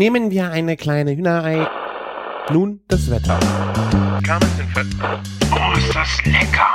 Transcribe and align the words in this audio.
Nehmen 0.00 0.30
wir 0.30 0.50
eine 0.50 0.78
kleine 0.78 1.14
Hühnerei. 1.14 1.68
Nun 2.50 2.80
das 2.88 3.10
Wetter. 3.10 3.38
Oh, 5.52 5.76
ist 5.76 5.94
das 5.94 6.24
lecker! 6.24 6.72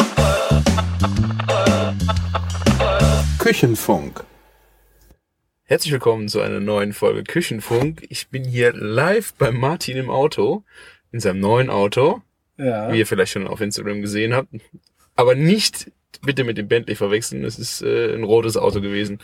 Küchenfunk. 3.39 4.23
Herzlich 5.63 5.91
willkommen 5.91 6.27
zu 6.27 6.39
einer 6.39 6.59
neuen 6.59 6.93
Folge 6.93 7.23
Küchenfunk. 7.23 8.05
Ich 8.09 8.29
bin 8.29 8.43
hier 8.43 8.73
live 8.73 9.33
bei 9.33 9.49
Martin 9.49 9.97
im 9.97 10.11
Auto, 10.11 10.63
in 11.11 11.19
seinem 11.19 11.39
neuen 11.39 11.71
Auto, 11.71 12.21
Ja. 12.57 12.93
wie 12.93 12.99
ihr 12.99 13.07
vielleicht 13.07 13.31
schon 13.31 13.47
auf 13.47 13.59
Instagram 13.59 14.03
gesehen 14.03 14.35
habt. 14.35 14.49
Aber 15.15 15.33
nicht 15.33 15.91
bitte 16.21 16.43
mit 16.43 16.57
dem 16.57 16.67
Bentley 16.67 16.95
verwechseln, 16.95 17.43
es 17.43 17.59
ist 17.59 17.81
äh, 17.81 18.13
ein 18.13 18.23
rotes 18.23 18.57
Auto 18.57 18.81
gewesen. 18.81 19.19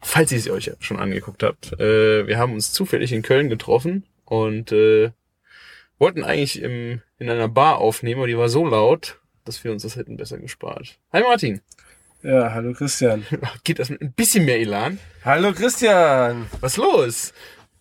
Falls 0.00 0.32
ihr 0.32 0.38
es 0.38 0.50
euch 0.50 0.70
schon 0.80 0.98
angeguckt 0.98 1.42
habt. 1.42 1.72
Äh, 1.80 2.26
wir 2.26 2.38
haben 2.38 2.52
uns 2.54 2.72
zufällig 2.72 3.12
in 3.12 3.22
Köln 3.22 3.48
getroffen 3.48 4.04
und 4.24 4.72
äh, 4.72 5.10
wollten 5.98 6.24
eigentlich 6.24 6.62
im, 6.62 7.02
in 7.18 7.28
einer 7.30 7.48
Bar 7.48 7.78
aufnehmen, 7.78 8.20
aber 8.20 8.26
die 8.26 8.38
war 8.38 8.48
so 8.48 8.66
laut, 8.66 9.20
dass 9.44 9.62
wir 9.64 9.72
uns 9.72 9.82
das 9.82 9.96
hätten 9.96 10.16
besser 10.16 10.38
gespart. 10.38 10.98
Hi 11.12 11.22
Martin, 11.22 11.60
Ja, 12.22 12.52
hallo 12.52 12.72
Christian. 12.72 13.26
geht 13.64 13.78
das 13.78 13.90
mit 13.90 14.00
ein 14.00 14.12
bisschen 14.12 14.44
mehr 14.44 14.60
Elan? 14.60 14.98
Hallo 15.24 15.52
Christian. 15.52 16.46
Was 16.60 16.76
los? 16.76 17.32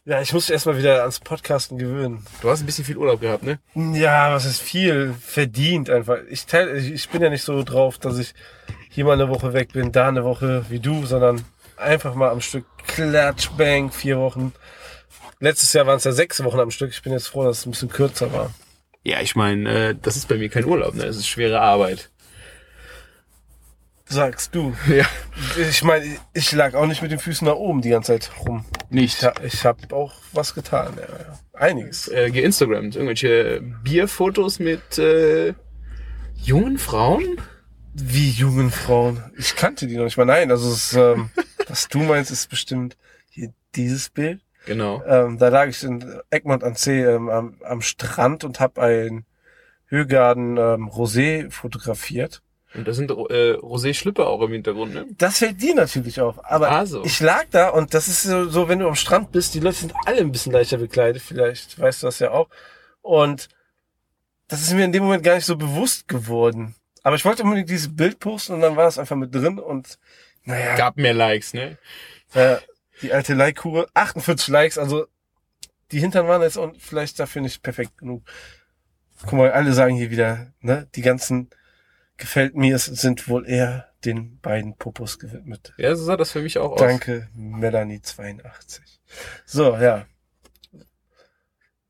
Ja, 0.05 0.21
ich 0.21 0.34
muss 0.34 0.48
mich 0.48 0.53
erstmal 0.53 0.77
wieder 0.77 1.02
ans 1.02 1.20
Podcasten 1.20 1.77
gewöhnen. 1.77 2.26
Du 2.41 2.49
hast 2.49 2.62
ein 2.62 2.66
bisschen 2.66 2.85
viel 2.85 2.98
Urlaub 2.98 3.21
gehabt, 3.21 3.44
ne? 3.44 3.59
Ja, 3.76 4.34
was 4.34 4.45
ist 4.45 4.62
viel 4.62 5.13
verdient 5.21 5.90
einfach. 5.90 6.17
Ich 6.30 6.45
teil, 6.45 6.76
ich, 6.77 6.91
ich 6.91 7.09
bin 7.09 7.21
ja 7.21 7.30
nicht 7.30 7.44
so 7.44 7.63
drauf, 7.63 7.98
dass 7.98 8.17
ich 8.17 8.34
hier 8.90 9.05
mal 9.05 9.13
eine 9.13 9.30
Woche 9.30 9.54
weg 9.54 9.73
bin, 9.73 9.91
da 9.91 10.07
eine 10.07 10.23
Woche 10.23 10.66
wie 10.70 10.80
du, 10.80 11.05
sondern 11.05 11.43
einfach 11.77 12.16
mal 12.16 12.30
am 12.30 12.41
Stück 12.41 12.66
Klatsch, 12.88 13.49
Bang, 13.57 13.91
vier 13.91 14.17
Wochen. 14.17 14.54
Letztes 15.40 15.73
Jahr 15.73 15.85
waren 15.85 15.98
es 15.98 16.05
ja 16.05 16.12
sechs 16.12 16.43
Wochen 16.43 16.59
am 16.59 16.71
Stück. 16.71 16.91
Ich 16.91 17.02
bin 17.02 17.13
jetzt 17.13 17.27
froh, 17.27 17.43
dass 17.43 17.59
es 17.59 17.66
ein 17.66 17.71
bisschen 17.71 17.90
kürzer 17.90 18.34
war. 18.34 18.52
Ja, 19.04 19.21
ich 19.21 19.35
meine, 19.35 19.90
äh, 19.90 19.96
das 20.02 20.18
ist 20.18 20.27
bei 20.27 20.37
mir 20.37 20.49
kein 20.49 20.65
Urlaub, 20.65 20.96
ne? 20.96 21.05
Es 21.05 21.18
ist 21.18 21.27
schwere 21.27 21.62
Arbeit. 21.62 22.09
Sagst 24.10 24.55
du. 24.55 24.74
Ja. 24.88 25.05
Ich 25.57 25.84
meine, 25.84 26.18
ich 26.34 26.52
lag 26.52 26.74
auch 26.74 26.88
nicht 26.88 27.02
mit 27.02 27.12
den 27.12 27.20
Füßen 27.20 27.48
nach 27.48 27.55
oben 27.55 27.82
die 27.82 27.90
ganze 27.90 28.13
Zeit 28.13 28.32
rum. 28.40 28.65
Nicht. 28.90 29.24
Ich, 29.24 29.54
ich 29.54 29.65
habe 29.65 29.96
auch 29.96 30.13
was 30.34 30.55
getan. 30.55 30.93
Ja, 30.98 31.04
ja. 31.04 31.40
Einiges. 31.54 32.07
Äh, 32.07 32.32
geinstagrammt. 32.32 32.96
Irgendwelche 32.96 33.62
Bierfotos 33.84 34.60
mit 34.60 34.98
äh, 34.98 35.54
jungen 36.35 36.80
Frauen? 36.80 37.40
Wie 37.93 38.32
jungen 38.32 38.71
Frauen. 38.71 39.24
Ich 39.37 39.55
kannte 39.55 39.85
die 39.85 39.96
noch 39.96 40.05
nicht 40.05 40.18
mal. 40.18 40.26
Nein, 40.26 40.49
also 40.49 40.71
es, 40.71 40.93
ähm, 40.93 41.30
was 41.68 41.87
du 41.87 41.99
meinst, 41.99 42.32
ist 42.32 42.49
bestimmt 42.49 42.98
hier 43.30 43.54
dieses 43.76 44.10
Bild. 44.10 44.41
Genau. 44.65 45.04
Ähm, 45.05 45.37
da 45.37 45.49
lag 45.49 45.68
ich 45.68 45.84
in 45.84 46.04
Egmont 46.32 46.63
an 46.63 46.76
See 46.76 47.04
ähm, 47.04 47.30
am, 47.30 47.57
am 47.63 47.82
Strand 47.82 48.43
und 48.43 48.60
habe 48.60 48.82
ein 48.82 49.26
Högarden 49.85 50.57
ähm, 50.57 50.90
Rosé 50.90 51.49
fotografiert. 51.52 52.41
Und 52.75 52.87
da 52.87 52.93
sind 52.93 53.09
äh, 53.09 53.53
Rosé-Schlüpper 53.55 54.27
auch 54.27 54.41
im 54.41 54.51
Hintergrund, 54.51 54.93
ne? 54.93 55.07
Das 55.17 55.39
fällt 55.39 55.59
dir 55.62 55.73
natürlich 55.73 56.21
auf. 56.21 56.43
Aber 56.45 56.70
Ah, 56.71 56.85
so. 56.85 57.03
ich 57.03 57.20
lag 57.20 57.45
da 57.49 57.70
und 57.70 57.93
das 57.95 58.07
ist 58.07 58.23
so, 58.23 58.48
so, 58.48 58.70
wenn 58.70 58.79
du 58.79 58.87
am 58.87 58.95
Strand 58.95 59.31
bist, 59.31 59.55
die 59.55 59.59
Leute 59.59 59.77
sind 59.77 59.93
alle 60.05 60.20
ein 60.20 60.31
bisschen 60.31 60.51
leichter 60.51 60.77
bekleidet, 60.77 61.21
vielleicht 61.21 61.79
weißt 61.79 62.03
du 62.03 62.07
das 62.07 62.20
ja 62.20 62.29
auch. 62.31 62.47
Und 63.01 63.47
das 64.47 64.62
ist 64.62 64.73
mir 64.73 64.85
in 64.85 64.91
dem 64.91 65.03
Moment 65.03 65.23
gar 65.23 65.35
nicht 65.35 65.45
so 65.45 65.56
bewusst 65.56 66.07
geworden. 66.07 66.75
Aber 67.01 67.16
ich 67.16 67.25
wollte 67.25 67.44
unbedingt 67.44 67.69
dieses 67.69 67.95
Bild 67.95 68.19
posten 68.19 68.53
und 68.53 68.62
dann 68.62 68.75
war 68.75 68.88
es 68.88 69.00
einfach 69.00 69.16
mit 69.16 69.34
drin 69.34 69.57
und 69.57 69.97
naja. 70.44 70.75
Gab 70.75 70.97
mehr 70.97 71.13
Likes, 71.13 71.53
ne? 71.53 71.78
Äh, 72.34 72.57
die 73.01 73.13
alte 73.13 73.34
Like-Kure, 73.34 73.88
48 73.94 74.47
Likes, 74.50 74.78
also 74.78 75.06
die 75.91 76.00
Hintern 76.00 76.28
waren 76.28 76.41
jetzt 76.44 76.57
und 76.57 76.79
vielleicht 76.81 77.19
dafür 77.19 77.41
nicht 77.41 77.63
perfekt 77.63 77.97
genug. 77.97 78.23
Guck 79.23 79.34
mal, 79.34 79.51
alle 79.51 79.73
sagen 79.73 79.95
hier 79.95 80.12
wieder, 80.12 80.53
ne, 80.62 80.88
die 80.95 81.01
ganzen 81.01 81.50
gefällt 82.19 82.56
mir 82.56 82.75
es 82.75 82.85
sind 82.85 83.28
wohl 83.28 83.47
eher 83.47 83.90
den 84.06 84.40
beiden 84.40 84.75
Popos 84.78 85.19
gewidmet. 85.19 85.74
Ja, 85.78 85.96
so 85.96 86.03
sah 86.03 86.18
das 86.18 86.31
für 86.31 86.41
mich 86.41 86.57
auch 86.57 86.74
aus. 86.74 86.80
Danke, 86.80 87.28
Melanie82. 87.38 88.81
So, 89.46 89.75
ja. 89.75 90.06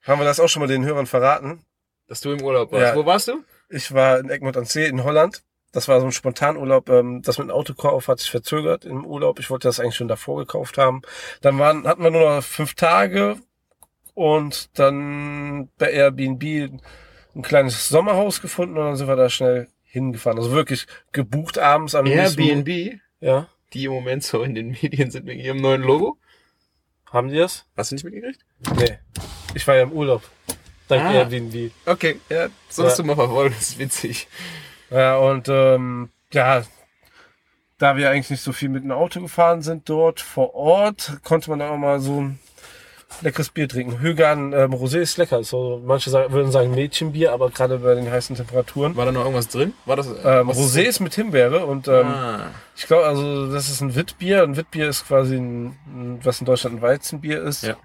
Haben 0.03 0.21
wir 0.21 0.25
das 0.25 0.39
auch 0.39 0.47
schon 0.47 0.61
mal 0.61 0.67
den 0.67 0.85
Hörern 0.85 1.05
verraten? 1.05 1.65
Dass 2.07 2.21
du 2.21 2.31
im 2.31 2.41
Urlaub 2.41 2.71
warst. 2.71 2.83
Ja. 2.83 2.95
Wo 2.95 3.05
warst 3.05 3.27
du? 3.27 3.43
Ich 3.69 3.93
war 3.93 4.19
in 4.19 4.29
Egmont 4.29 4.57
an 4.57 4.65
See 4.65 4.87
in 4.87 5.03
Holland. 5.03 5.43
Das 5.71 5.87
war 5.87 5.99
so 5.99 6.07
ein 6.07 6.11
Spontanurlaub. 6.11 6.89
Ähm, 6.89 7.21
das 7.21 7.37
mit 7.37 7.47
dem 7.47 7.51
Autokauf 7.51 8.07
hat 8.07 8.19
sich 8.19 8.31
verzögert 8.31 8.85
im 8.85 9.05
Urlaub. 9.05 9.37
Ich 9.39 9.51
wollte 9.51 9.67
das 9.67 9.79
eigentlich 9.79 9.95
schon 9.95 10.07
davor 10.07 10.37
gekauft 10.37 10.79
haben. 10.79 11.03
Dann 11.41 11.59
waren, 11.59 11.87
hatten 11.87 12.01
wir 12.01 12.09
nur 12.09 12.37
noch 12.37 12.43
fünf 12.43 12.73
Tage 12.73 13.37
und 14.15 14.79
dann 14.79 15.69
bei 15.77 15.91
Airbnb 15.91 16.43
ein 17.35 17.41
kleines 17.43 17.87
Sommerhaus 17.87 18.41
gefunden 18.41 18.77
und 18.77 18.85
dann 18.85 18.95
sind 18.95 19.07
wir 19.07 19.15
da 19.15 19.29
schnell 19.29 19.67
hingefahren. 19.89 20.37
Also 20.37 20.51
wirklich 20.51 20.87
gebucht 21.11 21.57
abends 21.57 21.95
am 21.95 22.05
nächsten- 22.05 22.41
Airbnb, 22.41 22.99
Ja. 23.19 23.47
die 23.73 23.85
im 23.85 23.91
Moment 23.91 24.23
so 24.23 24.43
in 24.43 24.55
den 24.55 24.69
Medien 24.81 25.11
sind 25.11 25.25
wegen 25.25 25.39
ihrem 25.41 25.57
neuen 25.57 25.81
Logo. 25.81 26.17
Haben 27.11 27.29
die 27.29 27.37
das? 27.37 27.65
Hast 27.75 27.91
du 27.91 27.95
nicht 27.95 28.03
mitgekriegt? 28.03 28.45
Nee. 28.77 28.99
Ich 29.55 29.67
war 29.67 29.75
ja 29.75 29.83
im 29.83 29.91
Urlaub. 29.91 30.21
Dank 30.87 31.03
Ah. 31.03 31.13
Airbnb. 31.13 31.71
Okay, 31.85 32.19
ja, 32.29 32.47
sollst 32.69 32.97
Ja. 32.97 33.03
du 33.03 33.07
mal 33.07 33.15
verfolgen, 33.15 33.53
das 33.57 33.69
ist 33.69 33.79
witzig. 33.79 34.27
Ja, 34.91 35.17
und 35.17 35.47
ähm, 35.49 36.09
ja, 36.33 36.63
da 37.77 37.95
wir 37.95 38.09
eigentlich 38.09 38.29
nicht 38.31 38.41
so 38.43 38.51
viel 38.51 38.69
mit 38.69 38.83
dem 38.83 38.91
Auto 38.91 39.21
gefahren 39.21 39.61
sind 39.61 39.87
dort 39.89 40.19
vor 40.19 40.53
Ort, 40.55 41.19
konnte 41.23 41.49
man 41.49 41.61
auch 41.61 41.77
mal 41.77 41.99
so 41.99 42.21
ein 42.21 42.39
leckeres 43.21 43.49
Bier 43.49 43.67
trinken. 43.67 43.99
Högan 43.99 44.53
ähm, 44.53 44.73
Rosé 44.73 44.99
ist 44.99 45.17
lecker. 45.17 45.43
So, 45.43 45.81
manche 45.83 46.09
sagen, 46.09 46.31
würden 46.31 46.51
sagen 46.51 46.71
Mädchenbier, 46.71 47.33
aber 47.33 47.49
gerade 47.49 47.79
bei 47.79 47.95
den 47.95 48.09
heißen 48.09 48.35
Temperaturen. 48.35 48.95
War 48.95 49.05
da 49.05 49.11
noch 49.11 49.21
irgendwas 49.21 49.47
drin? 49.47 49.73
War 49.85 49.95
das? 49.95 50.07
Ähm, 50.07 50.47
was- 50.47 50.57
Rosé 50.57 50.81
ist 50.83 50.99
mit 50.99 51.15
Himbeere 51.15 51.65
und 51.65 51.87
ähm, 51.87 52.07
ah. 52.07 52.51
ich 52.75 52.87
glaube, 52.87 53.05
also 53.05 53.51
das 53.51 53.69
ist 53.69 53.81
ein 53.81 53.95
Witbier. 53.95 54.43
Ein 54.43 54.57
Witbier 54.57 54.89
ist 54.89 55.07
quasi 55.07 55.35
ein, 55.35 56.19
was 56.23 56.39
in 56.39 56.45
Deutschland 56.45 56.77
ein 56.77 56.81
Weizenbier 56.81 57.43
ist. 57.43 57.63
Ja. 57.63 57.75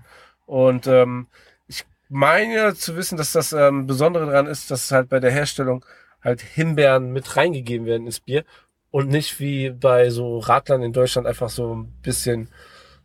Und 0.46 0.86
ähm, 0.86 1.26
ich 1.66 1.84
meine 2.08 2.74
zu 2.74 2.96
wissen, 2.96 3.16
dass 3.16 3.32
das 3.32 3.52
ähm, 3.52 3.86
Besondere 3.86 4.26
daran 4.26 4.46
ist, 4.46 4.70
dass 4.70 4.90
halt 4.90 5.08
bei 5.08 5.20
der 5.20 5.30
Herstellung 5.30 5.84
halt 6.22 6.40
Himbeeren 6.40 7.12
mit 7.12 7.36
reingegeben 7.36 7.86
werden 7.86 8.06
ins 8.06 8.20
Bier 8.20 8.44
und 8.90 9.08
nicht 9.08 9.40
wie 9.40 9.70
bei 9.70 10.10
so 10.10 10.38
Radlern 10.38 10.82
in 10.82 10.92
Deutschland 10.92 11.26
einfach 11.26 11.50
so 11.50 11.74
ein 11.74 11.92
bisschen 12.02 12.48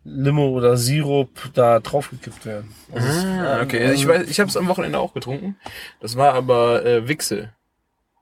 Limo 0.10 0.50
oder 0.50 0.78
Sirup 0.78 1.30
da 1.54 1.80
draufgekippt 1.80 2.46
werden. 2.46 2.74
Also 2.94 3.28
Ah, 3.28 3.62
okay. 3.62 3.94
Ich 3.94 4.08
weiß, 4.08 4.30
ich 4.30 4.40
habe 4.40 4.50
es 4.50 4.58
am 4.58 4.68
Wochenende 4.68 5.00
auch 5.00 5.14
getrunken. 5.14 5.58
Das 6.00 6.16
war 6.16 6.34
aber 6.34 6.86
äh, 6.86 7.08
Wichse. 7.08 7.54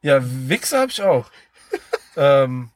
Ja, 0.01 0.19
Wichser 0.21 0.81
habe 0.81 0.91
ich 0.91 1.01
auch. 1.01 1.29
ähm, 2.17 2.69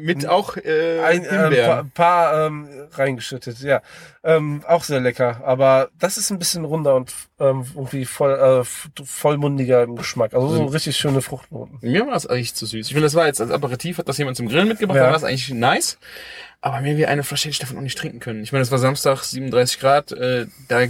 Mit 0.00 0.26
auch 0.26 0.56
äh, 0.56 1.00
ein 1.00 1.24
ähm, 1.28 1.54
paar, 1.66 1.84
paar 1.94 2.46
ähm, 2.46 2.68
reingeschüttet, 2.92 3.60
ja. 3.60 3.82
Ähm, 4.24 4.62
auch 4.66 4.84
sehr 4.84 5.00
lecker. 5.00 5.40
Aber 5.44 5.88
das 5.98 6.16
ist 6.16 6.30
ein 6.30 6.38
bisschen 6.38 6.64
runder 6.64 6.94
und 6.96 7.12
ähm, 7.40 7.64
irgendwie 7.74 8.04
voll, 8.04 8.32
äh, 8.32 9.02
vollmundiger 9.04 9.82
im 9.82 9.96
Geschmack. 9.96 10.34
Also 10.34 10.48
so 10.48 10.62
Mhm. 10.62 10.68
richtig 10.68 10.96
schöne 10.96 11.22
Fruchtnoten. 11.22 11.78
Mir 11.80 12.06
war 12.06 12.14
es 12.16 12.26
eigentlich 12.26 12.54
zu 12.54 12.66
süß. 12.66 12.86
Ich 12.86 12.92
finde, 12.92 13.06
das 13.06 13.14
war 13.14 13.26
jetzt 13.26 13.40
als 13.40 13.50
Aperitif, 13.50 13.98
hat 13.98 14.08
das 14.08 14.18
jemand 14.18 14.36
zum 14.36 14.48
Grillen 14.48 14.68
mitgebracht, 14.68 14.96
Ja. 14.96 15.04
war 15.08 15.14
es 15.16 15.24
eigentlich 15.24 15.50
nice. 15.50 15.98
Aber 16.60 16.80
mir 16.80 16.96
wie 16.96 17.06
eine 17.06 17.22
Flasche 17.22 17.44
hätte 17.44 17.52
ich 17.52 17.58
davon 17.60 17.78
auch 17.78 17.82
nicht 17.82 17.96
trinken 17.98 18.18
können. 18.20 18.42
Ich 18.42 18.52
meine, 18.52 18.62
es 18.62 18.70
war 18.72 18.78
Samstag, 18.78 19.22
37 19.22 19.78
Grad, 19.80 20.12
äh, 20.12 20.46
da 20.68 20.80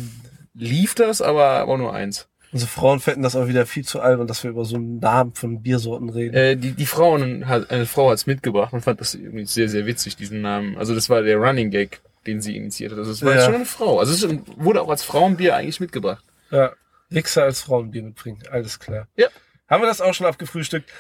lief 0.54 0.94
das, 0.94 1.20
aber, 1.20 1.44
aber 1.50 1.76
nur 1.78 1.92
eins. 1.94 2.26
Unsere 2.53 2.70
Frauen 2.70 3.00
fänden 3.00 3.22
das 3.22 3.36
auch 3.36 3.47
wieder 3.47 3.66
viel 3.66 3.84
zu 3.84 4.00
albern, 4.00 4.26
dass 4.26 4.42
wir 4.42 4.50
über 4.50 4.64
so 4.64 4.76
einen 4.76 5.00
Namen 5.00 5.34
von 5.34 5.62
Biersorten 5.62 6.09
reden. 6.09 6.34
Äh, 6.34 6.56
die, 6.56 6.72
die 6.72 6.86
Frauen 6.86 7.47
hat, 7.47 7.70
eine 7.70 7.84
Frau 7.86 8.10
hat's 8.10 8.26
mitgebracht 8.26 8.72
und 8.72 8.81
fand 8.81 9.00
das 9.00 9.14
irgendwie 9.14 9.44
sehr, 9.44 9.69
sehr 9.69 9.84
witzig, 9.86 10.16
diesen 10.16 10.41
Namen. 10.41 10.78
Also 10.78 10.94
das 10.94 11.10
war 11.10 11.20
der 11.22 11.37
Running 11.37 11.70
Gag, 11.70 12.00
den 12.26 12.41
sie 12.41 12.56
initiiert 12.56 12.92
hat. 12.92 12.98
Also 12.98 13.10
es 13.10 13.22
war 13.22 13.34
Ja. 13.34 13.44
schon 13.44 13.54
eine 13.54 13.66
Frau. 13.66 13.98
Also 13.98 14.12
es 14.12 14.34
wurde 14.56 14.81
auch 14.81 14.88
als 14.88 15.02
Frauenbier 15.05 15.56
eigentlich 15.56 15.81
mitgebracht. 15.81 16.25
Ja. 16.50 16.73
Wichser 17.11 17.43
als 17.44 17.61
Frauenbier 17.62 18.02
mitbringen, 18.02 18.43
alles 18.50 18.78
klar. 18.78 19.08
Ja. 19.17 19.28
Haben 19.69 19.82
wir 19.82 19.87
das 19.88 20.00
auch 20.00 20.14
schon 20.14 20.26
abgefrühstückt? 20.26 20.90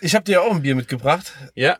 Ich 0.00 0.14
habe 0.14 0.24
dir 0.24 0.32
ja 0.32 0.40
auch 0.42 0.52
ein 0.52 0.62
Bier 0.62 0.76
mitgebracht. 0.76 1.32
Ja, 1.54 1.76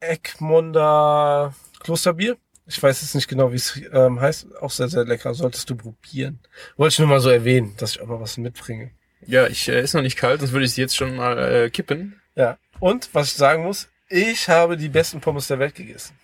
Egmonder 0.00 1.54
Klosterbier. 1.80 2.36
Ich 2.66 2.82
weiß 2.82 3.02
jetzt 3.02 3.14
nicht 3.14 3.28
genau, 3.28 3.52
wie 3.52 3.56
es 3.56 3.80
ähm, 3.92 4.20
heißt. 4.20 4.56
Auch 4.60 4.70
sehr, 4.70 4.88
sehr 4.88 5.04
lecker. 5.04 5.34
Solltest 5.34 5.68
du 5.68 5.76
probieren. 5.76 6.40
Wollte 6.76 6.94
ich 6.94 6.98
nur 6.98 7.08
mal 7.08 7.20
so 7.20 7.28
erwähnen, 7.28 7.74
dass 7.76 7.92
ich 7.92 8.00
auch 8.00 8.06
mal 8.06 8.20
was 8.20 8.36
mitbringe. 8.38 8.90
ja, 9.26 9.46
ich 9.46 9.68
äh, 9.68 9.82
ist 9.82 9.94
noch 9.94 10.02
nicht 10.02 10.16
kalt, 10.16 10.40
sonst 10.40 10.52
würde 10.52 10.64
ich 10.64 10.72
es 10.72 10.76
jetzt 10.76 10.96
schon 10.96 11.16
mal 11.16 11.38
äh, 11.38 11.70
kippen. 11.70 12.20
Ja. 12.36 12.58
Und 12.80 13.10
was 13.12 13.28
ich 13.28 13.34
sagen 13.34 13.64
muss, 13.64 13.88
ich 14.08 14.48
habe 14.48 14.76
die 14.76 14.88
besten 14.88 15.20
Pommes 15.20 15.48
der 15.48 15.58
Welt 15.58 15.74
gegessen. 15.74 16.16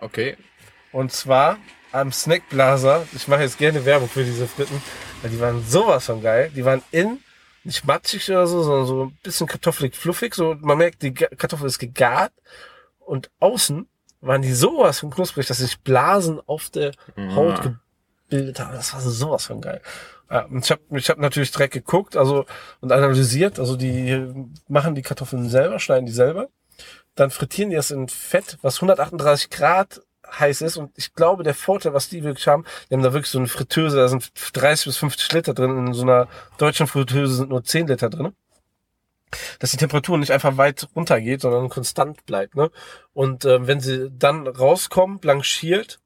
Okay. 0.00 0.36
Und 0.92 1.12
zwar 1.12 1.58
am 1.92 2.12
Snackblaser. 2.12 3.06
Ich 3.14 3.28
mache 3.28 3.42
jetzt 3.42 3.58
gerne 3.58 3.84
Werbung 3.84 4.08
für 4.08 4.24
diese 4.24 4.46
Fritten, 4.46 4.82
weil 5.22 5.30
die 5.30 5.40
waren 5.40 5.64
sowas 5.66 6.06
von 6.06 6.22
geil. 6.22 6.50
Die 6.54 6.64
waren 6.64 6.82
innen 6.90 7.22
nicht 7.64 7.84
matschig 7.84 8.28
oder 8.30 8.46
so, 8.46 8.62
sondern 8.62 8.86
so 8.86 9.04
ein 9.06 9.18
bisschen 9.22 9.46
kartoffelig 9.46 9.94
fluffig. 9.94 10.34
So, 10.34 10.56
man 10.60 10.78
merkt, 10.78 11.02
die 11.02 11.12
Kartoffel 11.12 11.66
ist 11.66 11.78
gegart. 11.78 12.32
Und 13.00 13.30
außen 13.40 13.88
waren 14.20 14.42
die 14.42 14.52
sowas 14.52 15.00
von 15.00 15.10
knusprig, 15.10 15.46
dass 15.46 15.58
sich 15.58 15.80
Blasen 15.80 16.40
auf 16.46 16.70
der 16.70 16.92
Haut 17.34 17.78
abgebildet 18.28 18.60
haben. 18.60 18.74
Das 18.74 18.92
war 18.92 19.00
sowas 19.00 19.46
von 19.46 19.60
geil. 19.60 19.80
Ja, 20.30 20.44
und 20.44 20.64
ich 20.64 20.70
habe 20.70 20.82
ich 20.90 21.08
hab 21.08 21.18
natürlich 21.18 21.50
direkt 21.50 21.72
geguckt 21.72 22.16
also 22.16 22.44
und 22.80 22.92
analysiert. 22.92 23.58
Also 23.58 23.76
die 23.76 24.30
machen 24.68 24.94
die 24.94 25.02
Kartoffeln 25.02 25.48
selber, 25.48 25.78
schneiden 25.78 26.06
die 26.06 26.12
selber. 26.12 26.48
Dann 27.14 27.30
frittieren 27.30 27.70
die 27.70 27.76
das 27.76 27.90
in 27.90 28.08
Fett, 28.08 28.58
was 28.62 28.76
138 28.76 29.50
Grad 29.50 30.02
heiß 30.38 30.60
ist. 30.60 30.76
Und 30.76 30.92
ich 30.96 31.14
glaube, 31.14 31.42
der 31.42 31.54
Vorteil, 31.54 31.94
was 31.94 32.08
die 32.08 32.22
wirklich 32.22 32.46
haben, 32.46 32.64
die 32.88 32.94
haben 32.94 33.02
da 33.02 33.12
wirklich 33.12 33.30
so 33.30 33.38
eine 33.38 33.48
Fritteuse, 33.48 33.96
da 33.96 34.08
sind 34.08 34.30
30 34.52 34.86
bis 34.86 34.96
50 34.98 35.32
Liter 35.32 35.54
drin. 35.54 35.86
In 35.86 35.94
so 35.94 36.02
einer 36.02 36.28
deutschen 36.58 36.86
Fritteuse 36.86 37.34
sind 37.34 37.48
nur 37.48 37.64
10 37.64 37.86
Liter 37.88 38.10
drin. 38.10 38.34
Dass 39.58 39.70
die 39.70 39.76
Temperatur 39.76 40.18
nicht 40.18 40.32
einfach 40.32 40.56
weit 40.56 40.88
runtergeht, 40.94 41.40
sondern 41.40 41.68
konstant 41.68 42.24
bleibt. 42.26 42.54
Ne? 42.54 42.70
Und 43.12 43.44
äh, 43.44 43.66
wenn 43.66 43.80
sie 43.80 44.10
dann 44.10 44.46
rauskommen, 44.46 45.18
blanchiert 45.18 46.00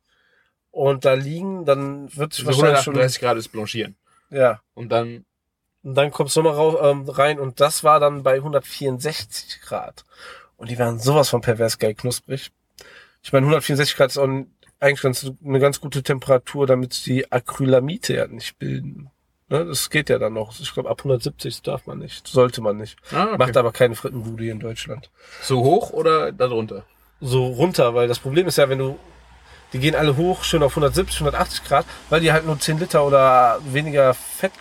und 0.70 1.04
da 1.04 1.14
liegen, 1.14 1.64
dann 1.64 2.14
wird 2.16 2.32
sich 2.32 2.46
Also 2.46 2.60
wahrscheinlich 2.60 2.84
schon... 2.84 2.94
138 2.94 3.20
Grad 3.20 3.36
ist 3.36 3.48
blanchieren. 3.48 3.96
Ja, 4.30 4.60
Und 4.74 4.88
dann, 4.90 5.24
und 5.82 5.94
dann 5.94 6.10
kommst 6.10 6.36
du 6.36 6.42
mal 6.42 6.54
raus, 6.54 6.76
ähm, 6.80 7.08
rein 7.08 7.38
und 7.38 7.60
das 7.60 7.84
war 7.84 8.00
dann 8.00 8.22
bei 8.22 8.34
164 8.34 9.60
Grad. 9.60 10.04
Und 10.56 10.70
die 10.70 10.78
waren 10.78 10.98
sowas 10.98 11.28
von 11.28 11.40
pervers 11.40 11.78
geil 11.78 11.94
knusprig. 11.94 12.50
Ich 13.22 13.32
meine, 13.32 13.46
164 13.46 13.96
Grad 13.96 14.10
ist 14.10 14.18
auch 14.18 14.28
eigentlich 14.80 15.02
ganz, 15.02 15.30
eine 15.44 15.60
ganz 15.60 15.80
gute 15.80 16.02
Temperatur, 16.02 16.66
damit 16.66 17.06
die 17.06 17.30
Acrylamide 17.30 18.14
ja 18.14 18.26
nicht 18.26 18.58
bilden. 18.58 19.10
Ne, 19.52 19.66
das 19.66 19.90
geht 19.90 20.08
ja 20.08 20.18
dann 20.18 20.32
noch. 20.32 20.58
Ich 20.58 20.72
glaube, 20.72 20.88
ab 20.88 21.00
170 21.00 21.60
darf 21.60 21.86
man 21.86 21.98
nicht. 21.98 22.26
Sollte 22.26 22.62
man 22.62 22.78
nicht. 22.78 22.96
ah, 23.12 23.24
okay. 23.24 23.36
Macht 23.36 23.56
aber 23.58 23.70
keine 23.70 23.94
Frittenbude 23.94 24.44
hier 24.44 24.52
in 24.52 24.60
Deutschland. 24.60 25.10
so 25.42 25.62
hoch 25.62 25.90
oder 25.90 26.32
darunter? 26.32 26.84
So 27.20 27.48
runter, 27.48 27.94
weil 27.94 28.08
das 28.08 28.18
Problem 28.18 28.46
ist 28.46 28.56
ja, 28.56 28.70
wenn 28.70 28.78
du, 28.78 28.98
die 29.74 29.78
gehen 29.78 29.94
alle 29.94 30.16
hoch, 30.16 30.42
schön 30.42 30.62
auf 30.62 30.72
170, 30.72 31.20
180 31.20 31.64
Grad, 31.64 31.84
weil 32.08 32.22
die 32.22 32.32
halt 32.32 32.46
nur 32.46 32.58
10 32.58 32.78
Liter 32.78 33.04
oder 33.04 33.60
weniger 33.66 34.14
Fett 34.14 34.52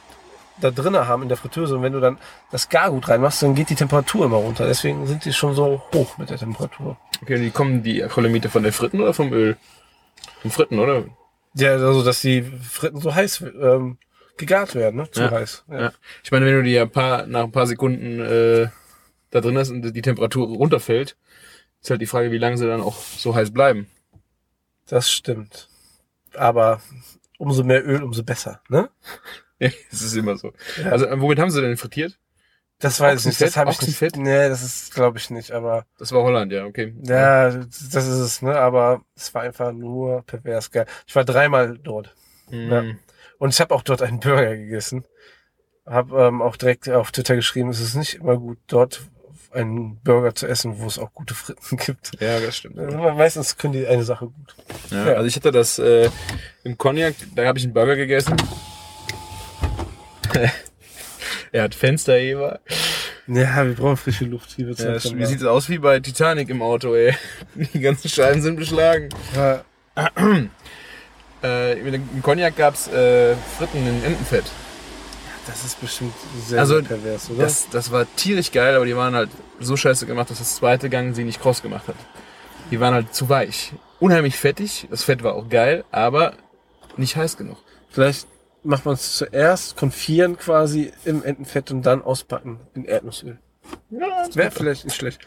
da 0.60 0.72
drinnen 0.72 1.08
haben 1.08 1.24
in 1.24 1.30
der 1.30 1.38
Fritteuse. 1.38 1.78
Und 1.78 1.84
wenn 1.84 1.94
du 1.94 2.02
dann 2.02 2.18
das 2.52 2.68
Gargut 2.68 3.08
reinmachst, 3.08 3.44
dann 3.44 3.56
geht 3.56 3.70
die 3.70 3.76
Temperatur 3.76 4.26
immer 4.26 4.38
runter. 4.38 4.68
Deswegen 4.68 5.08
sind 5.08 5.24
die 5.24 5.32
schon 5.32 5.56
so 5.56 5.82
hoch 5.94 6.18
mit 6.18 6.30
der 6.30 6.38
Temperatur. 6.38 6.98
Okay, 7.22 7.36
und 7.36 7.44
die 7.44 7.52
kommen 7.52 7.82
die 7.82 8.04
Acrylamide 8.04 8.50
von 8.50 8.64
der 8.64 8.74
Fritten 8.74 9.00
oder 9.00 9.14
vom 9.14 9.32
Öl? 9.32 9.56
Vom 10.42 10.52
Fritten, 10.52 10.80
oder? 10.80 11.06
Ja, 11.54 11.72
also, 11.72 12.04
dass 12.04 12.20
die 12.20 12.42
Fritten 12.42 13.00
so 13.00 13.16
heiß, 13.16 13.46
ähm, 13.62 13.98
gegart 14.38 14.75
werden, 14.75 14.98
ne? 14.98 15.12
Zu 15.12 15.22
Ja. 15.22 15.31
heiß. 15.31 15.66
Ja. 15.69 15.81
Ja. 15.81 15.92
Ich 16.24 16.31
meine, 16.31 16.45
wenn 16.45 16.56
du 16.56 16.63
die 16.63 16.78
ein 16.80 16.89
paar, 16.89 17.25
nach 17.28 17.44
ein 17.44 17.51
paar 17.51 17.68
Sekunden 17.68 18.19
äh, 18.19 18.68
da 19.30 19.42
drin 19.42 19.57
hast 19.57 19.69
und 19.69 19.81
die 19.94 20.01
Temperatur 20.01 20.48
runterfällt, 20.48 21.18
ist 21.81 21.89
halt 21.89 22.01
die 22.01 22.07
Frage, 22.07 22.31
wie 22.31 22.38
lange 22.38 22.57
sie 22.57 22.68
dann 22.68 22.81
auch 22.81 22.98
so 22.98 23.33
heiß 23.36 23.51
bleiben. 23.51 23.88
Das 24.88 25.12
stimmt. 25.12 25.69
Aber 26.36 26.81
umso 27.38 27.63
mehr 27.63 27.86
Öl, 27.86 28.04
umso 28.04 28.24
besser, 28.24 28.62
ne? 28.69 28.89
Ja, 29.60 29.69
das 29.92 30.01
ist 30.01 30.16
immer 30.16 30.38
so. 30.38 30.54
Ja. 30.83 30.89
Also, 30.89 31.06
äh, 31.06 31.22
womit 31.22 31.38
haben 31.38 31.51
sie 31.51 31.62
denn 31.62 31.78
frittiert? 31.78 32.18
Das 32.80 33.00
weiß 33.00 33.19
ich 33.19 33.25
nicht. 33.28 33.42
Das 33.42 33.57
habe 33.57 33.69
ich 33.69 33.80
nicht. 33.80 34.18
Nee, 34.18 34.50
das 34.50 34.63
ist, 34.63 34.92
glaube 34.92 35.19
ich, 35.19 35.30
nicht, 35.30 35.51
aber. 35.51 35.86
Das 36.00 36.12
war 36.13 36.24
Holland, 36.24 36.51
ja, 36.51 36.66
okay. 36.66 36.95
Ja, 37.04 37.51
das 37.51 37.94
ist 37.94 38.07
es, 38.07 38.42
ne? 38.42 38.56
Aber 38.56 39.06
es 39.16 39.31
war 39.36 39.44
einfach 39.44 39.72
nur 39.72 40.24
pervers 40.24 40.72
geil. 40.72 40.88
Ich 41.06 41.16
war 41.16 41.25
dreimal 41.25 41.78
dort. 41.78 42.16
Ja. 42.50 42.86
Und 43.42 43.56
ich 43.56 43.60
habe 43.60 43.74
auch 43.74 43.82
dort 43.82 44.04
einen 44.04 44.20
Burger 44.20 44.56
gegessen. 44.56 45.04
Hab 45.88 46.12
ähm, 46.12 46.44
auch 46.44 46.58
direkt 46.58 46.88
auf 46.88 47.12
Twitter 47.12 47.36
geschrieben, 47.36 47.70
es 47.70 47.80
ist 47.80 47.96
nicht 47.96 48.14
immer 48.14 48.38
gut, 48.38 48.60
dort 48.68 49.02
einen 49.50 50.00
Burger 50.04 50.36
zu 50.36 50.46
essen, 50.46 50.78
wo 50.78 50.86
es 50.86 51.00
auch 51.00 51.12
gute 51.12 51.34
Fritten 51.34 51.78
gibt. 51.86 52.12
Ja, 52.22 52.40
das 52.40 52.58
stimmt. 52.58 52.78
Also 52.78 53.00
Meistens 53.00 53.58
können 53.58 53.74
die 53.74 53.88
eine 53.88 54.04
Sache 54.04 54.28
gut. 54.28 54.56
Ja, 54.92 55.08
Ja. 55.08 55.14
Also 55.16 55.26
ich 55.26 55.36
hatte 55.36 55.52
das 55.52 55.80
äh, 55.80 56.12
im 56.64 56.78
Cognac, 56.78 57.16
da 57.34 57.48
habe 57.48 57.58
ich 57.58 57.64
einen 57.64 57.74
Burger 57.74 57.96
gegessen. 57.96 58.36
er 61.52 61.64
hat 61.64 61.74
Fensterheber. 61.74 62.60
Ja, 63.26 63.66
wir 63.66 63.74
brauchen 63.74 63.98
frische 63.98 64.26
Luft. 64.26 64.52
Hier 64.52 64.70
Ja, 64.70 65.04
wie 65.04 65.26
sieht 65.26 65.40
es 65.42 65.46
aus 65.46 65.68
wie 65.68 65.80
bei 65.80 66.00
Titanic 66.00 66.48
im 66.50 66.62
Auto, 66.62 66.94
ey? 66.94 67.16
Die 67.56 67.80
ganzen 67.80 68.08
Scheiben 68.08 68.44
sind 68.44 68.58
beschlagen. 68.58 69.10
warm. 69.34 70.52
Äh, 71.44 71.76
mit 71.76 71.94
dem- 71.94 72.10
Im 72.14 72.22
Cognac 72.22 72.56
gab's 72.56 72.88
äh, 72.88 73.36
Fritten 73.58 73.78
in 73.86 74.04
Entenfett. 74.04 74.46
Das 75.48 75.66
ist 75.66 75.82
bestimmt 75.82 76.14
sehr, 76.48 76.60
Also, 76.60 76.76
sehr 76.76 76.84
pervers, 76.84 77.30
oder? 77.32 77.44
Das, 77.44 77.68
das 77.70 77.92
war 77.92 78.06
tierisch 78.16 78.52
geil, 78.52 78.76
aber 78.76 78.86
die 78.86 78.96
waren 78.96 79.16
halt 79.16 79.30
so 79.60 79.76
scheiße 79.76 80.06
gemacht, 80.06 80.30
dass 80.30 80.38
das 80.38 80.56
zweite 80.56 80.90
Gang 80.90 81.16
sie 81.16 81.24
nicht 81.24 81.42
kross 81.42 81.62
gemacht 81.64 81.88
hat. 81.88 81.96
Die 82.70 82.80
waren 82.80 82.94
halt 82.94 83.14
zu 83.16 83.28
weich. 83.28 83.74
Unheimlich 84.00 84.38
fettig. 84.38 84.88
Das 84.92 85.04
Fett 85.04 85.24
war 85.24 85.34
auch 85.34 85.50
geil, 85.50 85.84
aber 85.92 86.34
nicht 86.96 87.16
heiß 87.16 87.38
genug. 87.38 87.58
Vielleicht 87.90 88.28
macht 88.64 88.86
man 88.86 88.94
es 88.94 89.18
zuerst, 89.18 89.76
konfieren 89.78 90.38
quasi 90.38 90.94
im 91.06 91.24
Entenfett 91.24 91.72
und 91.72 91.82
dann 91.84 92.04
auspacken 92.04 92.60
in 92.76 92.86
Erdnussöl. 92.86 93.40
Ja, 93.90 94.26
Wäre 94.34 94.52
vielleicht 94.52 94.86
nicht 94.86 94.96
schlecht. 94.96 95.22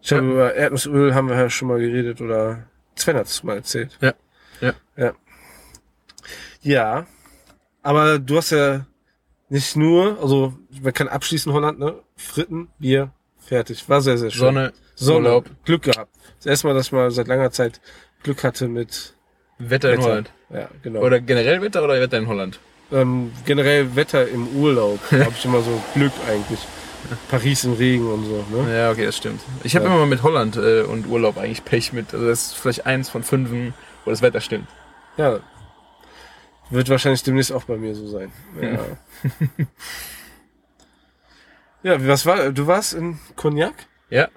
Ich 0.00 0.12
habe 0.12 0.22
über 0.30 0.54
Erdnussöl 0.54 1.14
haben 1.14 1.28
wir 1.28 1.36
ja 1.36 1.50
schon 1.50 1.68
mal 1.68 1.78
geredet 1.80 2.20
oder 2.20 2.64
Sven 2.94 3.16
hat 3.16 3.26
es 3.26 3.42
mal 3.42 3.56
erzählt. 3.56 3.98
Ja. 4.00 4.14
Ja. 4.60 4.72
Ja. 4.96 5.12
Ja. 6.62 7.06
Aber 7.82 8.18
du 8.18 8.36
hast 8.36 8.50
ja 8.50 8.86
nicht 9.48 9.76
nur, 9.76 10.18
also 10.20 10.54
man 10.82 10.92
kann 10.92 11.08
abschließen 11.08 11.52
Holland, 11.52 11.78
ne? 11.78 11.94
Fritten, 12.16 12.68
Bier, 12.78 13.10
fertig. 13.38 13.88
War 13.88 14.00
sehr, 14.00 14.16
sehr 14.18 14.30
schön. 14.30 14.40
Sonne, 14.40 14.72
Sonne. 14.94 15.28
Urlaub. 15.28 15.50
Glück 15.64 15.82
gehabt. 15.82 16.10
Das 16.38 16.46
erste 16.46 16.66
Mal, 16.68 16.74
dass 16.74 16.86
ich 16.86 16.92
mal 16.92 17.10
seit 17.10 17.26
langer 17.28 17.50
Zeit 17.50 17.80
Glück 18.22 18.44
hatte 18.44 18.68
mit 18.68 19.14
Wetter 19.58 19.92
in 19.92 19.98
Wetter. 19.98 20.08
Holland. 20.10 20.30
Ja, 20.50 20.68
genau. 20.82 21.00
Oder 21.00 21.20
generell 21.20 21.60
Wetter 21.60 21.82
oder 21.82 22.00
Wetter 22.00 22.18
in 22.18 22.28
Holland? 22.28 22.58
ähm, 22.92 23.32
generell 23.46 23.96
Wetter 23.96 24.28
im 24.28 24.48
Urlaub. 24.48 25.00
habe 25.10 25.32
ich 25.36 25.44
immer 25.44 25.62
so 25.62 25.82
Glück 25.94 26.12
eigentlich. 26.28 26.60
Paris 27.30 27.64
im 27.64 27.72
Regen 27.72 28.06
und 28.10 28.24
so, 28.26 28.44
ne? 28.50 28.72
Ja, 28.76 28.90
okay, 28.92 29.04
das 29.06 29.16
stimmt. 29.16 29.40
Ich 29.64 29.74
habe 29.74 29.84
Ja. 29.86 29.90
immer 29.90 30.00
mal 30.00 30.06
mit 30.06 30.22
Holland 30.22 30.56
äh, 30.56 30.82
und 30.82 31.08
Urlaub 31.08 31.36
eigentlich 31.36 31.64
Pech 31.64 31.92
mit. 31.92 32.14
Also 32.14 32.26
das 32.28 32.46
ist 32.48 32.54
vielleicht 32.54 32.86
eins 32.86 33.08
von 33.10 33.22
fünfen, 33.24 33.74
wo 34.04 34.10
das 34.10 34.22
Wetter 34.22 34.40
stimmt. 34.40 34.68
Ja. 35.16 35.40
Wird 36.72 36.88
wahrscheinlich 36.88 37.22
demnächst 37.22 37.52
auch 37.52 37.64
bei 37.64 37.76
mir 37.76 37.94
so 37.94 38.08
sein. 38.08 38.32
Ja. 38.58 38.78
ja, 41.82 42.08
was 42.08 42.24
war, 42.24 42.50
du 42.50 42.66
warst 42.66 42.94
in 42.94 43.18
Cognac? 43.36 43.74
Ja, 44.08 44.28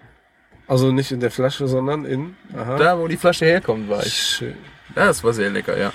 Also 0.67 0.91
nicht 0.91 1.13
in 1.13 1.21
der 1.21 1.31
Flasche, 1.31 1.65
sondern 1.67 2.03
in, 2.03 2.35
aha. 2.53 2.75
da 2.77 2.99
wo 2.99 3.07
die 3.07 3.15
Flasche 3.15 3.45
herkommt, 3.45 3.89
war 3.89 4.05
ich. 4.05 4.13
Schön. 4.13 4.57
Ja, 4.97 5.05
das 5.05 5.23
war 5.23 5.31
sehr 5.31 5.49
lecker, 5.49 5.77
ja. 5.77 5.93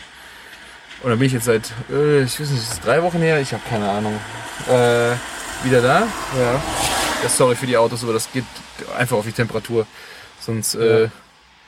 Und 1.03 1.11
dann 1.11 1.19
bin 1.19 1.27
ich 1.27 1.35
jetzt 1.35 1.45
seit, 1.45 1.73
äh, 1.91 2.23
ich 2.23 2.41
weiß 2.41 2.49
nicht, 2.51 2.63
ist 2.63 2.87
drei 2.87 3.03
Wochen 3.03 3.19
her? 3.19 3.39
Ich 3.41 3.53
habe 3.53 3.63
keine 3.69 3.91
Ahnung. 3.91 4.19
Äh, 4.67 5.15
wieder 5.63 5.83
da. 5.83 6.09
Ja. 6.39 6.63
Ja, 7.23 7.29
sorry 7.29 7.55
für 7.55 7.67
die 7.67 7.77
Autos, 7.77 8.03
aber 8.03 8.15
das 8.15 8.33
geht 8.33 8.45
einfach 8.97 9.19
auf 9.19 9.27
die 9.27 9.33
Temperatur. 9.33 9.87
Sonst 10.41 10.75
äh, 10.75 11.11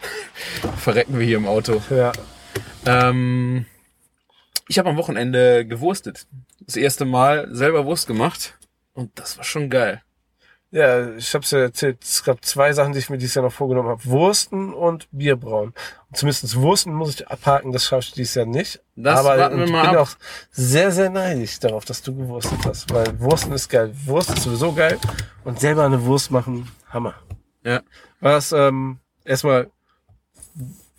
verrecken 0.79 1.19
wir 1.19 1.26
hier 1.26 1.37
im 1.37 1.47
Auto. 1.47 1.83
Ja. 1.91 2.12
Ähm, 2.87 3.67
ich 4.73 4.79
habe 4.79 4.88
am 4.88 4.97
Wochenende 4.97 5.67
gewurstet. 5.67 6.26
Das 6.61 6.76
erste 6.76 7.05
Mal 7.05 7.55
selber 7.55 7.85
Wurst 7.85 8.07
gemacht. 8.07 8.59
Und 8.95 9.11
das 9.19 9.37
war 9.37 9.45
schon 9.45 9.69
geil. 9.69 10.00
Ja, 10.71 11.14
ich 11.14 11.35
hab's 11.35 11.50
ja 11.50 11.59
erzählt, 11.59 11.99
es 12.02 12.25
gab 12.25 12.43
zwei 12.43 12.73
Sachen, 12.73 12.95
die 12.95 12.99
ich 12.99 13.11
mir 13.11 13.19
dieses 13.19 13.35
Jahr 13.35 13.45
noch 13.45 13.52
vorgenommen 13.52 13.91
habe. 13.91 14.02
Wursten 14.07 14.73
und 14.73 15.09
Bierbrauen. 15.12 15.75
Und 16.09 16.17
zumindest 16.17 16.57
Wursten 16.57 16.95
muss 16.95 17.17
ich 17.17 17.29
abhaken, 17.29 17.73
das 17.73 17.85
schaffe 17.85 18.05
ich 18.07 18.12
dieses 18.12 18.35
Jahr 18.35 18.47
nicht. 18.47 18.81
Das 18.97 19.19
Aber 19.21 19.38
warten 19.38 19.59
wir 19.59 19.67
ich 19.67 19.71
mal 19.71 19.83
bin 19.88 19.97
ab. 19.99 20.09
auch 20.09 20.11
sehr, 20.50 20.91
sehr 20.91 21.11
neidisch 21.11 21.59
darauf, 21.59 21.85
dass 21.85 22.00
du 22.00 22.17
gewurstet 22.17 22.61
hast. 22.64 22.91
Weil 22.95 23.21
Wursten 23.21 23.52
ist 23.52 23.69
geil. 23.69 23.93
Wurst 24.07 24.31
ist 24.31 24.45
sowieso 24.45 24.73
geil. 24.73 24.99
Und 25.45 25.61
selber 25.61 25.85
eine 25.85 26.02
Wurst 26.07 26.31
machen, 26.31 26.67
Hammer. 26.88 27.12
Ja. 27.62 27.83
Was, 28.21 28.52
ähm, 28.52 29.00
erstmal, 29.26 29.69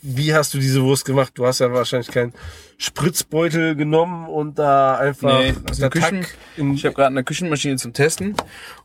wie 0.04 0.34
hast 0.34 0.54
du 0.54 0.58
diese 0.60 0.84
Wurst 0.84 1.06
gemacht? 1.06 1.32
Du 1.36 1.46
hast 1.46 1.60
ja 1.60 1.72
wahrscheinlich 1.72 2.12
keinen 2.12 2.34
Spritzbeutel 2.78 3.76
genommen 3.76 4.28
und 4.28 4.60
da 4.60 4.98
einfach 4.98 5.40
Nee, 5.40 5.54
aus 5.70 5.78
der 5.80 5.90
Küchen- 5.90 6.22
Tack 6.22 6.36
Ich 6.76 6.86
habe 6.86 6.94
gerade 6.96 7.08
eine 7.08 7.24
Küchenmaschine 7.24 7.78
zum 7.78 7.94
Testen. 7.94 8.36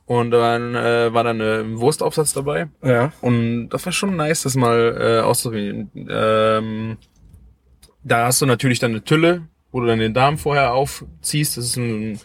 Und 0.06 0.30
dann 0.30 0.74
äh, 0.74 1.12
war 1.12 1.24
dann 1.24 1.40
ein 1.40 1.78
Wurstaufsatz 1.80 2.32
dabei. 2.32 2.68
ja, 2.82 3.12
Und 3.20 3.68
das 3.70 3.84
war 3.84 3.92
schon 3.92 4.16
nice, 4.16 4.44
das 4.44 4.54
mal 4.54 4.96
äh, 4.98 5.20
auszuprobieren. 5.22 5.90
Ähm, 6.08 6.96
da 8.04 8.26
hast 8.26 8.40
du 8.40 8.46
natürlich 8.46 8.78
dann 8.78 8.92
eine 8.92 9.04
Tülle, 9.04 9.42
wo 9.70 9.80
du 9.80 9.86
dann 9.86 9.98
den 9.98 10.14
Darm 10.14 10.38
vorher 10.38 10.72
aufziehst. 10.72 11.56
Das 11.58 11.64
ist 11.66 11.76
ein 11.76 12.20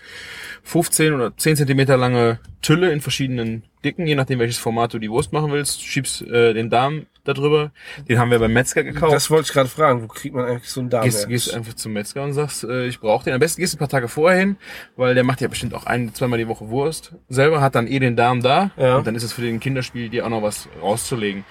15 0.64 1.14
oder 1.14 1.36
10 1.36 1.58
Zentimeter 1.58 1.98
lange 1.98 2.40
Tülle 2.62 2.92
in 2.94 3.02
verschiedenen 3.02 3.64
Dicken, 3.84 4.08
je 4.08 4.16
nachdem 4.16 4.40
welches 4.40 4.60
Format 4.60 4.94
du 4.94 5.00
die 5.00 5.10
Wurst 5.12 5.34
machen 5.34 5.52
willst. 5.52 5.82
Schiebst 5.84 6.22
äh, 6.22 6.54
den 6.54 6.70
Darm 6.70 7.06
da 7.24 7.34
drüber. 7.34 7.72
Den 8.10 8.20
haben 8.20 8.32
wir 8.32 8.40
beim 8.40 8.52
Metzger 8.52 8.84
gekauft. 8.84 9.14
das 9.14 9.30
wollte 9.30 9.48
ich 9.48 9.54
gerade 9.54 9.70
fragen. 9.70 10.04
Wo 10.04 10.08
kriegt 10.08 10.36
man 10.36 10.46
eigentlich 10.46 10.70
so 10.70 10.82
einen 10.82 10.90
Darm? 10.90 11.04
Gehst, 11.04 11.28
gehst 11.28 11.54
einfach 11.54 11.74
zum 11.74 11.94
Metzger 11.94 12.24
und 12.24 12.34
sagst, 12.34 12.64
äh, 12.66 12.86
ich 12.88 13.00
brauche 13.00 13.24
den. 13.24 13.34
Am 13.34 13.40
besten 13.40 13.62
gehst 13.62 13.74
du 13.74 13.78
ein 13.78 13.80
paar 13.80 13.88
Tage 13.90 14.08
vorher 14.10 14.40
hin, 14.40 14.58
weil 14.98 15.16
der 15.16 15.24
macht 15.24 15.40
ja 15.42 15.48
bestimmt 15.48 15.74
auch 15.74 15.86
ein, 15.86 16.14
zweimal 16.14 16.38
die 16.40 16.48
Woche 16.48 16.70
Wurst. 16.70 17.14
Selber 17.30 17.62
hat 17.62 17.76
dann 17.76 17.88
eh 17.88 18.00
den 18.00 18.16
Darm 18.16 18.42
da 18.42 18.72
Ja. 18.78 18.98
und 18.98 19.08
dann 19.08 19.16
ist 19.16 19.24
es 19.24 19.32
für 19.34 19.42
den 19.42 19.60
Kinderspiel, 19.60 20.10
dir 20.10 20.26
auch 20.26 20.30
noch 20.30 20.42
was 20.44 20.68
rauszulegen. 20.82 21.46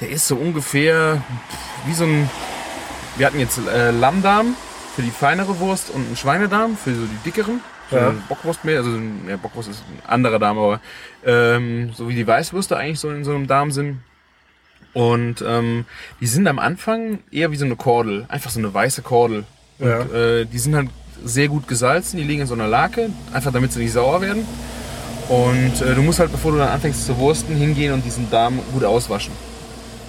Der 0.00 0.10
ist 0.10 0.28
so 0.28 0.36
ungefähr 0.36 1.22
wie 1.86 1.94
so 1.94 2.04
ein, 2.04 2.28
wir 3.16 3.26
hatten 3.26 3.40
jetzt 3.40 3.58
äh, 3.66 3.90
Lammdarm 3.92 4.54
für 4.94 5.02
die 5.02 5.10
feinere 5.10 5.58
Wurst 5.58 5.90
und 5.90 6.06
einen 6.06 6.16
Schweinedarm 6.16 6.76
für 6.76 6.94
so 6.94 7.02
die 7.06 7.30
dickeren. 7.30 7.60
So 7.90 7.96
Ja. 7.96 8.14
Bockwurst 8.28 8.64
mehr, 8.64 8.78
also 8.78 8.90
ja, 9.28 9.36
Bockwurst 9.36 9.68
ist 9.70 9.82
ein 9.88 10.08
anderer 10.08 10.38
Darm, 10.38 10.58
aber 10.58 10.80
ähm, 11.24 11.92
so 11.94 12.08
wie 12.08 12.14
die 12.14 12.26
Weißwürste 12.26 12.76
eigentlich 12.76 13.00
so 13.00 13.10
in 13.10 13.24
so 13.24 13.34
einem 13.34 13.46
Darm 13.46 13.70
sind. 13.70 14.00
Und 14.94 15.44
ähm, 15.46 15.84
die 16.20 16.26
sind 16.26 16.46
am 16.46 16.58
Anfang 16.58 17.18
eher 17.30 17.50
wie 17.50 17.56
so 17.56 17.64
eine 17.64 17.76
Kordel, 17.76 18.24
einfach 18.28 18.50
so 18.50 18.58
eine 18.60 18.72
weiße 18.72 19.02
Kordel. 19.02 19.44
Und 19.78 19.88
Ja. 19.88 20.00
äh, 20.02 20.46
die 20.46 20.58
sind 20.58 20.74
halt 20.76 20.88
sehr 21.24 21.48
gut 21.48 21.66
gesalzen, 21.68 22.16
die 22.16 22.22
liegen 22.22 22.42
in 22.42 22.46
so 22.46 22.54
einer 22.54 22.68
Lake, 22.68 23.10
einfach 23.32 23.52
damit 23.52 23.72
sie 23.72 23.80
nicht 23.80 23.92
sauer 23.92 24.20
werden. 24.20 24.46
Und 25.28 25.80
äh, 25.80 25.94
du 25.94 26.02
musst 26.02 26.18
halt, 26.20 26.30
bevor 26.30 26.52
du 26.52 26.58
dann 26.58 26.68
anfängst 26.68 27.06
zu 27.06 27.16
wursten, 27.18 27.56
hingehen 27.56 27.92
und 27.92 28.04
diesen 28.04 28.30
Darm 28.30 28.60
gut 28.72 28.84
auswaschen. 28.84 29.32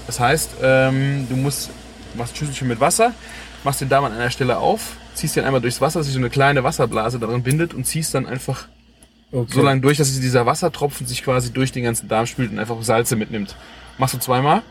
Das 0.07 0.19
heißt, 0.19 0.51
ähm, 0.61 1.25
du 1.29 1.35
musst, 1.35 1.69
machst 2.15 2.33
ein 2.33 2.37
Schüsselchen 2.37 2.67
mit 2.67 2.79
Wasser, 2.79 3.13
machst 3.63 3.81
den 3.81 3.89
Darm 3.89 4.05
an 4.05 4.11
einer 4.11 4.29
Stelle 4.29 4.57
auf, 4.57 4.97
ziehst 5.15 5.35
den 5.35 5.45
einmal 5.45 5.61
durchs 5.61 5.81
Wasser, 5.81 5.99
dass 5.99 6.05
sich 6.07 6.13
so 6.13 6.19
eine 6.19 6.29
kleine 6.29 6.63
Wasserblase 6.63 7.17
darin 7.17 7.41
bindet 7.43 7.73
und 7.73 7.85
ziehst 7.85 8.13
dann 8.13 8.25
einfach 8.27 8.67
Okay. 9.31 9.51
so 9.53 9.61
lange 9.63 9.81
durch, 9.81 9.97
dass 9.97 10.13
dieser 10.19 10.45
Wassertropfen 10.45 11.07
sich 11.07 11.23
quasi 11.23 11.51
durch 11.51 11.71
den 11.71 11.83
ganzen 11.83 12.07
Darm 12.07 12.25
spült 12.27 12.51
und 12.51 12.59
einfach 12.59 12.75
Salze 12.81 13.15
mitnimmt. 13.15 13.55
Machst 13.97 14.13
du 14.13 14.19
zweimal 14.19 14.61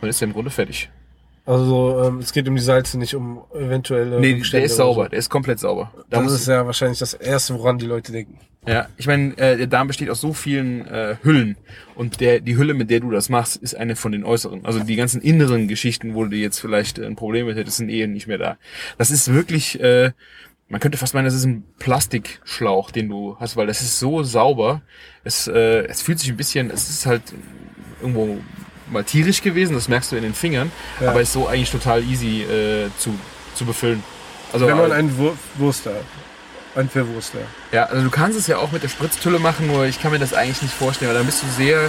dann 0.00 0.10
ist 0.10 0.20
der 0.20 0.28
im 0.28 0.34
Grunde 0.34 0.50
fertig. 0.50 0.90
Also 1.46 2.04
ähm, 2.04 2.18
es 2.18 2.32
geht 2.32 2.46
um 2.48 2.54
die 2.54 2.62
Salze, 2.62 2.98
nicht 2.98 3.14
um 3.14 3.40
eventuelle. 3.54 4.20
Nee, 4.20 4.28
der 4.32 4.36
Rückstände 4.38 4.66
ist 4.66 4.76
sauber, 4.76 5.04
So. 5.04 5.08
der 5.10 5.18
ist 5.18 5.30
komplett 5.30 5.58
sauber. 5.58 5.90
Da 6.10 6.18
Das 6.18 6.22
muss, 6.24 6.32
ist 6.34 6.46
ja 6.48 6.64
wahrscheinlich 6.66 6.98
das 6.98 7.14
Erste, 7.14 7.54
woran 7.54 7.78
die 7.78 7.86
Leute 7.86 8.12
denken. 8.12 8.38
ja, 8.68 8.88
ich 8.98 9.06
meine, 9.06 9.36
äh, 9.38 9.56
der 9.56 9.66
Darm 9.66 9.88
besteht 9.88 10.10
aus 10.10 10.20
so 10.20 10.32
vielen 10.34 10.86
äh, 10.86 11.16
Hüllen 11.22 11.56
und 11.96 12.20
der 12.20 12.40
die 12.40 12.56
Hülle, 12.56 12.74
mit 12.74 12.90
der 12.90 13.00
du 13.00 13.10
das 13.10 13.30
machst, 13.30 13.56
ist 13.56 13.74
eine 13.74 13.96
von 13.96 14.12
den 14.12 14.22
äußeren. 14.24 14.64
Also 14.64 14.80
die 14.80 14.96
ganzen 14.96 15.22
inneren 15.22 15.66
Geschichten, 15.66 16.14
wo 16.14 16.24
du 16.24 16.36
jetzt 16.36 16.60
vielleicht 16.60 16.98
äh, 16.98 17.06
ein 17.06 17.16
Problem 17.16 17.46
mit 17.46 17.56
hättest, 17.56 17.78
sind 17.78 17.88
eh 17.88 18.06
nicht 18.06 18.26
mehr 18.28 18.38
da. 18.38 18.56
Das 18.98 19.10
ist 19.10 19.32
wirklich, 19.32 19.80
äh, 19.80 20.12
man 20.68 20.78
könnte 20.78 20.98
fast 20.98 21.14
meinen, 21.14 21.24
das 21.24 21.34
ist 21.34 21.46
ein 21.46 21.64
Plastikschlauch, 21.80 22.90
den 22.90 23.08
du 23.08 23.36
hast, 23.40 23.56
weil 23.56 23.66
das 23.66 23.80
ist 23.80 23.98
so 23.98 24.22
sauber. 24.22 24.82
Es, 25.24 25.48
äh, 25.48 25.84
es 25.86 26.02
fühlt 26.02 26.20
sich 26.20 26.28
ein 26.30 26.36
bisschen, 26.36 26.70
es 26.70 26.90
ist 26.90 27.06
halt 27.06 27.22
irgendwo 28.00 28.38
mal 28.90 29.04
tierisch 29.04 29.42
gewesen, 29.42 29.74
das 29.74 29.88
merkst 29.88 30.12
du 30.12 30.16
in 30.16 30.22
den 30.22 30.34
Fingern, 30.34 30.70
Ja. 31.00 31.10
aber 31.10 31.20
ist 31.20 31.32
so 31.32 31.46
eigentlich 31.46 31.70
total 31.70 32.02
easy 32.04 32.42
äh, 32.42 32.88
zu, 32.98 33.14
zu 33.54 33.64
befüllen. 33.64 34.02
Also 34.52 34.66
Wenn 34.66 34.76
man 34.76 34.90
äh, 34.90 34.94
einen 34.94 35.16
Wur 35.18 35.36
Wurster. 35.56 35.92
Ein 36.76 36.88
Verwurster. 36.88 37.40
ja, 37.72 37.84
also 37.86 38.02
du 38.04 38.10
kannst 38.10 38.38
es 38.38 38.46
ja 38.46 38.58
auch 38.58 38.70
mit 38.70 38.82
der 38.84 38.88
Spritztülle 38.88 39.40
machen, 39.40 39.66
nur 39.66 39.86
ich 39.86 40.00
kann 40.00 40.12
mir 40.12 40.20
das 40.20 40.32
eigentlich 40.34 40.62
nicht 40.62 40.74
vorstellen, 40.74 41.10
weil 41.10 41.16
dann 41.18 41.26
bist 41.26 41.42
du 41.42 41.46
sehr 41.56 41.86
äh, 41.86 41.88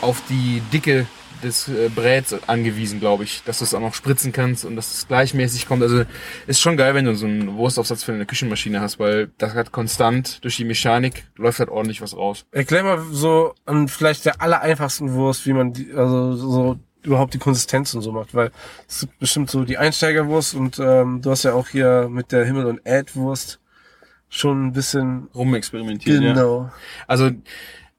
auf 0.00 0.22
die 0.30 0.62
Dicke 0.72 1.06
des 1.42 1.68
äh, 1.68 1.88
Bräts 1.94 2.34
angewiesen, 2.46 3.00
glaube 3.00 3.24
ich, 3.24 3.42
dass 3.44 3.58
du 3.58 3.64
es 3.64 3.74
auch 3.74 3.80
noch 3.80 3.94
spritzen 3.94 4.32
kannst 4.32 4.64
und 4.64 4.76
dass 4.76 4.94
es 4.94 5.08
gleichmäßig 5.08 5.66
kommt. 5.66 5.82
Also 5.82 6.04
ist 6.46 6.60
schon 6.60 6.76
geil, 6.76 6.94
wenn 6.94 7.04
du 7.04 7.14
so 7.14 7.26
einen 7.26 7.56
Wurstaufsatz 7.56 8.04
für 8.04 8.12
eine 8.12 8.26
Küchenmaschine 8.26 8.80
hast, 8.80 8.98
weil 8.98 9.30
das 9.38 9.54
hat 9.54 9.72
konstant 9.72 10.42
durch 10.44 10.56
die 10.56 10.64
Mechanik 10.64 11.24
läuft 11.36 11.58
halt 11.58 11.68
ordentlich 11.68 12.00
was 12.00 12.16
raus. 12.16 12.44
Erklär 12.52 12.84
mal 12.84 13.02
so 13.10 13.54
an 13.66 13.88
vielleicht 13.88 14.24
der 14.24 14.40
allereinfachsten 14.40 15.12
Wurst, 15.14 15.46
wie 15.46 15.52
man 15.52 15.72
die, 15.72 15.92
also 15.92 16.34
so 16.34 16.78
überhaupt 17.02 17.34
die 17.34 17.38
Konsistenz 17.38 17.94
und 17.94 18.02
so 18.02 18.12
macht, 18.12 18.34
weil 18.34 18.50
es 18.88 19.00
gibt 19.00 19.18
bestimmt 19.18 19.50
so 19.50 19.64
die 19.64 19.78
Einsteigerwurst 19.78 20.54
und 20.54 20.78
ähm, 20.78 21.20
du 21.20 21.30
hast 21.30 21.42
ja 21.42 21.52
auch 21.52 21.68
hier 21.68 22.08
mit 22.08 22.32
der 22.32 22.44
Himmel- 22.44 22.66
und 22.66 22.80
Erdwurst 22.84 23.58
schon 24.28 24.66
ein 24.66 24.72
bisschen 24.72 25.28
Rumexperimentieren. 25.34 26.22
Ja. 26.22 26.32
genau. 26.32 26.70
Also 27.06 27.30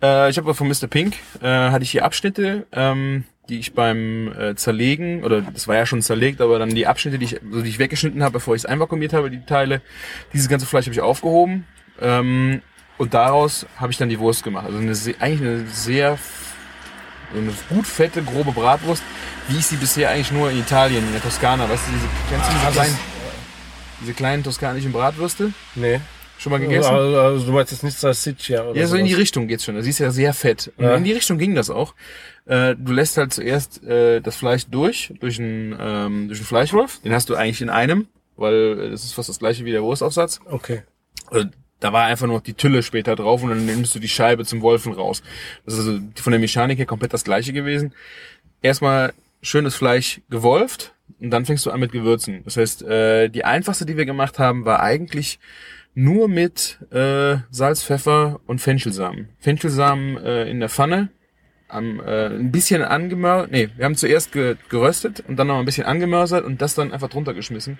äh, 0.02 0.30
ich 0.30 0.38
habe 0.38 0.54
von 0.54 0.68
Mr. 0.68 0.88
Pink 0.88 1.16
äh, 1.42 1.48
hatte 1.48 1.84
ich 1.84 1.92
hier 1.92 2.06
Abschnitte, 2.06 2.66
ähm, 2.72 3.26
die 3.50 3.60
ich 3.60 3.74
beim 3.74 4.32
äh, 4.40 4.56
Zerlegen 4.56 5.24
oder 5.24 5.42
das 5.42 5.68
war 5.68 5.76
ja 5.76 5.86
schon 5.86 6.02
zerlegt, 6.02 6.40
aber 6.42 6.60
dann 6.60 6.70
die 6.70 6.88
Abschnitte, 6.88 7.20
die 7.20 7.26
ich, 7.26 7.42
also 7.42 7.62
die 7.62 7.70
ich 7.70 7.80
weggeschnitten 7.80 8.24
habe, 8.24 8.34
bevor 8.34 8.56
ich 8.56 8.62
es 8.62 8.66
einvakuumiert 8.66 9.14
habe, 9.14 9.30
die 9.30 9.46
Teile, 9.46 9.82
dieses 10.32 10.48
ganze 10.48 10.66
Fleisch 10.66 10.86
habe 10.86 10.94
ich 10.94 11.02
aufgehoben 11.02 11.66
ähm, 12.02 12.62
und 12.98 13.14
daraus 13.14 13.66
habe 13.78 13.92
ich 13.92 13.98
dann 13.98 14.10
die 14.10 14.20
Wurst 14.20 14.44
gemacht. 14.44 14.66
Also 14.66 14.78
eine, 14.78 14.94
eigentlich 15.20 15.42
eine 15.42 15.68
sehr 15.68 16.18
eine 17.36 17.52
gut 17.70 17.88
fette, 17.88 18.22
grobe 18.22 18.52
Bratwurst, 18.52 19.04
wie 19.48 19.58
ich 19.58 19.66
sie 19.66 19.76
bisher 19.76 20.10
eigentlich 20.10 20.32
nur 20.32 20.52
in 20.52 20.60
Italien, 20.60 21.06
in 21.06 21.12
der 21.12 21.22
Toskana, 21.22 21.68
weißt 21.70 21.88
du, 21.88 21.92
diese, 21.92 22.08
kennst 22.30 22.48
du 22.48 22.54
diese 22.54 22.68
Ah, 22.68 22.72
kleinen, 22.72 23.00
diese 24.02 24.14
kleinen 24.14 24.44
toskanischen 24.44 24.92
Bratwürste? 24.92 25.52
Nee. 25.76 26.00
Schon 26.44 26.52
mal 26.52 26.60
gegessen? 26.60 26.94
Also, 26.94 27.18
also 27.18 27.46
du 27.46 27.52
meinst 27.54 27.72
jetzt 27.72 27.84
nicht 27.84 27.98
Salsiccia 27.98 28.64
oder 28.66 28.78
Ja, 28.78 28.86
so 28.86 28.98
in 28.98 29.06
die? 29.06 29.14
Richtung 29.14 29.48
geht's 29.48 29.64
schon. 29.64 29.82
Sie 29.82 29.90
ist 29.90 30.00
ja 30.00 30.12
sehr 30.12 30.34
fett. 30.34 30.74
Und 30.76 30.84
Ja. 30.84 30.96
in 30.96 31.06
die 31.06 31.14
Richtung 31.14 31.38
ging 31.38 31.56
das 31.56 31.70
auch. 31.70 31.96
Äh, 32.46 32.76
du 32.78 32.92
lässt 32.92 33.16
halt 33.16 33.34
zuerst 33.34 33.82
äh, 33.86 34.20
das 34.20 34.36
Fleisch 34.36 34.66
durch, 34.70 35.14
durch 35.22 35.40
einen, 35.40 35.74
ähm, 35.80 36.28
durch 36.28 36.40
einen 36.42 36.46
Fleischwolf. 36.48 37.00
Den 37.00 37.14
hast 37.14 37.30
du 37.30 37.36
eigentlich 37.36 37.62
in 37.62 37.70
einem, 37.70 38.08
weil 38.36 38.78
äh, 38.78 38.90
das 38.90 39.06
ist 39.06 39.14
fast 39.14 39.30
das 39.30 39.40
gleiche 39.40 39.64
wie 39.64 39.72
der 39.72 39.84
Wurstaufsatz. 39.84 40.42
Okay. 40.50 40.82
Also, 41.32 41.48
da 41.80 41.94
war 41.94 42.06
einfach 42.08 42.28
nur 42.28 42.36
noch 42.38 42.44
die 42.44 42.54
Tülle 42.56 42.84
später 42.84 43.16
drauf 43.16 43.42
und 43.42 43.50
dann 43.50 43.66
nimmst 43.66 43.96
du 43.96 44.00
die 44.00 44.10
Scheibe 44.10 44.44
zum 44.44 44.62
Wolfen 44.62 44.92
raus. 44.92 45.24
Das 45.66 45.76
ist 45.76 45.88
also 45.88 46.00
von 46.22 46.32
der 46.32 46.40
Mechanik 46.42 46.78
her 46.78 46.86
komplett 46.86 47.14
das 47.14 47.24
gleiche 47.24 47.54
gewesen. 47.54 47.94
Erstmal 48.62 49.14
schönes 49.42 49.76
Fleisch 49.76 50.20
gewolft 50.30 50.94
und 51.22 51.32
dann 51.32 51.46
fängst 51.46 51.66
du 51.66 51.72
an 51.72 51.80
mit 51.80 51.92
Gewürzen. 51.94 52.42
Das 52.46 52.58
heißt, 52.58 52.84
äh, 52.84 53.30
die 53.30 53.46
einfachste, 53.46 53.86
die 53.86 53.96
wir 53.98 54.06
gemacht 54.06 54.40
haben, 54.40 54.66
war 54.66 54.82
eigentlich 54.82 55.40
nur 55.96 56.28
mit 56.28 56.80
äh, 56.92 57.38
Salz, 57.52 57.84
Pfeffer 57.84 58.40
und 58.48 58.60
Fenchelsamen. 58.60 59.30
Fenchelsamen 59.40 60.18
äh, 60.18 60.50
in 60.50 60.60
der 60.60 60.70
Pfanne, 60.70 61.10
am, 61.68 62.00
äh, 62.00 62.28
ein 62.28 62.52
bisschen 62.52 62.84
angemörsert. 62.84 63.52
Nee, 63.52 63.70
wir 63.76 63.86
haben 63.86 63.96
zuerst 63.96 64.32
ge 64.32 64.56
geröstet 64.70 65.24
und 65.28 65.38
dann 65.38 65.48
noch 65.48 65.60
ein 65.60 65.66
bisschen 65.66 65.86
angemörsert 65.86 66.46
und 66.46 66.62
das 66.62 66.76
dann 66.76 66.92
einfach 66.92 67.10
drunter 67.10 67.34
geschmissen. 67.34 67.80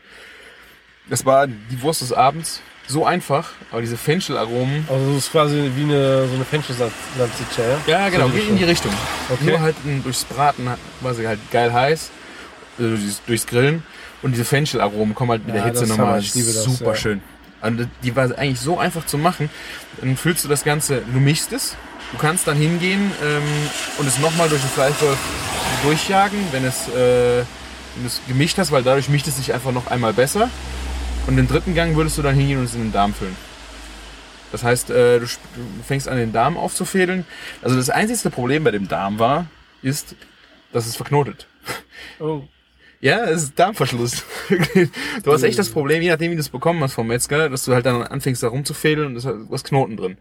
Das 1.10 1.26
war 1.26 1.48
die 1.48 1.82
Wurst 1.82 2.02
des 2.02 2.14
Abends. 2.14 2.62
So 2.86 3.06
einfach, 3.06 3.52
aber 3.72 3.80
diese 3.80 3.96
Fenchelaromen. 3.96 4.86
Also 4.90 5.08
das 5.14 5.18
ist 5.26 5.32
quasi 5.32 5.72
wie 5.74 5.84
eine 5.84 6.28
so 6.28 6.36
eine 6.36 6.44
Fenchel-Salsiccia, 6.44 7.64
ja? 7.64 7.80
Ja, 7.88 8.10
genau, 8.10 8.28
So 8.28 8.34
geht 8.34 8.50
in 8.50 8.58
die 8.58 8.66
Richtung. 8.66 8.92
Okay. 9.30 9.46
Nur 9.46 9.62
halt 9.62 9.76
m, 9.86 10.04
durchs 10.04 10.26
Braten 10.26 10.68
war 11.00 11.14
sie 11.14 11.26
halt 11.26 11.40
geil 11.50 11.72
heiß, 11.72 12.12
also 12.78 12.90
durchs, 12.90 13.22
durchs 13.26 13.48
Grillen. 13.48 13.84
Und 14.22 14.34
diese 14.34 14.44
Fenchelaromen 14.44 15.16
kommen 15.16 15.32
halt 15.32 15.46
mit 15.46 15.56
Ja, 15.56 15.62
der 15.64 15.72
Hitze 15.72 15.88
nochmal 15.88 16.20
ich 16.20 16.36
liebe 16.36 16.48
das, 16.48 16.64
super 16.66 16.88
ja. 16.92 16.96
schön. 16.96 17.22
Also 17.64 17.86
die 18.04 18.16
war 18.16 18.26
eigentlich 18.38 18.60
so 18.60 18.78
einfach 18.78 19.06
zu 19.06 19.18
machen. 19.18 19.50
Dann 20.02 20.18
füllst 20.18 20.44
du 20.44 20.50
das 20.50 20.64
Ganze, 20.64 21.02
du 21.02 21.20
mischst 21.20 21.54
es. 21.54 21.76
Du 22.12 22.18
kannst 22.18 22.48
dann 22.48 22.58
hingehen 22.58 23.12
ähm, 23.24 23.42
und 23.98 24.08
es 24.08 24.20
nochmal 24.20 24.50
durch 24.50 24.62
den 24.62 24.70
Fleischwolf 24.70 25.18
durchjagen, 25.84 26.38
wenn 26.52 26.66
es, 26.66 26.90
äh, 26.90 27.44
wenn 27.96 28.06
es 28.06 28.22
gemischt 28.28 28.58
hast, 28.58 28.72
weil 28.72 28.84
dadurch 28.84 29.10
mischt 29.10 29.28
es 29.28 29.38
sich 29.38 29.54
einfach 29.54 29.72
noch 29.72 29.88
einmal 29.88 30.14
besser. 30.14 30.50
Und 31.26 31.38
den 31.38 31.48
dritten 31.48 31.74
Gang 31.74 31.96
würdest 31.96 32.18
du 32.18 32.22
dann 32.22 32.36
hingehen 32.36 32.60
und 32.60 32.66
es 32.66 32.76
in 32.76 32.82
den 32.82 32.92
Darm 32.92 33.14
füllen. 33.14 33.36
Das 34.52 34.64
heißt, 34.64 34.90
äh, 34.90 35.20
du 35.20 35.28
fängst 35.88 36.08
an, 36.08 36.18
den 36.18 36.34
Darm 36.34 36.58
aufzufädeln. 36.58 37.26
Also 37.62 37.78
das 37.78 37.90
einzigste 37.90 38.30
Problem 38.30 38.64
bei 38.64 38.72
dem 38.72 38.88
Darm 38.88 39.18
war, 39.18 39.48
ist, 39.82 40.16
dass 40.74 40.86
es 40.86 40.96
verknotet. 40.96 41.48
Oh. 42.20 42.44
Ja, 43.04 43.26
es 43.26 43.44
ist 43.44 43.60
Darmverschluss. 43.60 44.24
du 45.24 45.34
hast 45.34 45.44
echt 45.44 45.60
das 45.60 45.68
Problem, 45.68 46.02
je 46.02 46.10
nachdem, 46.10 46.32
wie 46.32 46.36
du 46.36 46.40
es 46.40 46.48
bekommen 46.48 46.82
hast 46.82 46.94
vom 46.94 47.08
Metzger, 47.08 47.50
dass 47.50 47.66
du 47.66 47.74
halt 47.74 47.86
dann 47.86 48.02
anfängst, 48.02 48.42
da 48.42 48.48
rumzufädeln 48.48 49.10
und 49.10 49.18
es 49.18 49.26
hat 49.26 49.64
Knoten 49.66 49.98
drin. 49.98 50.18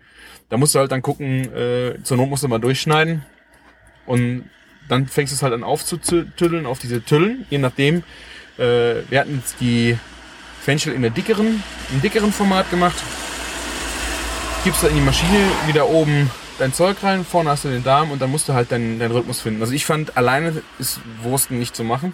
Da 0.48 0.56
musst 0.56 0.74
du 0.74 0.80
halt 0.80 0.90
dann 0.90 1.00
gucken, 1.00 1.44
äh, 1.54 2.02
zur 2.02 2.16
Not 2.16 2.28
musst 2.28 2.42
du 2.42 2.48
mal 2.48 2.58
durchschneiden 2.58 3.24
und 4.04 4.50
dann 4.88 5.06
fängst 5.06 5.32
du 5.32 5.36
es 5.36 5.44
halt 5.44 5.54
an 5.54 5.62
aufzutüddeln 5.62 6.66
auf 6.66 6.80
diese 6.80 7.04
Tüllen, 7.04 7.46
je 7.50 7.58
nachdem. 7.58 8.02
Äh, 8.58 9.08
wir 9.08 9.20
hatten 9.20 9.36
jetzt 9.36 9.60
die 9.60 9.96
Fenchel 10.60 10.92
in 10.92 11.02
der 11.02 11.12
dickeren, 11.12 11.62
im 11.92 12.02
dickeren 12.02 12.32
Format 12.32 12.68
gemacht. 12.68 13.00
Gibst 14.64 14.82
da 14.82 14.88
in 14.88 14.96
die 14.96 15.02
Maschine 15.02 15.38
wieder 15.68 15.88
oben 15.88 16.28
dein 16.58 16.72
Zeug 16.72 16.96
rein, 17.04 17.24
vorne 17.24 17.50
hast 17.50 17.64
du 17.64 17.68
den 17.68 17.84
Darm 17.84 18.10
und 18.10 18.20
dann 18.20 18.32
musst 18.32 18.48
du 18.48 18.54
halt 18.54 18.72
deinen, 18.72 18.98
deinen 18.98 19.12
Rhythmus 19.12 19.40
finden. 19.40 19.60
Also 19.60 19.72
ich 19.72 19.86
fand, 19.86 20.16
alleine 20.16 20.62
ist 20.80 20.98
Wursten 21.22 21.60
nicht 21.60 21.76
zu 21.76 21.84
machen, 21.84 22.12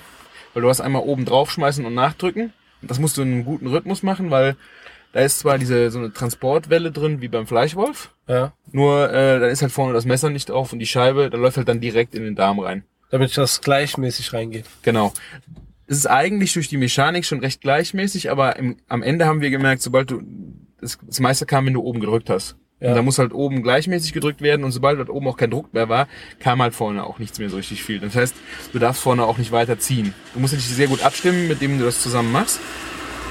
weil 0.59 0.63
du 0.63 0.69
hast 0.71 0.81
einmal 0.81 1.03
oben 1.03 1.25
drauf 1.25 1.53
schmeißen 1.53 1.87
und 1.87 1.95
nachdrücken. 1.95 2.53
Und 2.83 2.91
das 2.91 2.99
musst 2.99 3.17
du 3.17 3.23
in 3.23 3.31
einem 3.33 3.45
guten 3.45 3.69
Rhythmus 3.69 4.03
machen, 4.03 4.33
weil 4.33 4.57
da 5.13 5.21
ist 5.21 5.39
zwar 5.39 5.57
diese 5.57 5.89
so 5.93 6.01
eine 6.01 6.13
Transportwelle 6.13 6.91
drin 6.91 7.21
wie 7.21 7.29
beim 7.29 7.47
Fleischwolf, 7.47 8.11
Ja. 8.27 8.53
nur 8.73 9.09
äh, 9.13 9.39
da 9.39 9.47
ist 9.47 9.63
halt 9.63 9.71
vorne 9.71 9.93
das 9.95 10.05
Messer 10.05 10.31
nicht 10.31 10.49
drauf 10.49 10.73
und 10.73 10.81
die 10.81 10.87
Scheibe, 10.87 11.31
da 11.31 11.39
läuft 11.39 11.59
halt 11.59 11.69
dann 11.69 11.81
direkt 11.81 12.17
in 12.17 12.25
den 12.25 12.35
Darm 12.35 12.59
rein. 12.59 12.83
Damit 13.11 13.37
das 13.39 13.61
gleichmäßig 13.61 14.33
reingeht. 14.33 14.65
Genau. 14.83 15.13
Es 15.87 15.97
ist 15.99 16.07
eigentlich 16.07 16.53
durch 16.55 16.69
die 16.69 16.77
Mechanik 16.77 17.25
schon 17.25 17.39
recht 17.39 17.61
gleichmäßig, 17.61 18.29
aber 18.33 18.57
im, 18.57 18.79
am 18.89 19.05
Ende 19.05 19.27
haben 19.27 19.41
wir 19.41 19.51
gemerkt, 19.51 19.81
sobald 19.81 20.11
du 20.11 20.23
das, 20.81 20.99
das 21.07 21.21
meiste 21.21 21.47
kam, 21.47 21.67
wenn 21.67 21.75
du 21.75 21.83
oben 21.83 22.01
gedrückt 22.01 22.31
hast. 22.31 22.57
Ja. 22.81 22.91
Und 22.91 22.97
da 22.97 23.03
muss 23.03 23.19
halt 23.19 23.33
oben 23.33 23.63
gleichmäßig 23.63 24.13
gedrückt 24.13 24.41
werden 24.41 24.65
und 24.65 24.71
sobald 24.71 24.99
dort 24.99 25.11
oben 25.11 25.27
auch 25.27 25.37
kein 25.37 25.51
Druck 25.51 25.75
mehr 25.75 25.89
war, 25.89 26.07
kam 26.39 26.63
halt 26.63 26.75
vorne 26.75 27.05
auch 27.05 27.19
nichts 27.19 27.39
mehr 27.39 27.51
so 27.51 27.57
richtig 27.57 27.83
viel. 27.83 27.99
Das 27.99 28.15
heißt, 28.15 28.35
du 28.73 28.79
darfst 28.79 29.03
vorne 29.03 29.25
auch 29.25 29.39
nicht 29.39 29.51
weiter 29.51 29.79
ziehen. 29.79 30.15
Du 30.35 30.41
musst 30.41 30.55
dich 30.55 30.65
sehr 30.65 30.87
gut 30.87 31.03
abstimmen, 31.03 31.49
mit 31.49 31.61
dem 31.61 31.79
du 31.79 31.85
das 31.85 32.01
zusammen 32.01 32.31
machst. 32.31 32.61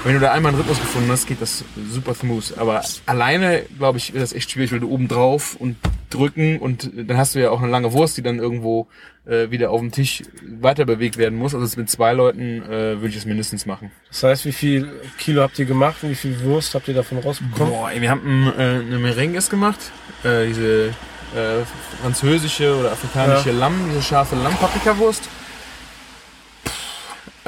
Wenn 0.04 0.14
du 0.14 0.20
da 0.20 0.32
einmal 0.32 0.52
einen 0.52 0.60
Rhythmus 0.60 0.78
gefunden 0.80 1.10
hast, 1.10 1.26
geht 1.26 1.42
das 1.42 1.64
super 1.90 2.14
smooth. 2.14 2.56
Aber 2.56 2.82
alleine, 3.06 3.62
glaube 3.78 3.98
ich, 3.98 4.12
wird 4.12 4.22
das 4.22 4.32
echt 4.32 4.50
schwierig, 4.50 4.72
weil 4.72 4.80
du 4.80 4.90
oben 4.90 5.08
drauf 5.08 5.56
und 5.58 5.76
drücken 6.10 6.58
und 6.58 6.90
dann 6.94 7.16
hast 7.16 7.34
du 7.34 7.40
ja 7.40 7.50
auch 7.50 7.60
eine 7.60 7.70
lange 7.70 7.92
Wurst, 7.92 8.16
die 8.16 8.22
dann 8.22 8.38
irgendwo 8.38 8.86
äh, 9.26 9.50
wieder 9.50 9.70
auf 9.70 9.80
dem 9.80 9.92
Tisch 9.92 10.22
weiter 10.60 10.84
bewegt 10.84 11.18
werden 11.18 11.38
muss. 11.38 11.54
Also 11.54 11.78
mit 11.78 11.90
zwei 11.90 12.12
Leuten 12.12 12.62
äh, 12.62 12.68
würde 13.00 13.08
ich 13.08 13.16
es 13.16 13.26
mindestens 13.26 13.66
machen. 13.66 13.90
Das 14.08 14.22
heißt, 14.22 14.44
wie 14.46 14.52
viel 14.52 14.88
Kilo 15.18 15.42
habt 15.42 15.58
ihr 15.58 15.66
gemacht 15.66 15.96
und 16.02 16.10
wie 16.10 16.14
viel 16.14 16.40
Wurst 16.42 16.74
habt 16.74 16.88
ihr 16.88 16.94
davon 16.94 17.18
rausbekommen? 17.18 17.72
Boah, 17.72 17.90
ey, 17.90 18.00
wir 18.00 18.10
haben 18.10 18.52
äh, 18.56 18.62
eine 18.62 18.98
Merengues 18.98 19.50
gemacht, 19.50 19.78
äh, 20.24 20.46
diese 20.46 20.88
äh, 20.88 21.64
französische 22.00 22.74
oder 22.74 22.92
afrikanische 22.92 23.50
Lamm, 23.50 23.74
diese 23.90 24.02
scharfe 24.02 24.36
Lamm-Paprikawurst. 24.36 25.28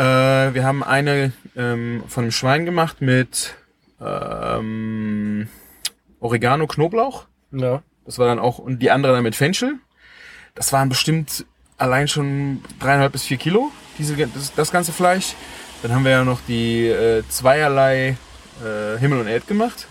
Äh, 0.01 0.55
wir 0.55 0.65
haben 0.65 0.83
eine 0.83 1.33
ähm, 1.55 2.05
von 2.09 2.25
einem 2.25 2.33
Schwein 2.33 2.65
gemacht 2.65 3.03
mit 3.03 3.55
ähm, 4.01 5.47
Oregano, 6.21 6.67
Knoblauch. 6.67 7.27
Ja. 7.53 7.83
Das 8.07 8.19
war 8.19 8.27
dann 8.27 8.39
auch, 8.39 8.59
und 8.59 8.79
die 8.79 8.91
andere 8.91 9.13
dann 9.13 9.23
mit 9.23 9.37
Fenchel. 9.37 9.75
Das 10.55 10.73
waren 10.73 10.89
bestimmt 10.89 11.45
allein 11.77 12.09
schon 12.09 12.63
dreieinhalb 12.79 13.13
bis 13.13 13.25
vier 13.25 13.37
Kilo, 13.37 13.71
diese, 13.99 14.17
das, 14.17 14.55
das 14.55 14.73
ganze 14.73 14.93
Fleisch. 14.93 15.35
Dann 15.83 15.95
haben 15.95 16.05
wir 16.05 16.13
ja 16.13 16.25
noch 16.25 16.41
die 16.49 16.87
äh, 16.87 17.23
zweierlei 17.29 18.17
äh, 18.65 18.99
Himmel 18.99 19.21
und 19.21 19.27
Erd 19.27 19.47
gemacht. 19.47 19.87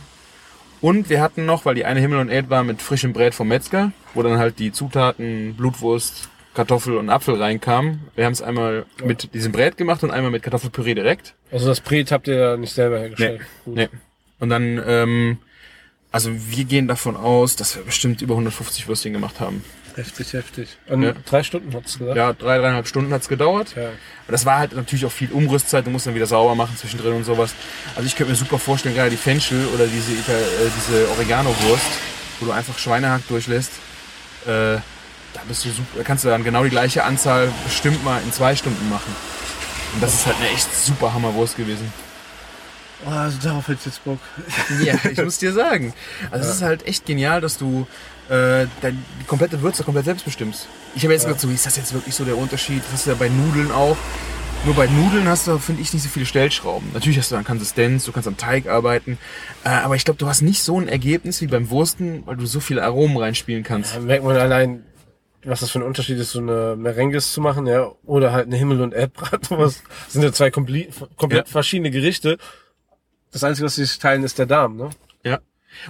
Und 0.82 1.12
wir 1.12 1.22
hatten 1.22 1.46
noch, 1.46 1.66
weil 1.66 1.75
die 1.75 1.86
eine 1.86 2.00
Himmel 2.00 2.18
und 2.18 2.30
Erd 2.30 2.50
war 2.50 2.63
mit 2.63 2.82
frischem 2.82 3.13
Brät 3.13 3.36
vom 3.36 3.50
Metzger, 3.50 3.92
wo 4.16 4.24
dann 4.24 4.39
halt 4.39 4.58
die 4.58 4.72
Zutaten 4.72 5.54
Blutwurst, 5.56 6.28
Kartoffel 6.53 6.98
und 6.98 7.10
Apfel 7.10 7.36
reinkamen. 7.41 8.01
Wir 8.15 8.25
haben 8.25 8.34
es 8.34 8.41
einmal 8.41 8.86
mit 9.03 9.34
diesem 9.34 9.51
Brät 9.51 9.77
gemacht 9.77 10.03
und 10.03 10.12
einmal 10.12 10.32
mit 10.32 10.44
Kartoffelpüree 10.44 10.94
direkt. 10.96 11.36
Also 11.51 11.68
das 11.68 11.79
Brät 11.82 12.12
habt 12.12 12.27
ihr 12.27 12.58
nicht 12.58 12.74
selber 12.74 13.00
hergestellt. 13.00 13.41
Gut. 13.65 13.75
Nee. 13.75 13.89
Und 14.39 14.50
dann, 14.50 14.82
ähm, 14.86 15.38
also 16.12 16.32
wir 16.34 16.63
gehen 16.65 16.88
davon 16.88 17.15
aus, 17.15 17.56
dass 17.56 17.75
wir 17.75 17.84
bestimmt 17.84 18.22
über 18.22 18.34
150 18.34 18.88
Würstchen 18.88 19.13
gemacht 19.13 19.39
haben. 19.39 19.63
Heftig, 19.96 20.34
heftig. 20.34 20.70
Und 20.88 21.03
Ja. 21.03 21.13
drei 21.25 21.44
Stunden 21.44 21.74
hat's 21.74 21.98
gesagt? 22.00 22.15
Ja, 22.15 22.32
drei, 22.34 22.58
dreieinhalb 22.60 22.88
Stunden 22.88 23.12
hat's 23.13 23.27
gedauert. 23.27 23.75
Ja. 23.75 23.89
Und 23.89 23.94
das 24.32 24.46
war 24.46 24.58
halt 24.60 24.74
natürlich 24.75 25.06
auch 25.06 25.12
viel 25.12 25.29
Umrüstzeit, 25.32 25.86
du 25.86 25.89
musst 25.91 26.08
dann 26.08 26.15
wieder 26.15 26.25
sauber 26.27 26.56
machen 26.56 26.77
zwischendrin 26.77 27.13
und 27.13 27.25
sowas. 27.25 27.53
Also 27.96 28.08
ich 28.08 28.15
könnte 28.15 28.32
mir 28.32 28.38
super 28.38 28.60
vorstellen, 28.60 28.96
gerade 28.96 29.10
die 29.10 29.18
Fenchel 29.18 29.65
oder 29.74 29.88
diese, 29.88 30.13
äh, 30.13 30.70
diese 30.77 31.10
Oregano-Wurst, 31.12 31.86
wo 32.39 32.46
du 32.46 32.51
einfach 32.51 32.77
Schweinehack 32.77 33.27
durchlässt, 33.27 33.72
äh, 34.48 34.77
da 35.33 35.41
bist 35.48 35.65
du 35.65 35.69
super, 35.69 35.98
da 35.98 36.03
kannst 36.03 36.24
du 36.24 36.29
dann 36.29 36.43
genau 36.43 36.63
die 36.63 36.69
gleiche 36.69 37.03
Anzahl 37.03 37.51
bestimmt 37.63 38.03
mal 38.03 38.21
in 38.24 38.31
zwei 38.31 38.55
Stunden 38.55 38.89
machen. 38.89 39.15
Und 39.93 40.03
das 40.03 40.13
ist 40.13 40.25
halt 40.25 40.38
eine 40.38 40.50
echt 40.50 40.74
super 40.75 41.13
Hammerwurst 41.13 41.57
gewesen. 41.57 41.91
Oh, 43.05 43.09
also 43.12 43.38
darauf 43.41 43.67
hätte 43.67 43.79
ich 43.79 43.86
jetzt 43.86 44.03
Bock. 44.03 44.19
Ja, 44.83 44.95
ich 45.09 45.17
muss 45.24 45.38
dir 45.38 45.53
sagen. 45.53 45.93
Also 46.31 46.50
es 46.50 46.55
ist 46.55 46.62
halt 46.62 46.86
echt 46.86 47.05
genial, 47.05 47.41
dass 47.41 47.57
du 47.57 47.88
äh, 48.29 48.67
dein, 48.81 49.03
die 49.21 49.25
komplette 49.25 49.62
Würze 49.62 49.83
komplett 49.83 50.05
selbst 50.05 50.25
bestimmst. 50.25 50.67
Ich 50.95 51.03
habe 51.03 51.13
jetzt 51.13 51.25
gedacht, 51.25 51.39
so, 51.39 51.50
ist 51.50 51.65
das 51.65 51.77
jetzt 51.77 51.93
wirklich 51.93 52.13
so 52.13 52.25
der 52.25 52.38
Unterschied? 52.38 52.83
Das 52.83 52.93
hast 52.93 53.05
du 53.05 53.12
ja 53.12 53.15
bei 53.17 53.29
Nudeln 53.29 53.71
auch. 53.71 53.98
Nur 54.65 54.75
bei 54.75 54.88
Nudeln 54.88 55.25
hast 55.29 55.48
du, 55.48 55.57
finde 55.57 55.81
ich, 55.81 55.93
nicht 55.93 56.03
so 56.03 56.09
viele 56.09 56.25
Stellschrauben. 56.25 56.89
Natürlich 56.93 57.17
hast 57.17 57.31
du 57.31 57.36
dann 57.36 57.45
Konsistenz, 57.45 58.03
du 58.03 58.12
kannst 58.12 58.27
am 58.27 58.36
Teig 58.36 58.67
arbeiten. 58.67 59.17
Äh, 59.63 59.69
aber 59.69 59.95
ich 59.95 60.03
glaube, 60.03 60.17
du 60.17 60.27
hast 60.27 60.41
nicht 60.41 60.62
so 60.62 60.77
ein 60.77 60.89
Ergebnis 60.89 61.39
wie 61.39 61.48
beim 61.48 61.69
Wursten, 61.69 62.24
weil 62.25 62.36
du 62.36 62.45
so 62.45 62.59
viele 62.59 62.83
Aromen 62.83 63.15
reinspielen 63.15 63.63
kannst. 63.63 63.95
Da 63.95 64.01
merkt 64.01 64.25
man 64.25 64.36
allein, 64.36 64.83
was 65.43 65.62
das 65.62 65.72
für 65.72 65.79
ein 65.79 65.84
Unterschied 65.84 66.17
ist, 66.17 66.31
so 66.31 66.39
eine 66.39 66.75
Merengues 66.77 67.31
zu 67.34 67.41
machen, 67.41 67.65
ja, 67.67 67.91
oder 68.05 68.31
halt 68.34 68.48
eine 68.48 68.58
Himmel- 68.58 68.81
und 68.81 68.93
Erdbratwurst. 68.93 69.84
Das 70.05 70.13
sind 70.13 70.24
ja 70.24 70.31
zwei 70.34 70.51
komplett, 70.51 70.89
komplett 71.17 71.48
Ja. 71.48 71.51
verschiedene 71.51 71.91
Gerichte. 71.91 72.38
Das 73.31 73.43
Einzige, 73.43 73.65
was 73.65 73.75
sie 73.75 73.86
sich 73.86 74.00
teilen, 74.00 74.24
ist 74.24 74.38
der 74.39 74.46
Darm, 74.48 74.75
ne? 74.77 74.89
Ja. 75.24 75.39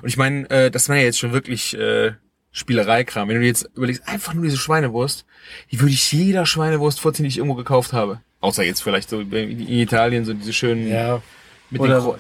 Und 0.02 0.08
ich 0.10 0.18
meine, 0.18 0.50
äh, 0.50 0.70
das 0.72 0.90
war 0.90 0.98
ja 0.98 1.04
jetzt 1.04 1.20
schon 1.20 1.32
wirklich 1.32 1.76
äh, 1.78 2.12
Spielereikram. 2.52 3.28
Wenn 3.30 3.36
du 3.36 3.42
dir 3.42 3.48
jetzt 3.48 3.70
überlegst, 3.76 4.08
einfach 4.08 4.34
nur 4.34 4.44
diese 4.44 4.58
Schweinewurst, 4.58 5.26
die 5.72 5.80
würde 5.80 5.94
ich 5.94 6.12
jeder 6.12 6.46
Schweinewurst 6.46 7.00
vorziehen, 7.00 7.24
die 7.24 7.30
ich 7.30 7.38
irgendwo 7.38 7.56
gekauft 7.56 7.94
habe. 7.94 8.20
Außer 8.42 8.64
jetzt 8.64 8.82
vielleicht 8.84 9.10
so 9.10 9.20
in 9.22 9.68
Italien, 9.70 10.26
so 10.26 10.34
diese 10.34 10.54
schönen 10.54 10.88
Ja. 10.88 11.22
mit 11.70 11.82
Oder 11.82 12.02
den 12.02 12.14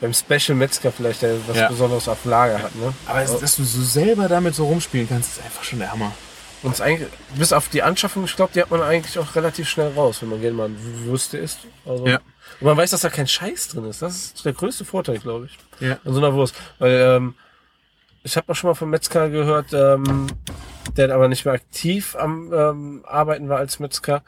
beim 0.00 0.14
Special 0.14 0.56
Metzger 0.56 0.92
vielleicht, 0.92 1.22
der 1.22 1.36
was 1.48 1.56
Ja. 1.56 1.68
Besonderes 1.68 2.08
auf 2.08 2.24
Lager 2.24 2.62
hat, 2.62 2.74
ne? 2.76 2.92
Aber 3.06 3.20
dass 3.20 3.56
du 3.56 3.64
so 3.64 3.82
selber 3.82 4.28
damit 4.28 4.54
so 4.54 4.66
rumspielen 4.66 5.08
kannst, 5.08 5.38
ist 5.38 5.44
einfach 5.44 5.64
schon 5.64 5.80
der 5.80 5.90
Hammer. 5.92 6.12
Und 6.62 6.72
es 6.72 6.80
eigentlich, 6.80 7.08
bis 7.36 7.52
auf 7.52 7.68
die 7.68 7.82
Anschaffung, 7.82 8.24
ich 8.24 8.34
glaube, 8.34 8.52
die 8.54 8.60
hat 8.60 8.70
man 8.70 8.82
eigentlich 8.82 9.18
auch 9.18 9.34
relativ 9.36 9.68
schnell 9.68 9.92
raus, 9.92 10.22
wenn 10.22 10.30
man 10.30 10.40
gerne 10.40 10.56
mal 10.56 10.66
eine 10.66 10.76
Würste 11.04 11.38
isst. 11.38 11.60
Also, 11.86 12.06
Ja. 12.06 12.16
Und 12.60 12.66
man 12.66 12.76
weiß, 12.76 12.90
dass 12.90 13.02
da 13.02 13.10
kein 13.10 13.28
Scheiß 13.28 13.68
drin 13.68 13.84
ist. 13.84 14.02
Das 14.02 14.16
ist 14.16 14.44
der 14.44 14.52
größte 14.52 14.84
Vorteil, 14.84 15.18
glaube 15.18 15.46
ich. 15.46 15.58
Ja. 15.86 15.98
An 16.04 16.12
so 16.12 16.18
einer 16.18 16.34
Wurst. 16.34 16.56
Weil, 16.78 16.98
ähm, 16.98 17.34
ich 18.24 18.36
habe 18.36 18.50
auch 18.50 18.56
schon 18.56 18.68
mal 18.68 18.74
vom 18.74 18.90
Metzger 18.90 19.30
gehört, 19.30 19.72
ähm, 19.72 20.26
der 20.96 21.14
aber 21.14 21.28
nicht 21.28 21.44
mehr 21.44 21.54
aktiv 21.54 22.16
am 22.16 22.52
ähm, 22.52 23.04
Arbeiten 23.06 23.48
war 23.48 23.58
als 23.58 23.78
Metzger, 23.78 24.22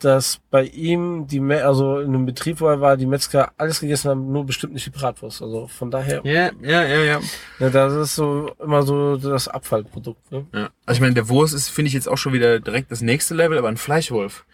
dass 0.00 0.40
bei 0.50 0.64
ihm 0.64 1.26
die, 1.26 1.40
Me 1.40 1.64
also 1.64 2.00
in 2.00 2.08
einem 2.08 2.26
Betrieb, 2.26 2.60
wo 2.60 2.66
er 2.68 2.80
war, 2.80 2.96
die 2.96 3.06
Metzger 3.06 3.52
alles 3.56 3.80
gegessen 3.80 4.10
haben, 4.10 4.30
nur 4.30 4.44
bestimmt 4.44 4.74
nicht 4.74 4.84
die 4.86 4.90
Bratwurst. 4.90 5.40
Also 5.42 5.66
von 5.68 5.90
daher, 5.90 6.20
Ja, 6.24 6.50
ja, 6.60 6.82
ja, 6.82 7.02
ja. 7.02 7.20
ne, 7.58 7.70
das 7.70 7.94
ist 7.94 8.14
so 8.14 8.50
immer 8.62 8.82
so 8.82 9.16
das 9.16 9.48
Abfallprodukt. 9.48 10.30
Ne? 10.30 10.46
ja. 10.52 10.68
Also 10.84 10.98
ich 10.98 11.00
meine, 11.00 11.14
der 11.14 11.28
Wurst 11.28 11.54
ist, 11.54 11.68
finde 11.70 11.88
ich, 11.88 11.94
jetzt 11.94 12.08
auch 12.08 12.18
schon 12.18 12.32
wieder 12.34 12.60
direkt 12.60 12.90
das 12.92 13.00
nächste 13.00 13.34
Level, 13.34 13.56
aber 13.56 13.68
ein 13.68 13.78
Fleischwolf. 13.78 14.44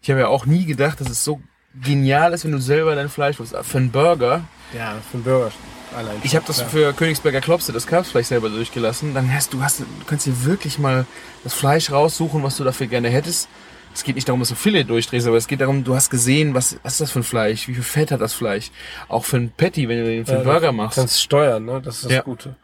Ich 0.00 0.10
habe 0.10 0.20
ja 0.20 0.28
auch 0.28 0.46
nie 0.46 0.64
gedacht, 0.64 1.00
dass 1.00 1.10
es 1.10 1.24
so 1.24 1.40
genial 1.82 2.32
ist, 2.32 2.44
wenn 2.44 2.52
du 2.52 2.60
selber 2.60 2.94
dein 2.94 3.08
Fleisch 3.08 3.38
wurst. 3.40 3.56
Für 3.62 3.78
einen 3.78 3.90
Burger, 3.90 4.42
Ja, 4.72 4.94
für 5.10 5.16
einen 5.16 5.24
Burger 5.24 5.50
allein. 5.96 6.16
ich 6.22 6.36
habe 6.36 6.44
das 6.46 6.60
ja. 6.60 6.66
für 6.66 6.92
Königsberger 6.92 7.40
Klopse, 7.40 7.72
das 7.72 7.86
Kalbsfleisch 7.88 8.26
selber 8.28 8.48
durchgelassen. 8.48 9.12
Dann 9.14 9.32
hast 9.34 9.52
du, 9.52 9.62
hast, 9.62 9.80
du 9.80 9.84
kannst 10.06 10.26
dir 10.26 10.44
wirklich 10.44 10.78
mal 10.78 11.04
das 11.42 11.52
Fleisch 11.54 11.90
raussuchen, 11.90 12.44
was 12.44 12.56
du 12.58 12.64
dafür 12.64 12.86
gerne 12.86 13.08
hättest. 13.08 13.48
Es 13.94 14.02
geht 14.02 14.16
nicht 14.16 14.28
darum, 14.28 14.40
dass 14.40 14.48
du 14.48 14.56
Filet 14.56 14.84
durchdrehst, 14.84 15.26
aber 15.26 15.36
es 15.36 15.46
geht 15.46 15.60
darum, 15.60 15.84
du 15.84 15.94
hast 15.94 16.10
gesehen, 16.10 16.52
was, 16.54 16.76
was 16.82 16.94
ist 16.94 17.00
das 17.00 17.10
für 17.12 17.20
ein 17.20 17.24
Fleisch, 17.24 17.68
wie 17.68 17.74
viel 17.74 17.82
Fett 17.84 18.10
hat 18.10 18.20
das 18.20 18.34
Fleisch. 18.34 18.70
Auch 19.08 19.24
für 19.24 19.36
ein 19.36 19.52
Patty, 19.56 19.88
wenn 19.88 19.98
du 19.98 20.04
den 20.04 20.26
für 20.26 20.32
einen 20.32 20.44
Ja, 20.46 20.50
Burger 20.52 20.66
du 20.68 20.72
machst. 20.74 20.98
kannst 20.98 21.22
steuern, 21.22 21.64
ne? 21.64 21.80
Das 21.80 21.96
ist 21.96 22.04
das 22.06 22.12
Ja. 22.12 22.22
Gute. 22.22 22.56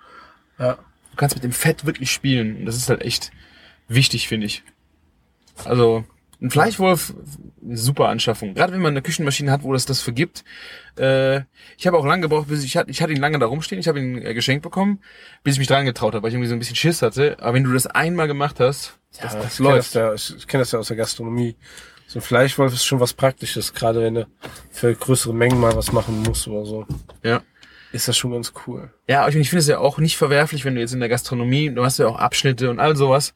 Ja. 0.58 0.74
du 0.74 1.16
kannst 1.16 1.36
mit 1.36 1.44
dem 1.44 1.52
Fett 1.52 1.86
wirklich 1.86 2.10
spielen. 2.10 2.56
Und 2.58 2.66
das 2.66 2.76
ist 2.76 2.88
halt 2.90 3.02
echt 3.02 3.30
wichtig, 3.88 4.26
finde 4.28 4.46
ich. 4.46 4.62
Also, 5.64 6.04
ein 6.42 6.50
Fleischwolf, 6.50 7.12
eine 7.64 7.76
super 7.76 8.08
Anschaffung. 8.08 8.54
Gerade 8.54 8.72
wenn 8.72 8.80
man 8.80 8.92
eine 8.94 9.02
Küchenmaschine 9.02 9.50
hat, 9.52 9.62
wo 9.62 9.72
das 9.72 9.84
das 9.86 10.00
für 10.00 10.12
gibt. 10.12 10.44
Äh, 10.98 11.42
ich 11.78 11.86
habe 11.86 11.96
auch 11.98 12.06
lange 12.06 12.22
gebraucht, 12.22 12.48
bis 12.48 12.64
ich 12.64 12.76
hatte, 12.76 12.90
ich 12.90 13.02
hatte 13.02 13.12
ihn 13.12 13.20
lange 13.20 13.38
da 13.38 13.46
rumstehen. 13.46 13.80
Ich 13.80 13.88
habe 13.88 14.00
ihn 14.00 14.20
äh, 14.24 14.34
geschenkt 14.34 14.62
bekommen, 14.62 15.00
bis 15.44 15.54
ich 15.54 15.58
mich 15.58 15.68
dran 15.68 15.84
getraut 15.84 16.14
habe, 16.14 16.22
weil 16.22 16.28
ich 16.30 16.34
irgendwie 16.34 16.48
so 16.48 16.54
ein 16.54 16.58
bisschen 16.58 16.76
Schiss 16.76 17.02
hatte. 17.02 17.36
Aber 17.40 17.54
wenn 17.54 17.64
du 17.64 17.72
das 17.72 17.86
einmal 17.86 18.26
gemacht 18.28 18.60
hast, 18.60 18.98
das, 19.20 19.32
Ja, 19.34 19.40
das 19.40 19.52
ich 19.52 19.56
kenne 19.58 19.68
läuft. 19.70 19.94
das, 19.94 19.94
ja, 19.94 20.14
ich, 20.14 20.36
ich 20.36 20.46
kenn 20.46 20.60
das 20.60 20.72
ja 20.72 20.78
aus 20.78 20.88
der 20.88 20.96
Gastronomie. 20.96 21.56
So 22.06 22.18
ein 22.18 22.22
Fleischwolf 22.22 22.72
ist 22.72 22.84
schon 22.84 22.98
was 23.00 23.12
Praktisches, 23.12 23.72
gerade 23.72 24.00
wenn 24.02 24.14
du 24.14 24.26
für 24.70 24.92
größere 24.94 25.32
Mengen 25.32 25.60
mal 25.60 25.76
was 25.76 25.92
machen 25.92 26.22
musst 26.22 26.48
oder 26.48 26.64
so. 26.66 26.86
Ja. 27.22 27.42
Ist 27.92 28.06
das 28.06 28.16
schon 28.16 28.32
ganz 28.32 28.52
cool. 28.66 28.92
Ja, 29.08 29.26
ich, 29.28 29.34
ich 29.34 29.50
finde 29.50 29.60
es 29.60 29.66
ja 29.68 29.78
auch 29.78 29.98
nicht 29.98 30.16
verwerflich, 30.16 30.64
wenn 30.64 30.74
du 30.76 30.80
jetzt 30.80 30.92
in 30.92 31.00
der 31.00 31.08
Gastronomie, 31.08 31.70
du 31.70 31.84
hast 31.84 31.98
ja 31.98 32.06
auch 32.06 32.18
Abschnitte 32.18 32.70
und 32.70 32.78
all 32.78 32.96
sowas, 32.96 33.34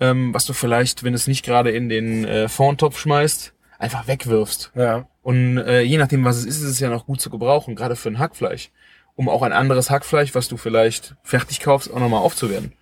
ähm, 0.00 0.34
was 0.34 0.44
du 0.44 0.52
vielleicht, 0.54 1.04
wenn 1.04 1.12
du 1.12 1.16
es 1.16 1.28
nicht 1.28 1.44
gerade 1.44 1.70
in 1.70 1.88
den 1.88 2.24
äh, 2.24 2.48
Fondtopf 2.48 2.98
schmeißt, 2.98 3.52
einfach 3.82 4.06
wegwirfst. 4.06 4.70
Ja. 4.74 5.06
Und 5.22 5.58
äh, 5.58 5.82
je 5.82 5.98
nachdem, 5.98 6.24
was 6.24 6.36
es 6.36 6.44
ist, 6.44 6.62
ist 6.62 6.70
es 6.70 6.80
ja 6.80 6.88
noch 6.88 7.06
gut 7.06 7.20
zu 7.20 7.30
gebrauchen, 7.30 7.74
gerade 7.74 7.96
für 7.96 8.08
ein 8.08 8.18
Hackfleisch. 8.18 8.70
Um 9.14 9.28
auch 9.28 9.42
ein 9.42 9.52
anderes 9.52 9.90
Hackfleisch, 9.90 10.34
was 10.34 10.48
du 10.48 10.56
vielleicht 10.56 11.16
fertig 11.22 11.60
kaufst, 11.60 11.92
auch 11.92 11.98
nochmal 11.98 12.20
aufzuwerten. 12.20 12.72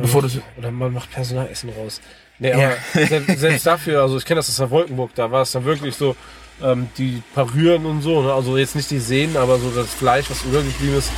Bevor 0.00 0.22
du 0.22 0.28
Oder 0.58 0.70
man 0.70 0.92
macht 0.92 1.10
Personalessen 1.10 1.70
raus. 1.70 2.00
Nee, 2.38 2.52
aber 2.52 2.76
selbst, 2.92 3.38
selbst 3.38 3.66
dafür, 3.66 4.02
also 4.02 4.18
ich 4.18 4.24
kenne 4.24 4.38
das 4.38 4.48
aus 4.48 4.56
der 4.56 4.70
Wolkenburg, 4.70 5.14
da 5.14 5.30
war 5.30 5.42
es 5.42 5.52
dann 5.52 5.64
wirklich 5.64 5.96
so, 5.96 6.14
ähm, 6.62 6.88
die 6.98 7.22
Parüren 7.34 7.86
und 7.86 8.02
so, 8.02 8.22
ne? 8.22 8.32
also 8.32 8.58
jetzt 8.58 8.76
nicht 8.76 8.90
die 8.90 8.98
Sehnen, 8.98 9.36
aber 9.36 9.58
so 9.58 9.70
das 9.70 9.92
Fleisch, 9.94 10.30
was 10.30 10.44
übergeblieben 10.44 10.98
ist, 10.98 11.10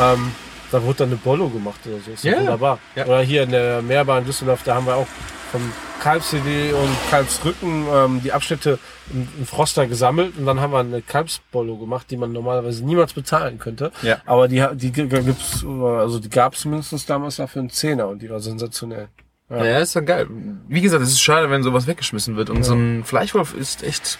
ähm, 0.00 0.32
da 0.70 0.82
wurde 0.82 0.98
dann 0.98 1.08
eine 1.08 1.16
Bollo 1.16 1.48
gemacht 1.48 1.80
oder 1.86 1.98
so. 2.04 2.12
Ist 2.12 2.24
Ja, 2.24 2.38
wunderbar. 2.38 2.78
ja. 2.94 3.06
Oder 3.06 3.22
hier 3.22 3.42
in 3.44 3.50
der 3.50 3.82
Mehrbahn 3.82 4.24
Düsseldorf, 4.24 4.62
da 4.64 4.76
haben 4.76 4.86
wir 4.86 4.94
auch 4.94 5.06
vom 5.50 5.72
Kalbsfilet 6.00 6.72
und 6.72 6.96
Kalbsrücken 7.10 7.86
ähm, 7.92 8.20
die 8.22 8.32
Abschnitte 8.32 8.78
im, 9.12 9.28
im 9.38 9.46
Froster 9.46 9.86
gesammelt 9.86 10.36
und 10.38 10.46
dann 10.46 10.60
haben 10.60 10.72
wir 10.72 10.78
eine 10.78 11.02
Kalbsbollo 11.02 11.76
gemacht, 11.76 12.06
die 12.10 12.16
man 12.16 12.32
normalerweise 12.32 12.84
niemals 12.84 13.12
bezahlen 13.12 13.58
könnte. 13.58 13.92
Ja. 14.02 14.18
Aber 14.26 14.48
die, 14.48 14.64
die 14.74 14.92
gibt's, 14.92 15.64
also 15.64 16.18
die 16.18 16.30
gab 16.30 16.54
es 16.54 16.64
mindestens 16.64 17.06
damals 17.06 17.36
dafür 17.36 17.60
einen 17.60 17.70
Zehner 17.70 18.08
und 18.08 18.22
die 18.22 18.30
war 18.30 18.40
sensationell. 18.40 19.08
Ja, 19.50 19.64
ja 19.64 19.78
ist 19.80 19.96
dann 19.96 20.06
geil. 20.06 20.26
Wie 20.68 20.80
gesagt, 20.80 21.02
es 21.02 21.10
ist 21.10 21.20
schade, 21.20 21.50
wenn 21.50 21.62
sowas 21.62 21.86
weggeschmissen 21.86 22.36
wird. 22.36 22.50
Und 22.50 22.62
so 22.62 22.74
ein 22.74 23.04
Fleischwolf 23.04 23.54
ist 23.54 23.82
echt, 23.82 24.18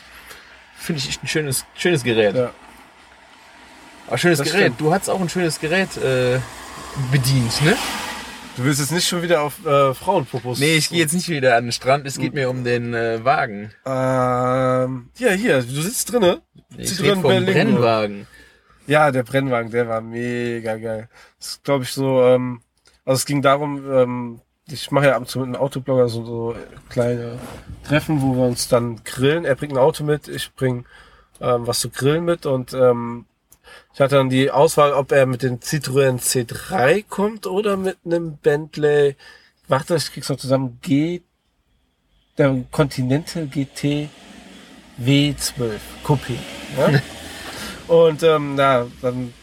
finde 0.76 0.98
ich, 0.98 1.08
echt 1.08 1.22
ein 1.22 1.28
schönes, 1.28 1.64
schönes 1.74 2.02
Gerät. 2.02 2.34
Ja. 2.34 2.50
Aber 4.08 4.18
schönes 4.18 4.38
Das 4.38 4.48
Gerät. 4.48 4.62
stimmt. 4.62 4.80
Du 4.80 4.92
hast 4.92 5.08
auch 5.08 5.20
ein 5.20 5.28
schönes 5.28 5.60
Gerät 5.60 5.96
äh, 5.98 6.40
bedient, 7.12 7.62
ne? 7.62 7.76
Du 8.60 8.66
willst 8.66 8.78
jetzt 8.78 8.92
nicht 8.92 9.08
schon 9.08 9.22
wieder 9.22 9.40
auf 9.40 9.64
äh, 9.64 9.94
Frauenpopos. 9.94 10.58
Nee, 10.58 10.76
ich 10.76 10.90
gehe 10.90 10.98
jetzt 10.98 11.14
nicht 11.14 11.30
wieder 11.30 11.56
an 11.56 11.64
den 11.64 11.72
Strand. 11.72 12.06
Es 12.06 12.18
geht 12.18 12.34
mir 12.34 12.50
um 12.50 12.62
den 12.62 12.92
äh, 12.92 13.24
Wagen. 13.24 13.72
Ähm, 13.86 15.08
ja, 15.16 15.30
hier, 15.30 15.62
du 15.62 15.80
sitzt 15.80 16.12
drinne. 16.12 16.42
Ich 16.76 17.00
rede 17.00 17.14
vom 17.14 17.22
Berlingo. 17.22 17.52
Rennwagen. 17.52 18.26
Ja, 18.86 19.12
der 19.12 19.22
Brennwagen, 19.22 19.70
der 19.70 19.88
war 19.88 20.02
mega 20.02 20.76
geil. 20.76 21.08
Das 21.38 21.48
ist, 21.48 21.64
glaube 21.64 21.84
ich, 21.84 21.92
so, 21.92 22.22
ähm, 22.22 22.60
also 23.06 23.20
es 23.20 23.24
ging 23.24 23.40
darum, 23.40 23.90
ähm, 23.90 24.40
ich 24.68 24.90
mache 24.90 25.06
ja 25.06 25.14
ab 25.14 25.22
und 25.22 25.28
zu 25.28 25.38
mit 25.38 25.46
einem 25.46 25.56
Autoblogger 25.56 26.10
so, 26.10 26.26
so 26.26 26.54
kleine 26.90 27.38
Treffen, 27.84 28.20
wo 28.20 28.34
wir 28.34 28.44
uns 28.44 28.68
dann 28.68 29.02
grillen. 29.04 29.46
Er 29.46 29.54
bringt 29.54 29.72
ein 29.72 29.78
Auto 29.78 30.04
mit, 30.04 30.28
ich 30.28 30.54
bring 30.54 30.84
ähm, 31.40 31.66
was 31.66 31.80
zu 31.80 31.88
grillen 31.88 32.26
mit 32.26 32.44
und 32.44 32.74
ähm, 32.74 33.24
ich 33.92 34.00
hatte 34.00 34.16
dann 34.16 34.31
die 34.31 34.50
Auswahl, 34.50 34.92
ob 34.92 35.12
er 35.12 35.26
mit 35.26 35.42
dem 35.42 35.61
Citroën 35.61 36.20
C3 36.20 37.05
kommt 37.09 37.46
oder 37.46 37.76
mit 37.76 37.98
einem 38.05 38.37
Bentley, 38.37 39.16
warte, 39.68 39.96
ich 39.96 40.12
krieg's 40.12 40.29
noch 40.29 40.38
zusammen, 40.38 40.79
G, 40.81 41.22
der 42.38 42.64
Continental 42.70 43.46
GT 43.46 44.09
W12 44.98 45.79
Coupé. 46.05 46.37
Ja? 46.76 47.00
und 47.94 48.22
ähm, 48.22 48.55
na, 48.55 48.87
dann 49.03 49.35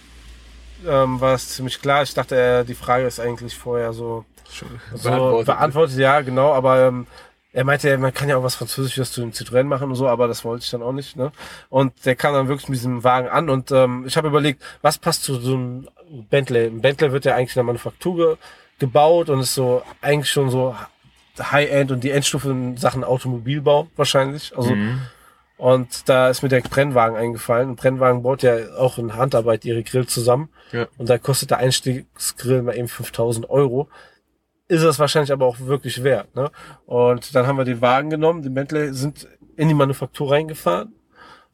ähm, 0.86 1.20
war 1.20 1.34
es 1.34 1.50
ziemlich 1.50 1.82
klar. 1.82 2.04
Ich 2.04 2.14
dachte, 2.14 2.36
äh, 2.36 2.64
die 2.64 2.76
Frage 2.76 3.06
ist 3.06 3.20
eigentlich 3.20 3.56
vorher 3.56 3.94
so, 3.94 4.26
so 4.50 4.66
beantwortet. 5.10 5.46
beantwortet. 5.46 5.98
Ja, 5.98 6.22
genau, 6.22 6.54
aber 6.54 6.88
ähm, 6.88 7.08
er 7.54 7.64
meinte, 7.64 7.98
man 7.98 8.14
kann 8.14 8.30
ja 8.30 8.38
auch 8.38 8.44
was 8.44 8.56
Französisches 8.56 9.12
zu 9.12 9.22
dem 9.22 9.32
Citroën 9.32 9.64
machen 9.64 9.90
und 9.90 9.96
so, 9.96 10.08
aber 10.08 10.28
das 10.28 10.44
wollte 10.46 10.64
ich 10.64 10.70
dann 10.70 10.84
auch 10.84 10.92
nicht. 10.92 11.16
Ne? 11.16 11.32
Und 11.70 11.94
der 12.06 12.16
kam 12.16 12.34
dann 12.34 12.48
wirklich 12.48 12.70
mit 12.70 12.78
diesem 12.78 13.04
Wagen 13.04 13.28
an 13.30 13.50
und 13.50 13.72
ähm, 13.72 14.06
ich 14.06 14.18
habe 14.18 14.28
überlegt, 14.28 14.62
was 14.82 14.98
passt 14.98 15.24
zu 15.24 15.36
so 15.36 15.54
einem 15.54 15.88
Bentley? 16.30 16.68
Ein 16.68 16.82
Bentley 16.82 17.12
wird 17.12 17.26
ja 17.26 17.36
eigentlich 17.36 17.56
in 17.56 17.60
der 17.60 17.64
Manufaktur 17.64 18.16
ge 18.16 18.38
gebaut 18.80 19.30
und 19.30 19.40
ist 19.40 19.56
so 19.56 19.82
eigentlich 20.02 20.30
schon 20.30 20.52
so 20.52 20.76
High-End 21.40 21.92
und 21.92 22.04
die 22.04 22.12
Endstufe 22.12 22.52
in 22.52 22.78
Sachen 22.78 23.04
Automobilbau 23.04 23.88
wahrscheinlich. 23.96 24.56
Also 24.56 24.76
mhm. 24.76 25.02
Und 25.58 26.08
da 26.08 26.30
ist 26.30 26.44
mir 26.44 26.50
der 26.50 26.62
Brennwagen 26.62 27.18
eingefallen. 27.18 27.70
Ein 27.70 27.76
Brennwagen 27.76 28.22
baut 28.22 28.44
ja 28.44 28.58
auch 28.78 29.00
in 29.00 29.16
Handarbeit 29.16 29.66
ihre 29.66 29.84
Grill 29.84 30.06
zusammen. 30.06 30.50
Ja. 30.72 30.88
Und 30.98 31.10
da 31.10 31.18
kostet 31.18 31.50
der 31.50 31.58
Einstiegsgrill 31.58 32.62
mal 32.62 32.78
eben 32.78 32.88
5000 32.88 33.50
Euro. 33.50 33.90
Ist 34.68 34.84
es 34.84 35.00
wahrscheinlich 35.00 35.32
aber 35.32 35.46
auch 35.46 35.60
wirklich 35.60 36.04
wert. 36.04 36.36
Ne? 36.36 36.52
Und 36.86 37.34
dann 37.36 37.48
haben 37.48 37.58
wir 37.58 37.64
den 37.64 37.82
Wagen 37.82 38.10
genommen, 38.10 38.42
den 38.42 38.54
Bentley, 38.54 38.94
sind 38.94 39.28
in 39.56 39.68
die 39.70 39.74
Manufaktur 39.74 40.32
reingefahren 40.32 40.94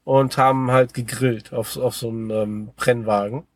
und 0.04 0.36
haben 0.36 0.70
halt 0.70 0.94
gegrillt 0.94 1.52
auf, 1.52 1.76
auf 1.76 1.96
so 1.96 2.08
einem 2.08 2.30
ähm, 2.30 2.70
Brennwagen. 2.76 3.46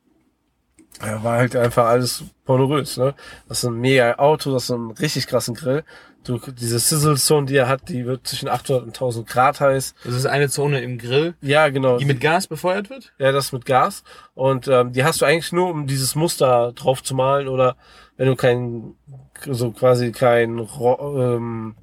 Ja, 1.05 1.23
war 1.23 1.39
halt 1.39 1.55
einfach 1.55 1.87
alles 1.87 2.25
pornorös, 2.45 2.97
ne? 2.97 3.15
Das 3.49 3.59
ist 3.59 3.65
ein 3.69 3.79
mega 3.79 4.17
Auto, 4.17 4.53
das 4.53 4.65
ist 4.65 4.71
ein 4.71 4.91
richtig 4.93 5.29
krassen 5.29 5.55
Grill. 5.55 5.85
Du, 6.25 6.39
diese 6.39 6.79
Sizzle 6.79 7.17
Zone, 7.17 7.47
die 7.47 7.57
er 7.57 7.69
hat, 7.69 7.89
die 7.89 8.05
wird 8.05 8.27
zwischen 8.27 8.49
800 8.49 8.83
und 8.83 8.89
1000 8.89 9.27
Grad 9.29 9.61
heiß. 9.61 9.95
Das 10.05 10.15
ist 10.15 10.27
eine 10.27 10.49
Zone 10.49 10.81
im 10.81 10.99
Grill. 10.99 11.35
Ja, 11.41 11.69
genau. 11.69 11.99
Die 11.99 12.05
mit 12.05 12.21
Gas 12.21 12.49
befeuert 12.49 12.91
wird? 12.91 13.13
Ja, 13.19 13.31
das 13.31 13.53
mit 13.53 13.65
Gas. 13.65 14.03
Und 14.35 14.67
ähm, 14.67 14.93
die 14.93 15.05
hast 15.05 15.21
du 15.21 15.25
eigentlich 15.25 15.53
nur, 15.53 15.71
um 15.71 15.87
dieses 15.87 16.17
Muster 16.17 16.73
drauf 16.73 17.03
zu 17.03 17.15
malen 17.15 17.49
oder 17.49 17.77
wenn 18.17 18.27
du 18.27 18.35
kein, 18.35 18.97
so 19.47 19.71
quasi 19.73 20.13
kein, 20.13 20.59
ähm, 20.59 21.77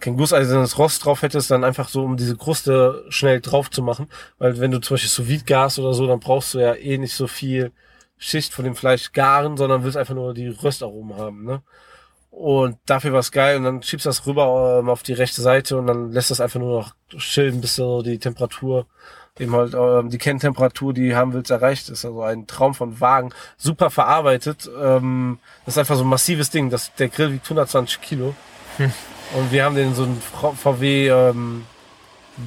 kein 0.00 0.16
gusseisernes 0.16 0.78
Rost 0.78 1.04
drauf 1.04 1.22
hättest, 1.22 1.50
dann 1.50 1.64
einfach 1.64 1.88
so, 1.88 2.04
um 2.04 2.16
diese 2.16 2.36
Kruste 2.36 3.04
schnell 3.08 3.40
drauf 3.40 3.70
zu 3.70 3.82
machen. 3.82 4.08
Weil 4.38 4.60
wenn 4.60 4.70
du 4.70 4.80
zum 4.80 4.94
Beispiel 4.94 5.10
sous 5.26 5.44
gas 5.44 5.78
oder 5.78 5.94
so, 5.94 6.06
dann 6.06 6.20
brauchst 6.20 6.54
du 6.54 6.58
ja 6.58 6.74
eh 6.74 6.98
nicht 6.98 7.14
so 7.14 7.26
viel 7.26 7.72
Schicht 8.18 8.52
von 8.54 8.64
dem 8.64 8.76
Fleisch 8.76 9.12
garen, 9.12 9.56
sondern 9.56 9.84
willst 9.84 9.96
einfach 9.96 10.14
nur 10.14 10.34
die 10.34 10.48
Röstaromen 10.48 11.16
haben, 11.16 11.44
ne? 11.44 11.62
Und 12.30 12.76
dafür 12.84 13.12
war 13.12 13.20
es 13.20 13.32
geil 13.32 13.56
und 13.56 13.64
dann 13.64 13.82
schiebst 13.82 14.04
du 14.04 14.10
das 14.10 14.26
rüber 14.26 14.78
ähm, 14.80 14.90
auf 14.90 15.02
die 15.02 15.14
rechte 15.14 15.40
Seite 15.40 15.78
und 15.78 15.86
dann 15.86 16.12
lässt 16.12 16.30
das 16.30 16.42
einfach 16.42 16.60
nur 16.60 16.80
noch 16.80 16.94
schilden, 17.18 17.62
bis 17.62 17.76
so 17.76 18.02
die 18.02 18.18
Temperatur, 18.18 18.86
eben 19.38 19.54
halt 19.54 19.74
ähm, 19.74 20.10
die 20.10 20.18
Kenntemperatur, 20.18 20.92
die 20.92 21.14
haben 21.14 21.32
willst, 21.32 21.50
erreicht 21.50 21.88
ist. 21.88 22.04
Also 22.04 22.22
ein 22.22 22.46
Traum 22.46 22.74
von 22.74 23.00
Wagen, 23.00 23.30
super 23.56 23.90
verarbeitet. 23.90 24.70
Ähm, 24.80 25.38
das 25.64 25.74
ist 25.74 25.78
einfach 25.78 25.96
so 25.96 26.04
ein 26.04 26.08
massives 26.08 26.50
Ding. 26.50 26.70
Das, 26.70 26.94
der 26.94 27.08
Grill 27.08 27.32
wiegt 27.32 27.44
120 27.44 28.00
Kilo. 28.00 28.34
Hm. 28.78 28.92
Und 29.36 29.52
wir 29.52 29.64
haben 29.64 29.74
den 29.74 29.88
in 29.88 29.94
so 29.94 30.04
einen 30.04 30.20
VW 30.20 31.08
ähm, 31.08 31.66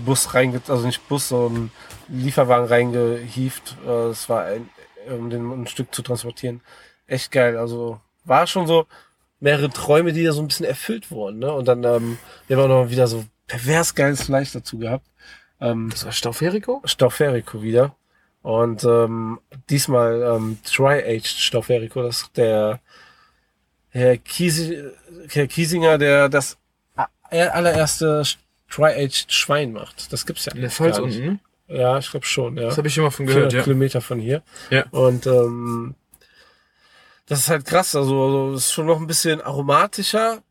Bus 0.05 0.33
reinge, 0.33 0.61
also 0.67 0.85
nicht 0.85 1.07
Bus, 1.09 1.29
so 1.29 1.47
einen 1.47 1.71
Lieferwagen 2.07 2.67
reingehieft. 2.67 3.77
Äh, 3.83 4.09
das 4.09 4.29
war 4.29 4.45
ein, 4.45 4.69
um 5.09 5.29
den 5.29 5.51
ein 5.51 5.67
Stück 5.67 5.93
zu 5.93 6.01
transportieren. 6.01 6.61
Echt 7.07 7.31
geil. 7.31 7.57
Also 7.57 7.99
war 8.23 8.47
schon 8.47 8.67
so, 8.67 8.85
mehrere 9.39 9.69
Träume, 9.69 10.13
die 10.13 10.23
da 10.23 10.31
so 10.31 10.41
ein 10.41 10.47
bisschen 10.47 10.65
erfüllt 10.65 11.11
wurden. 11.11 11.39
Ne? 11.39 11.51
Und 11.51 11.67
dann 11.67 11.83
ähm, 11.83 12.17
wir 12.47 12.57
haben 12.57 12.65
auch 12.65 12.83
noch 12.83 12.89
wieder 12.89 13.07
so 13.07 13.25
pervers 13.47 13.95
geiles 13.95 14.23
Fleisch 14.23 14.51
dazu 14.51 14.77
gehabt. 14.77 15.05
Ähm, 15.61 15.89
das 15.89 16.05
war 16.05 16.11
Stauferico? 16.11 16.81
Stauferico 16.85 17.61
wieder. 17.61 17.95
Und 18.41 18.83
ähm, 18.83 19.39
diesmal 19.69 20.21
ähm, 20.21 20.59
Tri-Aged 20.63 21.27
Stauferico, 21.27 22.01
das 22.01 22.21
ist 22.21 22.37
der 22.37 22.79
Herr, 23.89 24.17
Kiesi, 24.17 24.83
Herr 25.29 25.47
Kiesinger, 25.47 25.97
der 25.97 26.29
das 26.29 26.57
allererste 27.29 28.23
Tri-Aged 28.69 29.31
Schwein 29.31 29.73
macht. 29.73 30.13
Das 30.13 30.25
gibt's 30.25 30.45
ja 30.45 30.53
In 30.53 30.61
der 30.61 30.71
Pfalz 30.71 30.99
unten, 30.99 31.25
ne? 31.25 31.39
Ja, 31.67 31.99
ich 31.99 32.09
glaube 32.09 32.25
schon, 32.25 32.57
ja. 32.57 32.63
Das 32.63 32.77
habe 32.77 32.87
ich 32.87 32.97
mal 32.97 33.11
von 33.11 33.27
gehört, 33.27 33.53
ja. 33.53 33.61
Kilometer 33.61 34.01
von 34.01 34.19
hier. 34.19 34.41
Ja. 34.71 34.85
Und 34.89 35.27
ähm, 35.27 35.95
das 37.27 37.41
ist 37.41 37.49
halt 37.49 37.65
krass. 37.65 37.95
Also, 37.95 38.23
also 38.23 38.53
ist 38.55 38.71
schon 38.71 38.87
noch 38.87 38.99
ein 38.99 39.05
bisschen 39.05 39.39
aromatischer, 39.39 40.41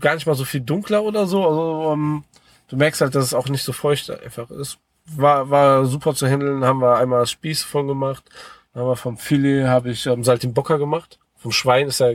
gar 0.00 0.14
nicht 0.14 0.26
mal 0.26 0.34
so 0.34 0.44
viel 0.44 0.60
dunkler 0.60 1.02
oder 1.04 1.26
so. 1.26 1.46
Also 1.46 1.92
ähm, 1.92 2.24
du 2.68 2.76
merkst 2.76 3.00
halt, 3.00 3.14
dass 3.14 3.24
es 3.24 3.34
auch 3.34 3.48
nicht 3.48 3.62
so 3.62 3.72
feucht 3.72 4.10
einfach 4.10 4.50
ist. 4.50 4.78
War, 5.06 5.50
war 5.50 5.86
super 5.86 6.14
zu 6.14 6.28
handeln, 6.28 6.64
haben 6.64 6.80
wir 6.80 6.96
einmal 6.96 7.26
Spieß 7.26 7.62
von 7.62 7.88
gemacht. 7.88 8.24
Dann 8.72 8.82
haben 8.82 8.90
wir 8.90 8.96
vom 8.96 9.16
Filet 9.16 9.66
habe 9.66 9.90
ich 9.90 10.06
ähm, 10.06 10.22
Saltimbocca 10.22 10.76
gemacht. 10.76 11.18
Vom 11.36 11.52
Schwein 11.52 11.88
ist 11.88 12.00
ja, 12.00 12.12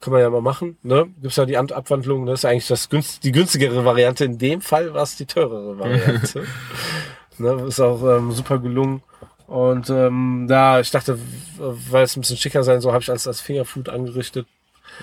kann 0.00 0.12
man 0.12 0.22
ja 0.22 0.30
mal 0.30 0.40
machen. 0.40 0.78
Ne? 0.82 1.10
Gibt's 1.20 1.36
ja 1.36 1.44
die 1.44 1.58
Abwandlung, 1.58 2.24
ne? 2.24 2.30
Das 2.30 2.40
ist 2.40 2.44
eigentlich 2.46 2.68
das 2.68 2.88
günst, 2.88 3.24
die 3.24 3.32
günstigere 3.32 3.84
Variante. 3.84 4.24
In 4.24 4.38
dem 4.38 4.62
Fall 4.62 4.94
war 4.94 5.02
es 5.02 5.16
die 5.16 5.26
teurere 5.26 5.78
Variante. 5.78 6.44
ne? 7.38 7.66
Ist 7.66 7.80
auch 7.80 8.02
ähm, 8.02 8.32
super 8.32 8.58
gelungen. 8.58 9.02
Und 9.46 9.90
ähm, 9.90 10.46
da, 10.48 10.80
ich 10.80 10.90
dachte, 10.92 11.18
weil 11.58 12.04
es 12.04 12.16
ein 12.16 12.20
bisschen 12.20 12.36
schicker 12.36 12.62
sein 12.62 12.80
soll, 12.80 12.92
habe 12.92 13.02
ich 13.02 13.10
als, 13.10 13.26
als 13.26 13.40
Fingerfood 13.40 13.88
angerichtet. 13.88 14.46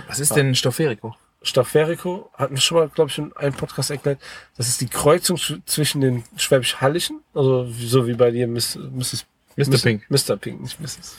Was 0.07 0.19
ist 0.19 0.35
denn 0.35 0.55
Stofferico? 0.55 1.15
Stofferico 1.47 2.29
hatten 2.33 2.55
wir 2.55 2.61
schon 2.61 2.77
mal, 2.77 2.89
glaube 2.89 3.09
ich, 3.09 3.17
in 3.17 3.35
einem 3.35 3.53
Podcast 3.53 3.91
erklärt. 3.91 4.19
Das 4.57 4.67
ist 4.67 4.81
die 4.81 4.87
Kreuzung 4.87 5.37
zwischen 5.65 6.01
den 6.01 6.23
Schwäbisch-Hallischen, 6.35 7.21
also 7.33 7.65
so 7.65 8.07
wie 8.07 8.13
bei 8.13 8.31
dir 8.31 8.47
Miss, 8.47 8.75
Mrs. 8.75 9.25
Mr. 9.57 9.77
Pink. 9.81 10.03
Mr. 10.09 10.37
Pink, 10.37 10.61
nicht 10.61 10.79
Mrs. 10.79 11.17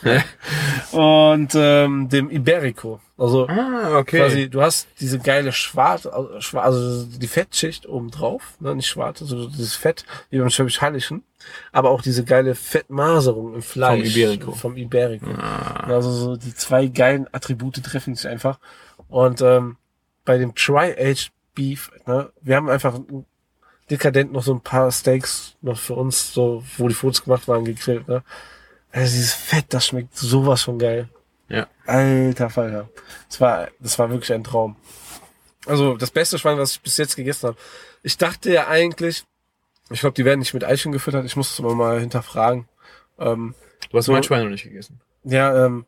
und 0.93 1.51
ähm, 1.57 2.09
dem 2.09 2.31
Iberico. 2.31 3.01
Also 3.17 3.49
ah, 3.49 3.99
okay. 3.99 4.19
quasi, 4.19 4.49
du 4.49 4.63
hast 4.63 4.87
diese 5.01 5.19
geile 5.19 5.51
Schwarz, 5.51 6.07
also 6.07 7.05
die 7.05 7.27
Fettschicht 7.27 7.89
oben 7.89 8.13
drauf, 8.13 8.43
ne, 8.61 8.77
nicht 8.77 8.87
schwarz, 8.87 9.23
also 9.23 9.49
dieses 9.49 9.75
Fett 9.75 10.05
wie 10.31 10.39
beim 10.39 10.51
Schwäbisch-Hallischen, 10.51 11.25
aber 11.73 11.91
auch 11.91 12.01
diese 12.01 12.25
geile 12.25 12.55
Fettmaserung 12.55 13.55
im 13.57 13.63
Fleisch. 13.63 14.13
Vom 14.13 14.23
Iberico. 14.23 14.53
Vom 14.53 14.77
Iberico. 14.77 15.31
Ah. 15.33 15.89
Also 15.89 16.13
so 16.13 16.37
die 16.37 16.55
zwei 16.55 16.87
geilen 16.87 17.27
Attribute 17.33 17.83
treffen 17.83 18.15
sich 18.15 18.29
einfach. 18.29 18.61
Und 19.09 19.41
ähm, 19.41 19.79
bei 20.29 20.37
dem 20.37 20.55
Tri-Aged 20.55 21.33
Beef, 21.55 21.91
ne, 22.05 22.31
wir 22.43 22.57
haben 22.57 22.69
einfach 22.69 23.01
dekadent 23.89 24.31
noch 24.31 24.43
so 24.43 24.53
ein 24.53 24.61
paar 24.61 24.93
Steaks 24.93 25.57
noch 25.63 25.79
für 25.79 25.95
uns, 25.95 26.35
so, 26.35 26.63
wo 26.77 26.87
die 26.87 26.95
Fotos 26.95 27.25
gemacht 27.25 27.49
waren, 27.49 27.65
gegrillt, 27.65 28.07
ne? 28.07 28.23
Also 28.93 29.17
dieses 29.17 29.33
Fett, 29.33 29.65
das 29.71 29.87
schmeckt 29.87 30.15
sowas 30.15 30.65
von 30.65 30.79
geil. 30.79 31.09
Ja. 31.49 31.67
Alter 31.87 32.51
Falter. 32.51 32.91
Das 33.31 33.41
war, 33.41 33.69
das 33.81 33.99
war 33.99 34.11
wirklich 34.11 34.31
ein 34.35 34.45
Traum. 34.45 34.77
Also 35.65 35.97
das 35.97 36.11
beste 36.11 36.39
Schwein, 36.39 36.59
was 36.59 36.73
ich 36.73 36.83
bis 36.83 36.99
jetzt 36.99 37.17
gegessen 37.17 37.49
habe. 37.49 37.59
Ich 38.03 38.19
dachte 38.19 38.53
ja 38.53 38.69
eigentlich, 38.69 39.25
ich 39.89 40.01
glaube, 40.01 40.15
die 40.15 40.27
werden 40.27 40.41
nicht 40.41 40.53
mit 40.53 40.65
Eichen 40.65 40.93
gefüttert. 40.93 41.25
Ich 41.25 41.37
muss 41.37 41.53
es 41.53 41.59
aber 41.59 41.75
mal 41.75 42.01
hinterfragen. 42.01 42.69
Ähm, 43.19 43.55
du 43.91 43.97
hast 43.97 44.05
so, 44.05 44.13
mein 44.13 44.23
Schwein 44.23 44.45
noch 44.45 44.51
nicht 44.51 44.65
gegessen. 44.65 45.01
Ja, 45.25 45.65
ähm, 45.65 45.87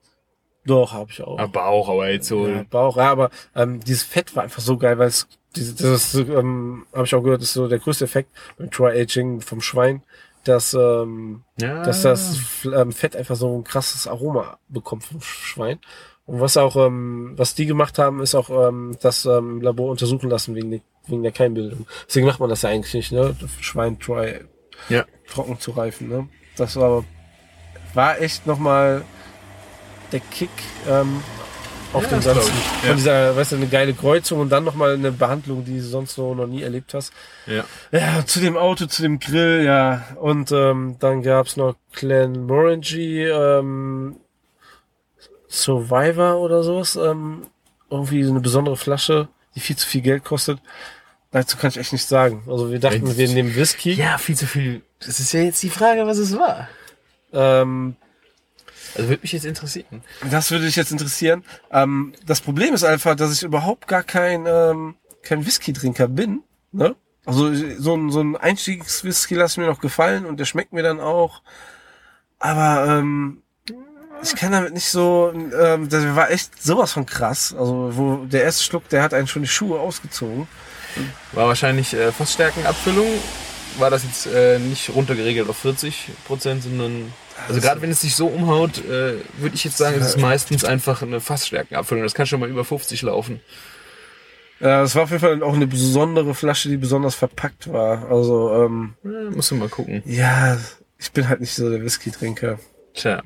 doch, 0.65 0.93
habe 0.93 1.11
ich 1.11 1.23
auch. 1.23 1.39
Aber 1.39 1.49
Bauch, 1.49 1.89
aber 1.89 2.11
jetzt 2.11 2.29
so. 2.29 2.47
Ja, 2.47 2.65
Bauch, 2.69 2.97
ja, 2.97 3.11
aber 3.11 3.31
ähm, 3.55 3.81
dieses 3.81 4.03
Fett 4.03 4.37
war 4.37 4.43
einfach 4.43 4.63
so 4.63 4.77
geil, 4.77 4.99
weil 4.99 5.09
es 5.09 5.27
diese, 5.57 5.75
das 5.75 6.15
ist, 6.15 6.29
ähm, 6.29 6.87
habe 6.93 7.05
ich 7.05 7.15
auch 7.15 7.23
gehört, 7.23 7.43
ist 7.43 7.55
so 7.55 7.67
der 7.67 7.79
größte 7.79 8.05
Effekt 8.05 8.31
beim 8.57 8.71
Tri-Aging 8.71 9.41
vom 9.41 9.61
Schwein, 9.61 10.03
dass, 10.45 10.75
ähm, 10.75 11.43
ja. 11.61 11.83
dass 11.83 12.03
das 12.03 12.39
ähm, 12.65 12.93
Fett 12.93 13.17
einfach 13.17 13.37
so 13.37 13.59
ein 13.59 13.65
krasses 13.65 14.07
Aroma 14.07 14.59
bekommt 14.69 15.05
vom 15.05 15.21
Schwein. 15.21 15.81
Und 16.27 16.41
was 16.41 16.57
auch, 16.57 16.77
ähm, 16.77 17.33
was 17.37 17.55
die 17.55 17.67
gemacht 17.67 17.99
haben, 17.99 18.21
ist 18.21 18.37
auch 18.37 18.69
ähm, 18.69 18.97
das 19.01 19.25
ähm, 19.25 19.61
Labor 19.61 19.91
untersuchen 19.91 20.31
lassen 20.31 20.55
wegen, 20.55 20.81
wegen 21.09 21.23
der 21.23 21.33
Keimbildung. 21.33 21.87
Deswegen 22.07 22.27
macht 22.27 22.39
man 22.39 22.49
das 22.49 22.63
ja 22.63 22.71
eigentlich 22.71 22.95
nicht, 22.95 23.11
ne? 23.11 23.35
Schwein 23.61 23.99
Try 23.99 24.45
ja. 24.89 25.05
trocken 25.29 25.59
zu 25.59 25.73
reifen, 25.73 26.09
ne? 26.09 26.29
Das 26.57 26.77
war, 26.77 27.05
war 27.95 28.21
echt 28.21 28.47
nochmal 28.47 29.05
der 30.13 30.21
Kick. 30.21 30.51
Ähm, 30.89 31.23
auf 31.93 32.09
Ja, 32.09 32.19
ich. 32.19 32.25
von 32.25 32.89
Ja. 32.89 32.95
dieser, 32.95 33.37
weißt 33.37 33.53
du, 33.53 33.57
eine 33.57 33.67
geile 33.67 33.95
Kreuzung 33.95 34.39
und 34.41 34.51
dann 34.51 34.63
nochmal 34.63 34.95
eine 34.95 35.11
Behandlung, 35.11 35.65
die 35.65 35.79
du 35.79 35.83
sonst 35.83 36.15
so 36.15 36.35
noch 36.37 36.47
nie 36.47 36.63
erlebt 36.63 36.95
hast. 36.95 37.13
Ja. 37.47 37.65
Ja, 37.91 38.25
zu 38.25 38.39
dem 38.41 38.57
Auto, 38.57 38.87
zu 38.87 39.03
dem 39.03 39.19
Grill, 39.19 39.65
ja. 39.65 40.05
Und 40.21 40.53
ähm, 40.53 40.97
dann 41.01 41.23
gab's 41.23 41.57
noch 41.57 41.75
Glenmorangie, 41.95 43.23
ähm, 43.25 44.17
Survivor 45.49 46.39
oder 46.39 46.63
sowas. 46.63 46.97
Ähm, 46.97 47.47
irgendwie 47.91 48.23
so 48.23 48.31
eine 48.31 48.41
besondere 48.41 48.77
Flasche, 48.77 49.29
die 49.57 49.61
viel 49.61 49.77
zu 49.77 49.87
viel 49.87 50.01
Geld 50.01 50.25
kostet. 50.25 50.61
Dazu 51.33 51.57
kann 51.57 51.71
ich 51.71 51.77
echt 51.77 51.93
nichts 51.93 52.09
sagen. 52.09 52.45
Also 52.49 52.71
wir 52.71 52.79
dachten, 52.79 53.17
wir 53.17 53.29
nehmen 53.29 53.55
Whisky. 53.55 53.93
Ja, 53.93 54.19
viel 54.19 54.37
zu 54.37 54.47
viel. 54.47 54.83
Das 55.01 55.19
ist 55.21 55.33
ja 55.33 55.41
jetzt 55.41 55.63
die 55.63 55.71
Frage, 55.71 56.07
was 56.07 56.19
es 56.19 56.37
war. 56.39 56.69
Ähm, 57.33 57.97
Also 58.95 59.09
würde 59.09 59.23
mich 59.23 59.33
jetzt 59.33 59.47
interessieren. 59.47 60.03
das 60.31 60.51
würde 60.51 60.67
dich 60.67 60.77
jetzt 60.77 60.93
interessieren. 60.93 61.45
Ähm, 61.71 62.13
das 62.27 62.41
Problem 62.41 62.75
ist 62.75 62.85
einfach, 62.85 63.15
dass 63.15 63.33
ich 63.33 63.43
überhaupt 63.43 63.87
gar 63.89 64.03
kein, 64.03 64.47
ähm, 64.47 64.97
kein 65.23 65.47
Whisky-Trinker 65.47 66.09
bin. 66.09 66.43
Ne? 66.73 66.97
Also 67.25 67.55
so 67.55 67.95
ein, 67.95 68.11
so 68.11 68.21
ein 68.21 68.37
Einstiegswhisky 68.37 69.35
lasse 69.35 69.61
mir 69.61 69.67
noch 69.67 69.81
gefallen 69.81 70.27
und 70.27 70.41
der 70.41 70.47
schmeckt 70.47 70.73
mir 70.73 70.83
dann 70.83 71.01
auch. 71.01 71.43
Aber 72.39 72.87
ähm, 72.89 73.43
ich 74.23 74.35
kann 74.35 74.53
damit 74.53 74.73
nicht 74.73 74.89
so, 74.89 75.33
ähm, 75.33 75.89
das 75.89 76.05
war 76.17 76.31
echt 76.31 76.63
sowas 76.63 76.93
von 76.93 77.07
krass. 77.07 77.55
Also 77.57 77.91
wo 77.95 78.25
der 78.25 78.43
erste 78.45 78.65
Schluck, 78.65 78.89
der 78.89 79.03
hat 79.03 79.15
einen 79.15 79.27
schon 79.27 79.43
die 79.43 79.49
Schuhe 79.49 79.79
ausgezogen. 79.79 80.49
War 81.33 81.47
wahrscheinlich 81.47 81.95
äh, 81.95 82.13
Fassstärkenabfüllung. 82.13 83.09
War 83.79 83.91
das 83.91 84.03
jetzt 84.03 84.27
äh, 84.27 84.59
nicht 84.59 84.91
runtergeregelt 84.91 85.49
auf 85.49 85.59
40 85.59 86.09
Prozent, 86.27 86.65
sondern 86.65 87.13
also 87.49 87.61
gerade 87.61 87.83
wenn 87.83 87.91
es 87.91 88.01
sich 88.01 88.15
so 88.15 88.27
umhaut, 88.27 88.79
äh, 88.85 89.17
würde 89.39 89.55
ich 89.55 89.65
jetzt 89.65 89.77
sagen, 89.79 89.97
es 90.01 90.09
ist 90.09 90.19
meistens 90.19 90.65
einfach 90.65 91.03
eine 91.03 91.21
Fassstärkenabfüllung. 91.21 92.05
Das 92.05 92.15
kann 92.15 92.27
schon 92.27 92.41
mal 92.41 92.49
über 92.49 92.65
50 92.65 93.03
laufen. 93.03 93.41
Ja, 94.61 94.83
es 94.83 94.95
war 94.95 95.05
auf 95.05 95.11
jeden 95.11 95.21
Fall 95.21 95.43
auch 95.43 95.55
eine 95.55 95.67
besondere 95.67 96.35
Flasche, 96.35 96.69
die 96.69 96.77
besonders 96.77 97.15
verpackt 97.15 97.73
war. 97.73 98.11
Also 98.11 98.53
ähm, 98.65 98.95
Ja, 99.03 99.31
musst 99.31 99.51
du 99.51 99.55
mal 99.55 99.69
gucken. 99.69 100.03
ja, 100.05 100.59
ich 100.99 101.13
bin 101.13 101.29
halt 101.29 101.41
nicht 101.41 101.55
so 101.55 101.71
der 101.71 101.83
Whisky-Trinker. 101.83 102.59
Tja, 102.93 103.23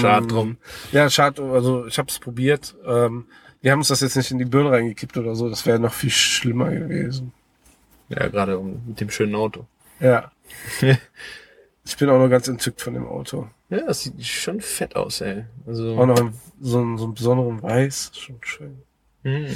schade 0.00 0.26
drum. 0.26 0.56
Ja, 0.90 1.08
schade, 1.08 1.42
also 1.42 1.86
ich 1.86 1.98
habe 1.98 2.08
es 2.08 2.18
probiert. 2.18 2.74
Ähm, 2.84 3.26
wir 3.60 3.70
haben 3.70 3.78
uns 3.78 3.88
das 3.88 4.00
jetzt 4.00 4.16
nicht 4.16 4.30
in 4.32 4.38
die 4.38 4.44
Birne 4.44 4.72
reingekippt 4.72 5.16
oder 5.16 5.36
so, 5.36 5.48
das 5.48 5.66
wäre 5.66 5.78
noch 5.78 5.94
viel 5.94 6.10
schlimmer 6.10 6.70
gewesen. 6.72 7.32
Ja, 8.08 8.26
gerade 8.26 8.58
um, 8.58 8.82
mit 8.86 9.00
dem 9.00 9.10
schönen 9.10 9.34
Auto. 9.36 9.66
Ja. 10.00 10.32
ich 11.84 11.96
bin 11.96 12.08
auch 12.10 12.18
noch 12.18 12.28
ganz 12.28 12.48
entzückt 12.48 12.80
von 12.80 12.94
dem 12.94 13.06
Auto. 13.06 13.48
Ja, 13.68 13.80
das 13.86 14.02
sieht 14.02 14.24
schon 14.24 14.60
fett 14.60 14.94
aus, 14.96 15.20
ey. 15.20 15.44
Also, 15.66 15.96
Auch 15.96 16.06
noch 16.06 16.18
in 16.20 16.32
so, 16.60 16.78
einem- 16.78 16.98
so 16.98 17.08
besonderen 17.08 17.62
Weiß. 17.62 18.12
Schon 18.14 18.36
schön. 18.42 18.82
hm. 19.22 19.46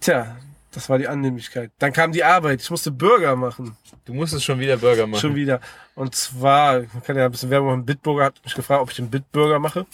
Tja, 0.00 0.36
das 0.72 0.88
war 0.88 0.98
die 0.98 1.08
Annehmlichkeit. 1.08 1.70
Dann 1.78 1.92
kam 1.92 2.12
die 2.12 2.22
Arbeit. 2.24 2.60
Ich 2.62 2.70
musste 2.70 2.90
Burger 2.90 3.34
machen. 3.36 3.76
Du 4.04 4.14
musstest 4.14 4.44
schon 4.44 4.58
wieder 4.60 4.76
Burger 4.76 5.06
machen. 5.06 5.20
Schon 5.20 5.34
wieder. 5.34 5.60
Und 5.94 6.14
zwar, 6.14 6.80
man 6.92 7.02
kann 7.04 7.16
ja 7.16 7.24
ein 7.26 7.30
bisschen 7.32 7.50
Werbung 7.50 7.68
machen, 7.70 7.84
Bitburger 7.86 8.24
hat 8.26 8.40
mich 8.44 8.54
gefragt, 8.54 8.82
ob 8.82 8.90
ich 8.90 8.96
den 8.96 9.10
Bitburger 9.10 9.58
mache. 9.58 9.86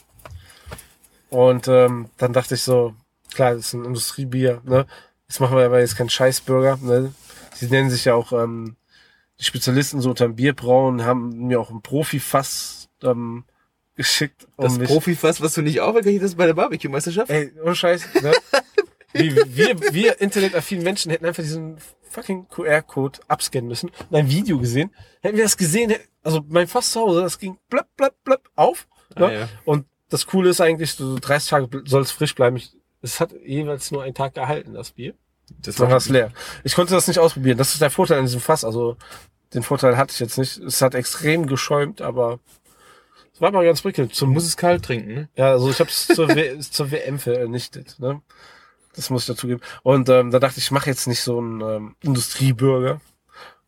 Und 1.31 1.69
ähm, 1.69 2.09
dann 2.19 2.33
dachte 2.33 2.55
ich 2.55 2.63
so, 2.63 2.95
klar, 3.35 3.55
das 3.55 3.67
ist 3.67 3.73
ein 3.75 3.85
Industriebier, 3.85 4.61
ne? 4.65 4.87
Jetzt 5.29 5.41
machen 5.41 5.57
wir 5.57 5.65
aber 5.65 5.81
jetzt 5.81 5.97
keinen 5.97 6.11
Scheißburger, 6.11 6.79
ne? 6.83 7.13
Sie 7.55 7.67
nennen 7.69 7.91
sich 7.91 8.05
ja 8.05 8.15
auch 8.15 8.33
ähm, 8.33 8.77
die 9.41 9.45
Spezialisten 9.45 10.01
so 10.01 10.11
unter 10.11 10.27
dem 10.27 10.37
Bierbrauen, 10.37 11.05
haben 11.05 11.47
mir 11.47 11.61
auch 11.61 11.71
ein 11.71 11.83
Profifass 11.83 12.89
ähm, 13.03 13.45
geschickt. 13.97 14.47
um 14.57 14.65
Das 14.65 14.79
mich- 14.79 14.89
Profifass, 14.89 15.41
was 15.41 15.55
du 15.55 15.63
nicht 15.63 15.81
aufgekriegt 15.81 16.23
hast 16.23 16.37
bei 16.37 16.47
der 16.47 16.55
Barbecue-Meisterschaft? 16.55 17.31
Ey, 17.31 17.53
ohne 17.63 17.75
Scheiß, 17.75 18.07
ne? 18.23 18.33
Wie, 19.17 19.33
wir, 19.57 19.81
wir 19.93 20.21
internetaffinen 20.21 20.83
Menschen 20.83 21.11
hätten 21.13 21.25
einfach 21.25 21.43
diesen 21.45 21.77
fucking 22.11 22.49
QR-Code 22.49 23.21
abscannen 23.29 23.69
müssen 23.69 23.91
und 24.11 24.17
ein 24.17 24.29
Video 24.29 24.59
gesehen. 24.59 24.91
Hätten 25.21 25.37
wir 25.37 25.45
das 25.45 25.57
gesehen, 25.57 25.95
also 26.25 26.45
mein 26.49 26.67
Fass 26.67 26.91
zu 26.91 27.01
Hause, 27.01 27.21
das 27.21 27.39
ging 27.39 27.57
blöpp, 27.71 27.87
blöpp, 27.97 28.15
blöpp 28.25 28.51
auf. 28.57 28.89
Ne? 29.17 29.27
Ah, 29.27 29.33
ja. 29.33 29.49
Und 29.65 29.87
das 30.09 30.27
Coole 30.27 30.51
ist 30.51 30.61
eigentlich, 30.61 30.95
so 30.95 31.17
30 31.17 31.49
Tage 31.49 31.83
soll 31.87 32.03
es 32.03 32.11
frisch 32.11 32.35
bleiben. 32.35 32.57
Ich, 32.57 32.73
es 33.03 33.21
hat 33.21 33.33
jeweils 33.45 33.93
nur 33.93 34.03
einen 34.03 34.15
Tag 34.15 34.35
gehalten, 34.35 34.75
das 34.75 34.91
Bier. 34.93 35.15
Das 35.63 35.79
war 35.79 35.91
es 35.93 36.09
leer. 36.09 36.31
Ich 36.63 36.75
konnte 36.75 36.95
das 36.95 37.09
nicht 37.09 37.19
ausprobieren. 37.19 37.59
Das 37.59 37.73
ist 37.73 37.83
der 37.83 37.91
Vorteil 37.91 38.19
an 38.19 38.25
diesem 38.25 38.41
Fass. 38.41 38.65
Also 38.65 38.97
den 39.53 39.63
Vorteil 39.63 39.97
hatte 39.97 40.13
ich 40.13 40.21
jetzt 40.21 40.39
nicht. 40.39 40.59
Es 40.59 40.83
hat 40.83 40.95
extrem 40.95 41.47
geschäumt, 41.47 42.01
aber 42.01 42.41
es 43.33 43.41
war 43.41 43.51
mal 43.51 43.65
ganz 43.65 43.83
prickelnd. 43.83 44.15
Zum 44.15 44.31
musst 44.33 44.47
es 44.47 44.57
kalt 44.57 44.85
trinken, 44.85 45.15
ne? 45.15 45.29
ja, 45.37 45.51
also 45.51 45.69
ich 45.69 45.81
habe 45.81 45.91
es 45.91 46.07
zur, 46.07 46.29
zur 46.61 46.91
WM 46.91 47.19
vernichtet. 47.19 47.97
Ne? 47.99 48.21
Das 48.95 49.11
muss 49.11 49.23
ich 49.23 49.27
dazugeben. 49.27 49.61
Und 49.83 50.09
ähm, 50.09 50.31
da 50.31 50.39
dachte 50.39 50.59
ich, 50.59 50.67
ich 50.67 50.71
mache 50.71 50.89
jetzt 50.89 51.09
nicht 51.09 51.21
so 51.21 51.39
einen 51.39 51.61
ähm, 51.61 51.97
Industrieburger, 52.01 53.01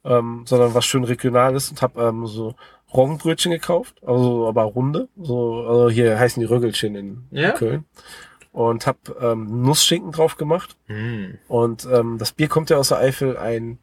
ähm, 0.05 0.45
sondern 0.47 0.75
was 0.75 0.87
schön 0.87 1.05
regionales 1.05 1.71
und 1.71 1.83
habe 1.83 2.01
ähm, 2.01 2.27
so 2.27 2.55
Roggenbrötchen 2.95 3.51
gekauft, 3.51 3.97
also 4.07 4.47
aber 4.47 4.63
runde. 4.63 5.09
So, 5.17 5.67
also 5.67 5.91
hier 5.91 6.19
heißen 6.19 6.41
die 6.41 6.47
Röggelchen 6.47 6.95
in, 6.95 7.25
Ja? 7.33 7.51
in 7.51 7.57
Köln. 7.57 7.85
Und 8.57 8.87
habe 8.87 8.99
ähm, 9.21 9.61
Nussschinken 9.61 10.13
drauf 10.13 10.39
gemacht. 10.39 10.77
Hm. 10.87 11.37
Und 11.47 11.87
ähm, 11.93 12.17
das 12.17 12.33
Bier 12.33 12.49
kommt 12.49 12.71
ja 12.71 12.79
aus 12.79 12.89
der 12.89 12.97
Eifel 12.97 13.37
ein, 13.37 13.79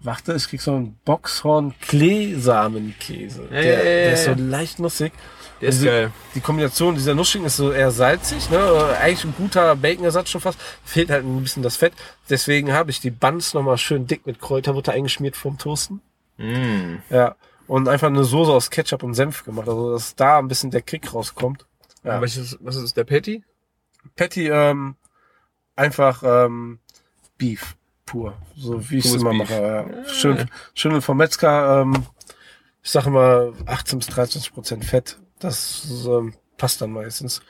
warte, 0.00 0.34
ich 0.34 0.48
krieg 0.48 0.60
so 0.60 0.72
einen 0.72 0.98
Boxhorn 1.04 1.72
Kleesamenkäse. 1.80 3.44
Ja, 3.44 3.48
der, 3.48 3.62
ja, 3.62 3.70
ja, 3.70 3.84
der 3.84 4.12
ist 4.14 4.24
so 4.24 4.34
leicht 4.36 4.80
nussig. 4.80 5.12
Der 5.60 5.68
ist 5.68 5.76
Also, 5.76 5.86
geil. 5.86 6.10
Die 6.34 6.40
Kombination 6.40 6.96
dieser 6.96 7.14
Nussschinken 7.14 7.46
ist 7.46 7.58
so 7.58 7.70
eher 7.70 7.92
salzig, 7.92 8.50
ne? 8.50 8.58
Eigentlich 9.00 9.22
ein 9.22 9.34
guter 9.38 9.76
Baconersatz 9.76 10.30
schon 10.30 10.40
fast. 10.40 10.58
Fehlt 10.84 11.08
halt 11.08 11.24
ein 11.24 11.40
bisschen 11.40 11.62
das 11.62 11.76
Fett. 11.76 11.92
Deswegen 12.28 12.72
habe 12.72 12.90
ich 12.90 13.00
die 13.00 13.12
Buns 13.12 13.54
nochmal 13.54 13.78
schön 13.78 14.08
dick 14.08 14.26
mit 14.26 14.40
Kräuterbutter 14.40 14.90
eingeschmiert 14.90 15.36
vom 15.36 15.58
Toasten. 15.58 16.00
Hm. 16.38 17.02
Ja. 17.08 17.36
Und 17.68 17.86
einfach 17.86 18.08
eine 18.08 18.24
Soße 18.24 18.50
aus 18.50 18.70
Ketchup 18.70 19.04
und 19.04 19.14
Senf 19.14 19.44
gemacht. 19.44 19.68
Also, 19.68 19.92
dass 19.92 20.16
da 20.16 20.40
ein 20.40 20.48
bisschen 20.48 20.72
der 20.72 20.82
Kick 20.82 21.14
rauskommt. 21.14 21.66
Ja. 22.02 22.20
Was, 22.20 22.36
ist, 22.36 22.58
was 22.60 22.74
ist 22.74 22.96
der 22.96 23.04
Patty? 23.04 23.44
Patty, 24.16 24.48
ähm, 24.48 24.96
einfach, 25.76 26.22
ähm, 26.24 26.78
Beef. 27.38 27.76
Pur. 28.04 28.36
So 28.56 28.90
wie 28.90 28.98
ich 28.98 29.04
es 29.06 29.14
immer 29.14 29.30
Beef. 29.30 29.38
mache. 29.50 29.54
Ja. 30.04 30.08
Schön, 30.08 30.50
schön 30.74 31.00
vom 31.00 31.16
Metzger, 31.16 31.80
ähm, 31.82 32.06
ich 32.82 32.90
sage 32.90 33.10
mal 33.10 33.52
18 33.66 33.98
bis 34.00 34.08
23 34.08 34.52
Prozent 34.52 34.84
Fett. 34.84 35.18
Das 35.38 35.86
ähm, 36.06 36.34
passt 36.58 36.80
dann 36.80 36.92
meistens. 36.92 37.40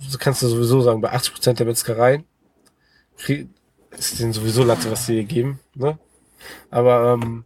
So 0.00 0.16
kannst 0.18 0.42
du 0.42 0.48
sowieso 0.48 0.80
sagen, 0.80 1.00
bei 1.00 1.10
80 1.12 1.32
Prozent 1.34 1.58
der 1.58 1.66
Metzgereien 1.66 2.24
krieg- 3.18 3.48
ist 3.90 4.18
denen 4.20 4.32
sowieso 4.32 4.62
Latte, 4.62 4.90
was 4.90 5.06
sie 5.06 5.14
dir 5.16 5.24
geben. 5.24 5.60
Ne? 5.74 5.98
Aber 6.70 7.12
ähm, 7.20 7.44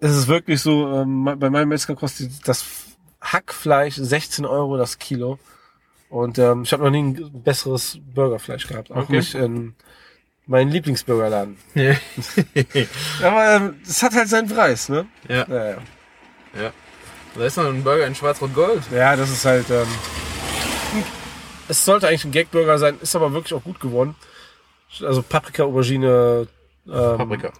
es 0.00 0.16
ist 0.16 0.28
wirklich 0.28 0.60
so, 0.60 0.88
ähm, 1.00 1.24
bei 1.38 1.50
meinem 1.50 1.68
Metzger 1.68 1.94
kostet 1.96 2.30
das 2.48 2.64
Hackfleisch 3.20 3.96
16 3.96 4.46
Euro 4.46 4.76
das 4.76 4.98
Kilo. 4.98 5.38
Und 6.12 6.38
ähm, 6.38 6.62
ich 6.64 6.72
habe 6.74 6.82
noch 6.84 6.90
nie 6.90 6.98
ein 7.02 7.42
besseres 7.42 7.98
Burgerfleisch 8.14 8.66
gehabt. 8.68 8.90
Auch 8.90 9.04
Okay. 9.04 9.16
nicht 9.16 9.34
in 9.34 9.74
meinem 10.46 10.68
Lieblingsburgerladen. 10.68 11.56
Ja. 11.74 11.94
Aber 13.22 13.56
ähm, 13.56 13.76
es 13.82 14.02
hat 14.02 14.12
halt 14.12 14.28
seinen 14.28 14.46
Preis, 14.48 14.90
ne? 14.90 15.06
ja. 15.28 15.46
Ja, 15.48 15.64
ja. 15.70 15.76
ja. 16.60 16.72
Da 17.34 17.46
ist 17.46 17.56
noch 17.56 17.64
ein 17.64 17.82
Burger 17.82 18.06
in 18.06 18.14
Schwarz-Rot-Gold. 18.14 18.82
ja 18.94 19.16
das 19.16 19.30
ist 19.30 19.44
halt. 19.46 19.70
Ähm, 19.70 19.86
es 21.68 21.82
sollte 21.84 22.08
eigentlich 22.08 22.26
ein 22.26 22.32
Gagburger 22.32 22.76
sein, 22.78 22.98
ist 23.00 23.16
aber 23.16 23.32
wirklich 23.32 23.54
auch 23.54 23.64
gut 23.64 23.80
geworden. 23.80 24.14
Also 25.00 25.22
Paprika, 25.22 25.62
Aubergine 25.64 26.46
ähm, 26.86 26.92
Paprika. 27.16 27.52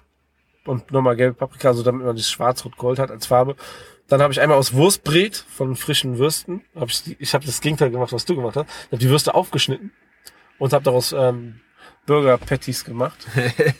und 0.67 0.91
nochmal 0.91 1.17
gelbe 1.17 1.35
Paprika, 1.35 1.69
also 1.69 1.83
damit 1.83 2.05
man 2.05 2.15
das 2.17 2.29
Schwarz-Rot-Gold 2.31 2.99
hat 2.99 3.11
als 3.11 3.25
Farbe. 3.27 3.57
Dann 4.09 4.21
habe 4.21 4.33
ich 4.33 4.41
einmal 4.41 4.59
aus 4.59 4.75
Wurstbret 4.75 5.37
von 5.37 5.77
frischen 5.77 6.19
Würsten, 6.19 6.63
hab 6.75 6.89
ich, 6.91 7.17
ich 7.19 7.35
habe 7.35 7.47
das 7.47 7.61
Gegenteil 7.61 7.91
gemacht, 7.91 8.13
was 8.13 8.25
du 8.25 8.37
gemacht 8.37 8.57
hast. 8.57 8.67
Ich 8.69 8.93
habe 8.93 8.99
die 8.99 9.09
Würste 9.09 9.35
aufgeschnitten 9.35 9.93
und 10.59 10.73
habe 10.73 10.85
daraus 10.85 11.13
ähm, 11.13 11.61
Burger 12.07 12.37
Patties 12.39 12.85
gemacht. 12.85 13.27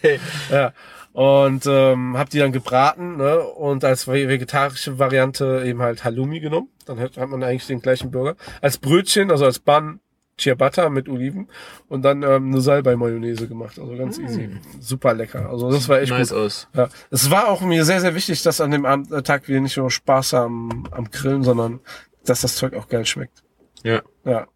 ja. 0.51 0.73
Und 1.13 1.67
ähm, 1.67 2.17
habe 2.17 2.31
die 2.31 2.39
dann 2.39 2.53
gebraten 2.53 3.19
ne? 3.19 3.41
und 3.41 3.85
als 3.85 4.07
ve- 4.09 4.29
vegetarische 4.29 4.99
Variante 4.99 5.63
eben 5.67 5.83
halt 5.83 6.05
Halloumi 6.05 6.41
genommen. 6.41 6.69
Dann 6.87 6.99
hat, 6.99 7.19
hat 7.19 7.29
man 7.29 7.43
eigentlich 7.43 7.67
den 7.67 7.83
gleichen 7.83 8.11
Burger. 8.11 8.37
Als 8.63 8.79
Brötchen, 8.79 9.31
also 9.31 9.45
als 9.45 9.59
Bun, 9.59 10.01
Ciabatta 10.39 10.89
mit 10.89 11.09
Oliven 11.09 11.49
und 11.89 12.03
dann 12.03 12.23
ähm, 12.23 12.49
eine 12.49 12.61
Salbei-Mayonnaise 12.61 13.49
gemacht. 13.49 13.79
Also 13.79 13.97
ganz 13.97 14.19
easy. 14.19 14.51
Super 14.81 15.15
lecker. 15.15 15.49
Also 15.49 15.71
das 15.71 15.89
war 15.89 16.01
echt 16.01 16.11
nice 16.11 16.31
gut. 16.31 16.39
aus. 16.39 16.69
Ja, 16.75 16.89
es 17.11 17.31
war 17.31 17.49
auch 17.49 17.61
mir 17.61 17.85
sehr, 17.85 18.01
sehr 18.01 18.15
wichtig, 18.15 18.43
dass 18.43 18.61
an 18.61 18.71
dem 18.71 18.87
Abend, 18.87 19.13
äh, 19.13 19.23
Tag 19.23 19.49
wir 19.49 19.61
nicht 19.61 19.77
nur 19.77 19.91
Spaß 19.91 20.33
haben 20.33 20.85
am 20.91 21.11
Grillen, 21.11 21.43
sondern 21.43 21.81
dass 22.25 22.41
das 22.41 22.57
Zeug 22.57 22.75
auch 22.75 22.89
geil 22.89 23.07
schmeckt. 23.07 23.43
Ja. 23.83 24.03
Ja. 24.25 24.47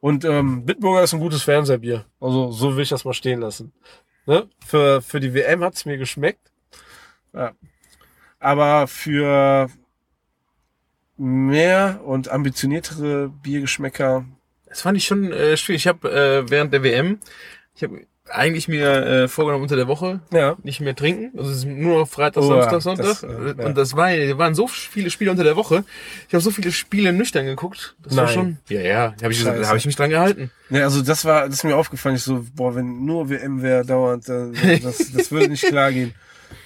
Und 0.00 0.24
ähm, 0.24 0.64
Bitburger 0.64 1.02
ist 1.02 1.14
ein 1.14 1.20
gutes 1.20 1.42
Fernsehbier. 1.42 2.04
Also 2.20 2.52
so 2.52 2.76
will 2.76 2.82
ich 2.82 2.88
das 2.88 3.04
mal 3.04 3.14
stehen 3.14 3.40
lassen. 3.40 3.72
Ne? 4.26 4.48
Für, 4.64 5.02
für 5.02 5.20
die 5.20 5.34
WM 5.34 5.64
hat's 5.64 5.84
mir 5.84 5.96
geschmeckt. 5.96 6.52
Ja. 7.32 7.52
Aber 8.38 8.86
für 8.86 9.68
mehr 11.16 12.00
und 12.04 12.28
ambitioniertere 12.28 13.28
Biergeschmäcker 13.28 14.24
Das 14.72 14.80
fand 14.80 14.96
ich 14.96 15.04
schon 15.04 15.32
äh, 15.32 15.56
schwierig. 15.58 15.82
Ich 15.82 15.86
habe 15.86 16.10
äh, 16.10 16.50
während 16.50 16.72
der 16.72 16.82
WM, 16.82 17.18
ich 17.76 17.82
habe 17.82 18.00
eigentlich 18.30 18.68
mir 18.68 18.88
äh, 18.90 19.28
vorgenommen 19.28 19.62
unter 19.64 19.76
der 19.76 19.88
Woche 19.88 20.20
Ja. 20.32 20.56
nicht 20.62 20.80
mehr 20.80 20.94
trinken. 20.96 21.36
Also 21.38 21.50
es 21.50 21.58
ist 21.58 21.64
nur 21.66 21.98
noch 22.00 22.08
Freitag, 22.08 22.42
Oh, 22.42 22.48
Samstag, 22.48 22.80
Sonntag. 22.80 23.04
das, 23.04 23.22
äh, 23.24 23.54
ja. 23.58 23.66
Und 23.66 23.76
das 23.76 23.94
war, 23.96 24.16
da 24.16 24.38
waren 24.38 24.54
so 24.54 24.66
viele 24.66 25.10
Spiele 25.10 25.30
unter 25.30 25.44
der 25.44 25.56
Woche. 25.56 25.84
Ich 26.28 26.32
habe 26.32 26.40
so 26.42 26.50
viele 26.50 26.72
Spiele 26.72 27.12
nüchtern 27.12 27.44
geguckt. 27.44 27.94
Das 28.02 28.16
war 28.16 28.24
Nein. 28.24 28.32
schon. 28.34 28.58
Ja, 28.68 28.80
ja. 28.80 29.14
Habe 29.22 29.32
ich, 29.32 29.44
hab 29.46 29.76
ich 29.76 29.84
mich 29.84 29.96
dran 29.96 30.08
gehalten. 30.08 30.50
Ja, 30.70 30.84
also 30.84 31.02
das 31.02 31.24
war, 31.26 31.44
das 31.46 31.56
ist 31.56 31.64
mir 31.64 31.76
aufgefallen. 31.76 32.16
Ich 32.16 32.22
so, 32.22 32.46
boah, 32.54 32.74
wenn 32.74 33.04
nur 33.04 33.28
WM 33.28 33.60
wäre 33.60 33.84
dauernd, 33.84 34.26
äh, 34.30 34.78
das, 34.80 35.12
das 35.12 35.30
würde 35.30 35.48
nicht 35.48 35.64
klar 35.66 35.92
gehen. 35.92 36.14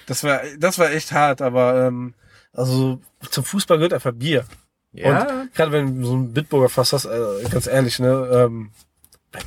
Das 0.06 0.22
war, 0.22 0.42
das 0.58 0.78
war 0.78 0.92
echt 0.92 1.10
hart, 1.10 1.42
aber 1.42 1.86
ähm, 1.88 2.14
also 2.52 3.00
zum 3.30 3.42
Fußball 3.42 3.78
gehört 3.78 3.94
einfach 3.94 4.12
Bier. 4.12 4.44
Ja. 4.96 5.40
Und 5.42 5.54
gerade 5.54 5.72
wenn 5.72 6.00
du 6.00 6.06
so 6.06 6.16
ein 6.16 6.32
Bitburger 6.32 6.68
Fass 6.68 6.92
hast, 6.92 7.04
äh, 7.04 7.48
ganz 7.50 7.66
ehrlich, 7.66 7.98
ne, 7.98 8.28
ähm, 8.32 8.70
bei, 9.32 9.40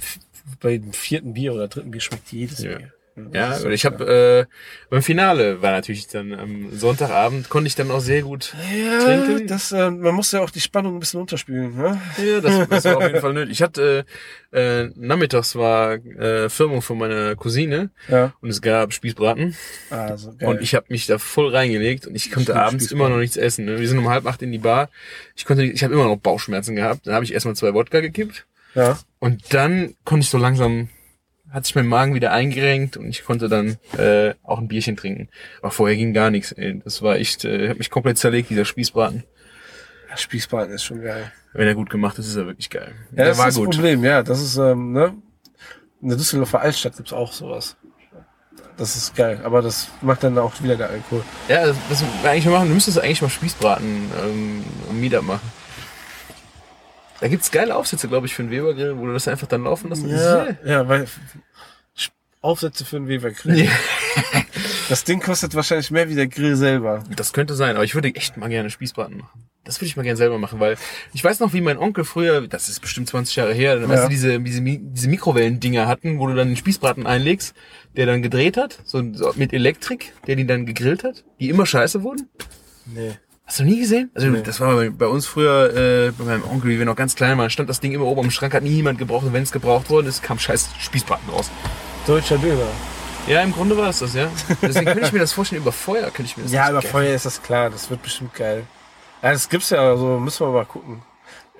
bei 0.61 0.77
dem 0.77 0.93
vierten 0.93 1.33
Bier 1.33 1.53
oder 1.53 1.67
dritten 1.67 1.91
Bier 1.91 2.01
schmeckt 2.01 2.31
jedes 2.31 2.59
Ja. 2.63 2.77
Bier. 2.77 2.93
Ja, 3.33 3.57
und 3.57 3.71
ich 3.71 3.85
habe 3.85 4.47
äh, 4.49 4.53
beim 4.89 5.01
Finale 5.01 5.61
war 5.61 5.71
natürlich 5.71 6.07
dann 6.07 6.33
am 6.33 6.69
Sonntagabend 6.71 7.49
konnte 7.49 7.67
ich 7.67 7.75
dann 7.75 7.91
auch 7.91 7.99
sehr 7.99 8.21
gut 8.23 8.53
Ja, 8.75 8.99
trinken. 9.03 9.47
das, 9.47 9.71
äh, 9.71 9.89
man 9.91 10.15
muss 10.15 10.31
ja 10.31 10.41
auch 10.41 10.49
die 10.49 10.59
Spannung 10.61 10.95
ein 10.95 10.99
bisschen 10.99 11.19
unterspielen. 11.21 11.75
Ne? 11.75 12.01
Ja, 12.23 12.41
das, 12.41 12.67
das 12.69 12.85
war 12.85 12.97
auf 12.97 13.03
jeden 13.03 13.21
Fall 13.21 13.33
nötig. 13.33 13.51
Ich 13.53 13.61
hatte 13.61 14.05
äh, 14.51 14.83
äh, 14.83 14.91
nachmittags 14.95 15.55
war 15.55 15.93
äh, 15.93 16.49
Firmung 16.49 16.81
von 16.81 16.97
meiner 16.97 17.35
Cousine 17.35 17.89
Ja, 18.07 18.33
und 18.41 18.49
es 18.49 18.61
gab 18.61 18.93
Spießbraten 18.93 19.55
also 19.89 20.33
geil. 20.37 20.49
und 20.49 20.61
ich 20.61 20.75
habe 20.75 20.85
mich 20.89 21.05
da 21.07 21.17
voll 21.19 21.49
reingelegt 21.55 22.07
und 22.07 22.15
ich 22.15 22.31
konnte 22.31 22.53
liebe 22.53 22.61
abends 22.63 22.85
Spießbraten. 22.85 22.97
immer 23.05 23.09
noch 23.15 23.21
nichts 23.21 23.37
essen. 23.37 23.65
Ne? 23.65 23.79
Wir 23.79 23.87
sind 23.87 23.97
um 23.99 24.09
halb 24.09 24.25
acht 24.25 24.41
in 24.41 24.51
die 24.51 24.57
Bar. 24.57 24.89
Ich 25.35 25.45
konnte, 25.45 25.63
ich 25.63 25.83
habe 25.83 25.93
immer 25.93 26.05
noch 26.05 26.17
Bauchschmerzen 26.17 26.75
gehabt. 26.75 27.05
Dann 27.07 27.13
habe 27.13 27.25
ich 27.25 27.33
erstmal 27.33 27.55
zwei 27.55 27.73
Wodka 27.73 27.99
gekippt 27.99 28.45
ja. 28.75 28.97
und 29.19 29.53
dann 29.53 29.93
konnte 30.03 30.23
ich 30.23 30.29
so 30.29 30.37
langsam 30.37 30.89
hat 31.51 31.65
sich 31.65 31.75
mein 31.75 31.87
Magen 31.87 32.13
wieder 32.13 32.31
eingerenkt 32.31 32.97
und 32.97 33.07
ich 33.07 33.23
konnte 33.23 33.49
dann 33.49 33.77
äh, 33.97 34.33
auch 34.43 34.59
ein 34.59 34.67
Bierchen 34.67 34.95
trinken. 34.97 35.29
Aber 35.61 35.71
vorher 35.71 35.95
ging 35.97 36.13
gar 36.13 36.29
nichts. 36.31 36.51
Ey. 36.51 36.79
Das 36.83 37.01
war 37.01 37.15
echt, 37.17 37.45
äh, 37.45 37.69
hat 37.69 37.77
mich 37.79 37.89
komplett 37.89 38.17
zerlegt, 38.17 38.49
dieser 38.49 38.65
Spießbraten. 38.65 39.23
Spießbraten 40.15 40.73
ist 40.73 40.83
schon 40.83 41.01
geil. 41.01 41.31
Wenn 41.53 41.67
er 41.67 41.75
gut 41.75 41.89
gemacht 41.89 42.17
ist, 42.19 42.27
ist 42.27 42.35
er 42.35 42.45
wirklich 42.45 42.69
geil. 42.69 42.93
Ja, 43.11 43.15
Der 43.17 43.25
das 43.29 43.37
war 43.37 43.47
ist 43.47 43.57
das 43.57 43.63
gut. 43.65 43.75
Problem, 43.75 44.03
ja. 44.03 44.23
Das 44.23 44.41
ist, 44.41 44.57
ähm, 44.57 44.91
ne? 44.91 45.13
In 46.01 46.09
der 46.09 46.17
Düsseldorfer 46.17 46.61
Altstadt 46.61 46.95
gibt's 46.97 47.13
auch 47.13 47.31
sowas. 47.31 47.75
Das 48.77 48.95
ist 48.95 49.13
geil, 49.15 49.41
aber 49.43 49.61
das 49.61 49.89
macht 50.01 50.23
dann 50.23 50.37
auch 50.37 50.53
wieder 50.63 50.77
der 50.77 50.89
Alkohol. 50.89 51.23
Ja, 51.49 51.65
das, 51.67 51.75
das 51.89 52.01
wir 52.21 52.29
eigentlich 52.29 52.45
mal 52.45 52.51
machen. 52.51 52.69
Du 52.69 52.73
müsstest 52.75 52.97
eigentlich 52.99 53.21
mal 53.21 53.29
Spießbraten 53.29 53.85
ähm, 54.23 54.63
am 54.89 54.99
Meetup 54.99 55.23
machen. 55.23 55.51
Da 57.21 57.27
gibt's 57.27 57.51
geile 57.51 57.75
Aufsätze, 57.75 58.07
glaube 58.07 58.27
ich, 58.27 58.33
für 58.33 58.43
einen 58.43 58.51
Webergrill, 58.51 58.97
wo 58.97 59.05
du 59.05 59.13
das 59.13 59.27
einfach 59.27 59.47
dann 59.47 59.63
laufen 59.63 59.89
lässt. 59.89 60.05
Ja, 60.05 60.47
ja, 60.65 60.87
weil 60.87 61.05
Aufsätze 62.41 62.85
für 62.85 62.95
einen 62.97 63.07
Weber-Grill. 63.07 63.65
Ja. 63.65 63.71
Das 64.89 65.03
Ding 65.03 65.19
kostet 65.21 65.53
wahrscheinlich 65.53 65.91
mehr 65.91 66.09
wie 66.09 66.15
der 66.15 66.25
Grill 66.25 66.55
selber. 66.55 67.03
Das 67.15 67.31
könnte 67.31 67.53
sein, 67.53 67.75
aber 67.75 67.83
ich 67.85 67.93
würde 67.93 68.15
echt 68.15 68.37
mal 68.37 68.49
gerne 68.49 68.71
Spießbraten 68.71 69.17
machen. 69.19 69.45
Das 69.63 69.77
würde 69.79 69.85
ich 69.85 69.95
mal 69.95 70.01
gerne 70.01 70.17
selber 70.17 70.39
machen, 70.39 70.59
weil 70.59 70.77
ich 71.13 71.23
weiß 71.23 71.41
noch, 71.41 71.53
wie 71.53 71.61
mein 71.61 71.77
Onkel 71.77 72.05
früher, 72.05 72.47
das 72.47 72.69
ist 72.69 72.79
bestimmt 72.79 73.07
20 73.07 73.35
Jahre 73.35 73.53
her, 73.53 73.75
dann 73.75 73.87
weißt 73.87 74.01
Ja. 74.01 74.03
du, 74.05 74.09
diese, 74.09 74.39
diese, 74.39 74.61
diese 74.63 75.07
Mikrowellendinger 75.09 75.87
hatten, 75.87 76.17
wo 76.17 76.25
du 76.25 76.33
dann 76.33 76.47
den 76.47 76.57
Spießbraten 76.57 77.05
einlegst, 77.05 77.53
der 77.97 78.07
dann 78.07 78.23
gedreht 78.23 78.57
hat, 78.57 78.79
so, 78.83 79.03
so 79.13 79.31
mit 79.35 79.53
Elektrik, 79.53 80.11
der 80.25 80.35
die 80.35 80.47
dann 80.47 80.65
gegrillt 80.65 81.03
hat, 81.03 81.23
die 81.39 81.49
immer 81.49 81.67
scheiße 81.67 82.01
wurden. 82.01 82.27
Nee. 82.87 83.11
Hast 83.49 83.57
du 83.61 83.63
nie 83.63 83.79
gesehen? 83.79 84.11
Also 84.13 84.27
Nee. 84.27 84.43
das 84.43 84.59
war 84.59 84.75
bei, 84.75 84.91
bei 84.91 85.07
uns 85.07 85.25
früher, 85.25 85.75
äh, 85.75 86.11
bei 86.11 86.23
meinem 86.23 86.43
Onkel, 86.43 86.69
wie 86.69 86.77
wir 86.77 86.85
noch 86.85 86.95
ganz 86.95 87.15
klein 87.15 87.35
waren, 87.39 87.49
stand 87.49 87.67
das 87.67 87.79
Ding 87.79 87.91
immer 87.93 88.05
oben 88.05 88.25
am 88.25 88.29
Schrank, 88.29 88.53
hat 88.53 88.61
nie 88.61 88.69
jemand 88.69 88.99
gebraucht 88.99 89.25
und 89.25 89.33
wenn 89.33 89.41
es 89.41 89.51
gebraucht 89.51 89.89
worden 89.89 90.05
ist, 90.05 90.21
kam 90.21 90.37
scheiß 90.37 90.69
Spießbraten 90.77 91.27
raus. 91.31 91.49
Deutscher 92.05 92.37
Döner. 92.37 92.67
Ja, 93.25 93.41
im 93.41 93.51
Grunde 93.51 93.75
war 93.75 93.89
es 93.89 93.99
das, 93.99 94.13
ja. 94.13 94.29
Deswegen 94.61 94.85
könnte 94.85 95.01
ich 95.07 95.13
mir 95.13 95.17
das 95.19 95.33
vorstellen, 95.33 95.63
über 95.63 95.71
Feuer 95.71 96.03
könnte 96.11 96.23
ich 96.25 96.37
mir 96.37 96.43
das 96.43 96.51
Ja, 96.51 96.69
über 96.69 96.83
Feuer 96.83 97.15
ist 97.15 97.25
das 97.25 97.41
klar. 97.41 97.71
Das 97.71 97.89
wird 97.89 98.03
bestimmt 98.03 98.35
geil. 98.35 98.67
Ja, 99.23 99.31
das 99.31 99.49
gibt's 99.49 99.71
ja, 99.71 99.79
also 99.79 100.19
müssen 100.19 100.45
wir 100.45 100.51
mal 100.53 100.65
gucken. 100.65 101.01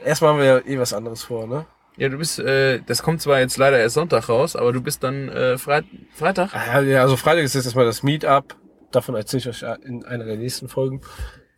Erstmal 0.06 0.34
haben 0.34 0.40
wir 0.40 0.46
ja 0.46 0.58
eh 0.60 0.78
was 0.80 0.94
anderes 0.94 1.24
vor, 1.24 1.48
ne? 1.48 1.66
Ja, 1.98 2.08
du 2.10 2.18
bist, 2.20 2.38
äh, 2.40 2.82
das 2.86 3.02
kommt 3.02 3.22
zwar 3.22 3.40
jetzt 3.40 3.58
leider 3.58 3.80
erst 3.80 3.96
Sonntag 3.96 4.30
raus, 4.30 4.56
aber 4.56 4.72
du 4.74 4.80
bist 4.82 5.04
dann 5.04 5.28
äh, 5.30 5.58
Freit 5.58 5.86
Freitag. 6.14 6.52
Ah, 6.54 6.82
Ja, 6.82 7.02
also 7.02 7.18
Freitag 7.18 7.44
ist 7.44 7.56
jetzt 7.56 7.66
erstmal 7.66 7.86
das 7.86 8.04
Meetup. 8.04 8.56
Davon 8.92 9.16
erzähle 9.16 9.40
ich 9.42 9.48
euch 9.50 9.66
in 9.84 10.06
einer 10.06 10.24
der 10.24 10.38
nächsten 10.38 10.70
Folgen. 10.70 11.02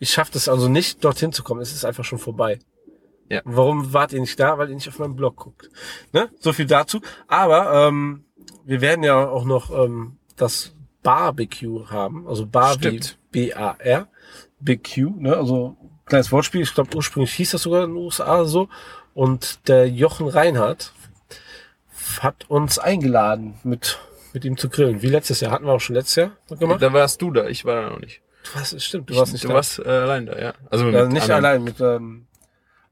Ich 0.01 0.09
schaffe 0.09 0.35
es 0.35 0.49
also 0.49 0.67
nicht, 0.67 1.03
dorthin 1.05 1.31
zu 1.31 1.43
kommen. 1.43 1.61
Es 1.61 1.73
ist 1.73 1.85
einfach 1.85 2.03
schon 2.03 2.17
vorbei. 2.17 2.57
Ja. 3.29 3.41
Warum 3.45 3.93
wart 3.93 4.13
ihr 4.13 4.19
nicht 4.19 4.39
da? 4.39 4.57
Weil 4.57 4.69
ihr 4.69 4.73
nicht 4.73 4.87
auf 4.87 4.97
meinem 4.97 5.15
Blog 5.15 5.35
guckt. 5.35 5.69
Ne? 6.11 6.31
So 6.39 6.53
viel 6.53 6.65
dazu. 6.65 7.01
Aber 7.27 7.87
ähm, 7.87 8.25
wir 8.65 8.81
werden 8.81 9.03
ja 9.03 9.29
auch 9.29 9.45
noch 9.45 9.69
ähm, 9.69 10.17
das 10.37 10.73
Barbecue 11.03 11.87
haben. 11.91 12.27
Also 12.27 12.47
Bar 12.47 12.77
wie 12.77 12.99
Stimmt. 12.99 13.19
B-A-R. 13.29 14.07
Big 14.59 14.91
Q, 14.91 15.13
ne? 15.19 15.37
Also 15.37 15.77
kleines 16.05 16.31
Wortspiel. 16.31 16.61
Ich 16.61 16.73
glaube, 16.73 16.95
ursprünglich 16.95 17.33
hieß 17.33 17.51
das 17.51 17.61
sogar 17.61 17.83
in 17.83 17.91
den 17.91 17.97
USA 17.97 18.45
so. 18.45 18.69
Und 19.13 19.67
der 19.67 19.87
Jochen 19.87 20.27
Reinhardt 20.27 20.93
hat 22.21 22.49
uns 22.49 22.79
eingeladen, 22.79 23.53
mit, 23.63 23.99
mit 24.33 24.45
ihm 24.45 24.57
zu 24.57 24.67
grillen. 24.67 25.03
Wie 25.03 25.09
letztes 25.09 25.41
Jahr. 25.41 25.51
Hatten 25.51 25.65
wir 25.65 25.73
auch 25.73 25.79
schon 25.79 25.95
letztes 25.95 26.15
Jahr 26.15 26.31
gemacht. 26.57 26.81
Da 26.81 26.91
warst 26.91 27.21
du 27.21 27.29
da, 27.29 27.47
ich 27.47 27.65
war 27.65 27.83
da 27.83 27.89
noch 27.91 27.99
nicht. 27.99 28.23
Du 28.43 28.59
warst, 28.59 28.81
stimmt, 28.81 29.09
du 29.09 29.15
warst 29.15 29.33
nicht 29.33 29.43
du 29.43 29.49
da. 29.49 29.53
warst 29.55 29.79
äh, 29.79 29.83
allein 29.89 30.25
da, 30.25 30.39
ja. 30.39 30.53
Also 30.69 30.85
mit 30.85 30.93
nicht 31.11 31.23
anderen. 31.23 31.45
allein, 31.45 31.63
mit 31.63 31.79
ähm, 31.79 32.27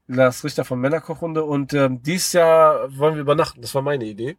Lars 0.06 0.44
Richter 0.44 0.64
von 0.64 0.80
Männerkochrunde. 0.80 1.44
Und 1.44 1.72
ähm, 1.74 2.02
dieses 2.02 2.32
Jahr 2.32 2.88
wollen 2.96 3.14
wir 3.14 3.20
übernachten. 3.22 3.60
Das 3.62 3.74
war 3.74 3.82
meine 3.82 4.04
Idee. 4.04 4.36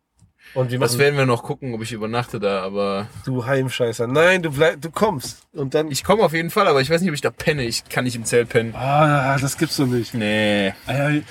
Und 0.54 0.72
wir 0.72 0.80
Das 0.80 0.92
machen, 0.94 1.00
werden 1.00 1.18
wir 1.18 1.26
noch 1.26 1.44
gucken, 1.44 1.74
ob 1.76 1.82
ich 1.84 1.92
übernachte 1.92 2.40
da, 2.40 2.64
aber 2.64 3.08
du 3.26 3.46
Heimscheißer. 3.46 4.08
Nein, 4.08 4.42
du 4.42 4.52
bleib, 4.52 4.82
du 4.82 4.90
kommst. 4.90 5.46
Und 5.54 5.76
dann, 5.76 5.92
ich 5.92 6.04
komme 6.04 6.24
auf 6.24 6.34
jeden 6.34 6.50
Fall, 6.50 6.68
aber 6.68 6.82
ich 6.82 6.90
weiß 6.90 7.00
nicht, 7.02 7.10
ob 7.12 7.16
ich 7.16 7.22
da 7.22 7.30
penne. 7.30 7.64
Ich 7.64 7.88
kann 7.90 8.06
nicht 8.06 8.16
im 8.16 8.26
Zelt 8.26 8.50
pennen. 8.50 8.74
ah, 8.76 9.38
das 9.40 9.58
gibt's 9.58 9.78
doch 9.78 9.86
nicht. 9.86 10.14
Nee. 10.14 10.74
Ah, 10.88 11.10
ja, 11.10 11.22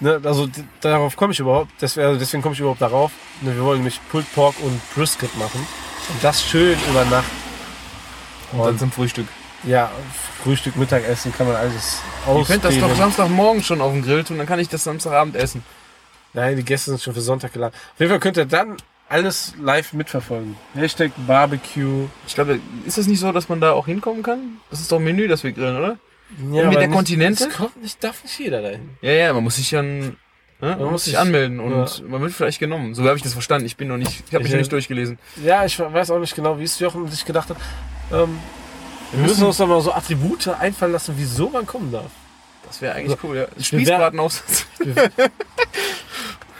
Ne, 0.00 0.20
also 0.24 0.48
darauf 0.80 1.14
komme 1.14 1.32
ich 1.32 1.38
überhaupt, 1.40 1.70
deswegen, 1.80 2.06
also 2.08 2.18
deswegen 2.18 2.42
komme 2.42 2.54
ich 2.54 2.60
überhaupt 2.60 2.82
darauf. 2.82 3.12
Ne, 3.42 3.54
wir 3.54 3.62
wollen 3.62 3.78
nämlich 3.78 4.00
Pulled 4.10 4.26
Pork 4.34 4.56
und 4.60 4.80
Brisket 4.92 5.34
machen. 5.38 5.64
Und 6.08 6.24
das 6.24 6.42
schön 6.44 6.76
über 6.90 7.04
Nacht. 7.04 7.30
Und 8.54 8.60
dann 8.60 8.68
Und 8.70 8.78
zum 8.78 8.92
Frühstück. 8.92 9.26
ja, 9.64 9.90
Frühstück, 10.42 10.76
Mittagessen 10.76 11.32
kann 11.36 11.46
man 11.46 11.56
alles 11.56 12.00
Ihr 12.26 12.44
könnt 12.44 12.64
das 12.64 12.78
doch. 12.78 12.94
Samstagmorgen 12.96 13.62
schon 13.62 13.80
auf 13.80 13.92
dem 13.92 14.02
Grill 14.02 14.24
tun, 14.24 14.38
dann 14.38 14.46
kann 14.46 14.58
ich 14.58 14.68
das 14.68 14.84
Samstagabend 14.84 15.36
essen. 15.36 15.62
Nein, 16.32 16.56
die 16.56 16.64
Gäste 16.64 16.90
sind 16.90 17.00
schon 17.02 17.14
für 17.14 17.20
Sonntag 17.20 17.52
geladen. 17.52 17.74
Auf 17.94 18.00
jeden 18.00 18.10
Fall 18.10 18.20
könnt 18.20 18.36
ihr 18.36 18.44
dann 18.46 18.76
alles 19.08 19.54
live 19.60 19.92
mitverfolgen. 19.92 20.56
Hashtag 20.74 21.12
Barbecue. 21.26 22.08
Ich 22.26 22.34
glaube, 22.34 22.58
ist 22.86 22.98
das 22.98 23.06
nicht 23.06 23.20
so, 23.20 23.30
dass 23.32 23.48
man 23.48 23.60
da 23.60 23.72
auch 23.72 23.86
hinkommen 23.86 24.22
kann? 24.22 24.56
Das 24.70 24.80
ist 24.80 24.90
doch 24.90 24.98
ein 24.98 25.04
Menü, 25.04 25.28
das 25.28 25.44
wir 25.44 25.52
grillen, 25.52 25.76
oder? 25.76 25.98
Ja, 26.52 26.68
mit 26.68 26.78
der 26.80 26.88
Kontinente? 26.88 27.46
Das 27.46 27.54
kommt 27.56 27.80
nicht, 27.82 28.02
darf 28.02 28.22
nicht 28.24 28.38
jeder 28.38 28.62
dahin. 28.62 28.90
Ja, 29.02 29.12
ja, 29.12 29.32
man 29.32 29.44
muss 29.44 29.56
sich 29.56 29.70
dann, 29.70 29.98
ne? 29.98 30.16
man, 30.60 30.78
muss 30.80 30.90
muss 30.90 31.04
sich 31.04 31.12
sich- 31.12 31.20
anmelden 31.20 31.60
und 31.60 31.70
ja. 32.00 32.04
man 32.08 32.20
wird 32.22 32.32
vielleicht 32.32 32.58
genommen. 32.58 32.94
So 32.94 33.04
habe 33.04 33.16
ich 33.16 33.22
das 33.22 33.34
verstanden. 33.34 33.66
Ich 33.66 33.76
bin 33.76 33.88
noch 33.88 33.98
nicht, 33.98 34.24
ich 34.26 34.34
habe 34.34 34.38
mich 34.42 34.46
Ich- 34.48 34.52
noch 34.54 34.58
nicht 34.58 34.72
durchgelesen. 34.72 35.18
Ja, 35.44 35.64
ich 35.64 35.78
weiß 35.78 36.10
auch 36.10 36.18
nicht 36.18 36.34
genau, 36.34 36.58
wie 36.58 36.64
es 36.64 36.78
Jochen 36.80 37.06
sich 37.08 37.24
gedacht 37.24 37.50
hat. 37.50 37.58
Ähm, 38.12 38.38
wir 39.12 39.20
müssen- 39.20 39.22
müssen 39.30 39.44
uns 39.44 39.56
doch 39.58 39.66
mal 39.66 39.80
so 39.80 39.92
Attribute 39.92 40.48
einfallen 40.48 40.92
lassen, 40.92 41.14
wieso 41.16 41.48
man 41.50 41.66
kommen 41.66 41.92
darf. 41.92 42.10
Das 42.66 42.80
wäre 42.80 42.94
eigentlich 42.94 43.18
So, 43.20 43.28
cool, 43.28 43.36
ja. 43.36 43.46
ich 43.56 43.66
Spießbratenaufsatz. 43.68 44.66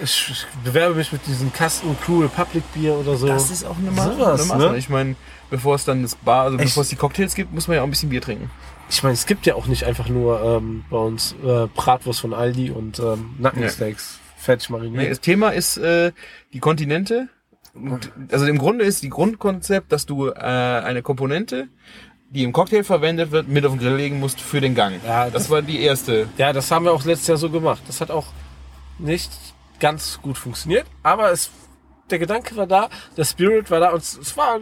Ich, 0.03 0.29
ich 0.29 0.47
bewerbe 0.65 0.97
mich 0.97 1.13
mit 1.13 1.25
diesem 1.27 1.53
Kasten 1.53 1.97
Crew 2.05 2.23
Republic 2.23 2.65
Bier 2.75 2.95
oder 2.95 3.15
so. 3.17 3.29
Das 3.29 3.49
ist 3.51 3.65
auch 3.65 3.79
eine, 3.79 3.93
Ma 3.93 4.03
Sowas, 4.05 4.41
eine 4.41 4.49
Maßnahme. 4.49 4.73
ne? 4.73 4.77
Ich 4.79 4.89
meine, 4.89 5.15
bevor 5.51 5.77
es 5.77 5.85
dann 5.85 6.03
das 6.03 6.17
Bar, 6.17 6.47
also 6.47 6.57
bevor 6.59 6.83
es 6.83 6.89
die 6.89 6.97
Cocktails 6.97 7.37
gibt, 7.37 7.55
muss 7.55 7.69
man 7.69 7.77
ja 7.77 7.83
auch 7.83 7.87
ein 7.87 7.91
bisschen 7.91 8.09
Bier 8.11 8.21
trinken. 8.21 8.51
Ich 8.91 9.03
meine, 9.05 9.15
es 9.15 9.25
gibt 9.25 9.47
ja 9.47 9.55
auch 9.55 9.67
nicht 9.67 9.85
einfach 9.85 10.09
nur 10.09 10.43
ähm, 10.43 10.85
bei 10.91 10.97
uns 10.99 11.37
äh, 11.45 11.69
Bratwurst 11.69 12.21
von 12.21 12.35
Aldi 12.35 12.71
und 12.73 12.99
ähm, 12.99 13.37
Nackensteaks 13.39 14.19
fertig 14.37 14.69
Nee, 14.69 14.77
mariniert. 14.77 15.11
das 15.13 15.21
Thema 15.21 15.51
ist 15.51 15.77
äh, 15.77 16.11
die 16.53 16.59
Kontinente. 16.61 17.29
Also 18.31 18.47
im 18.47 18.59
Grunde 18.59 18.85
ist 18.85 19.03
die 19.03 19.09
Grundkonzept, 19.11 19.91
dass 19.93 20.07
du 20.07 20.29
äh, 20.29 20.33
eine 20.35 21.03
Komponente, 21.03 21.69
die 22.31 22.45
im 22.45 22.53
Cocktail 22.53 22.85
verwendet 22.85 23.31
wird, 23.31 23.49
mit 23.49 23.65
auf 23.67 23.73
den 23.73 23.81
Grill 23.81 23.97
legen 23.97 24.21
musst 24.21 24.41
für 24.41 24.61
den 24.61 24.75
Gang. 24.75 25.01
Ja, 25.05 25.25
das, 25.25 25.33
das- 25.35 25.51
war 25.51 25.63
die 25.63 25.81
erste. 25.83 26.29
Ja, 26.37 26.53
das 26.53 26.71
haben 26.71 26.85
wir 26.85 26.93
auch 26.93 27.05
letztes 27.05 27.27
Jahr 27.29 27.37
so 27.39 27.51
gemacht. 27.51 27.83
Das 27.87 28.01
hat 28.01 28.11
auch 28.11 28.27
nicht 28.99 29.31
ganz 29.81 30.21
gut 30.23 30.39
funktioniert, 30.39 30.87
aber 31.03 31.33
es, 31.33 31.51
der 32.11 32.19
Gedanke 32.21 32.57
war 32.57 32.67
da, 32.67 32.89
der 33.17 33.25
Spirit 33.25 33.71
war 33.71 33.81
da 33.81 33.91
und 33.91 34.03
es, 34.03 34.17
es 34.17 34.37
war 34.37 34.61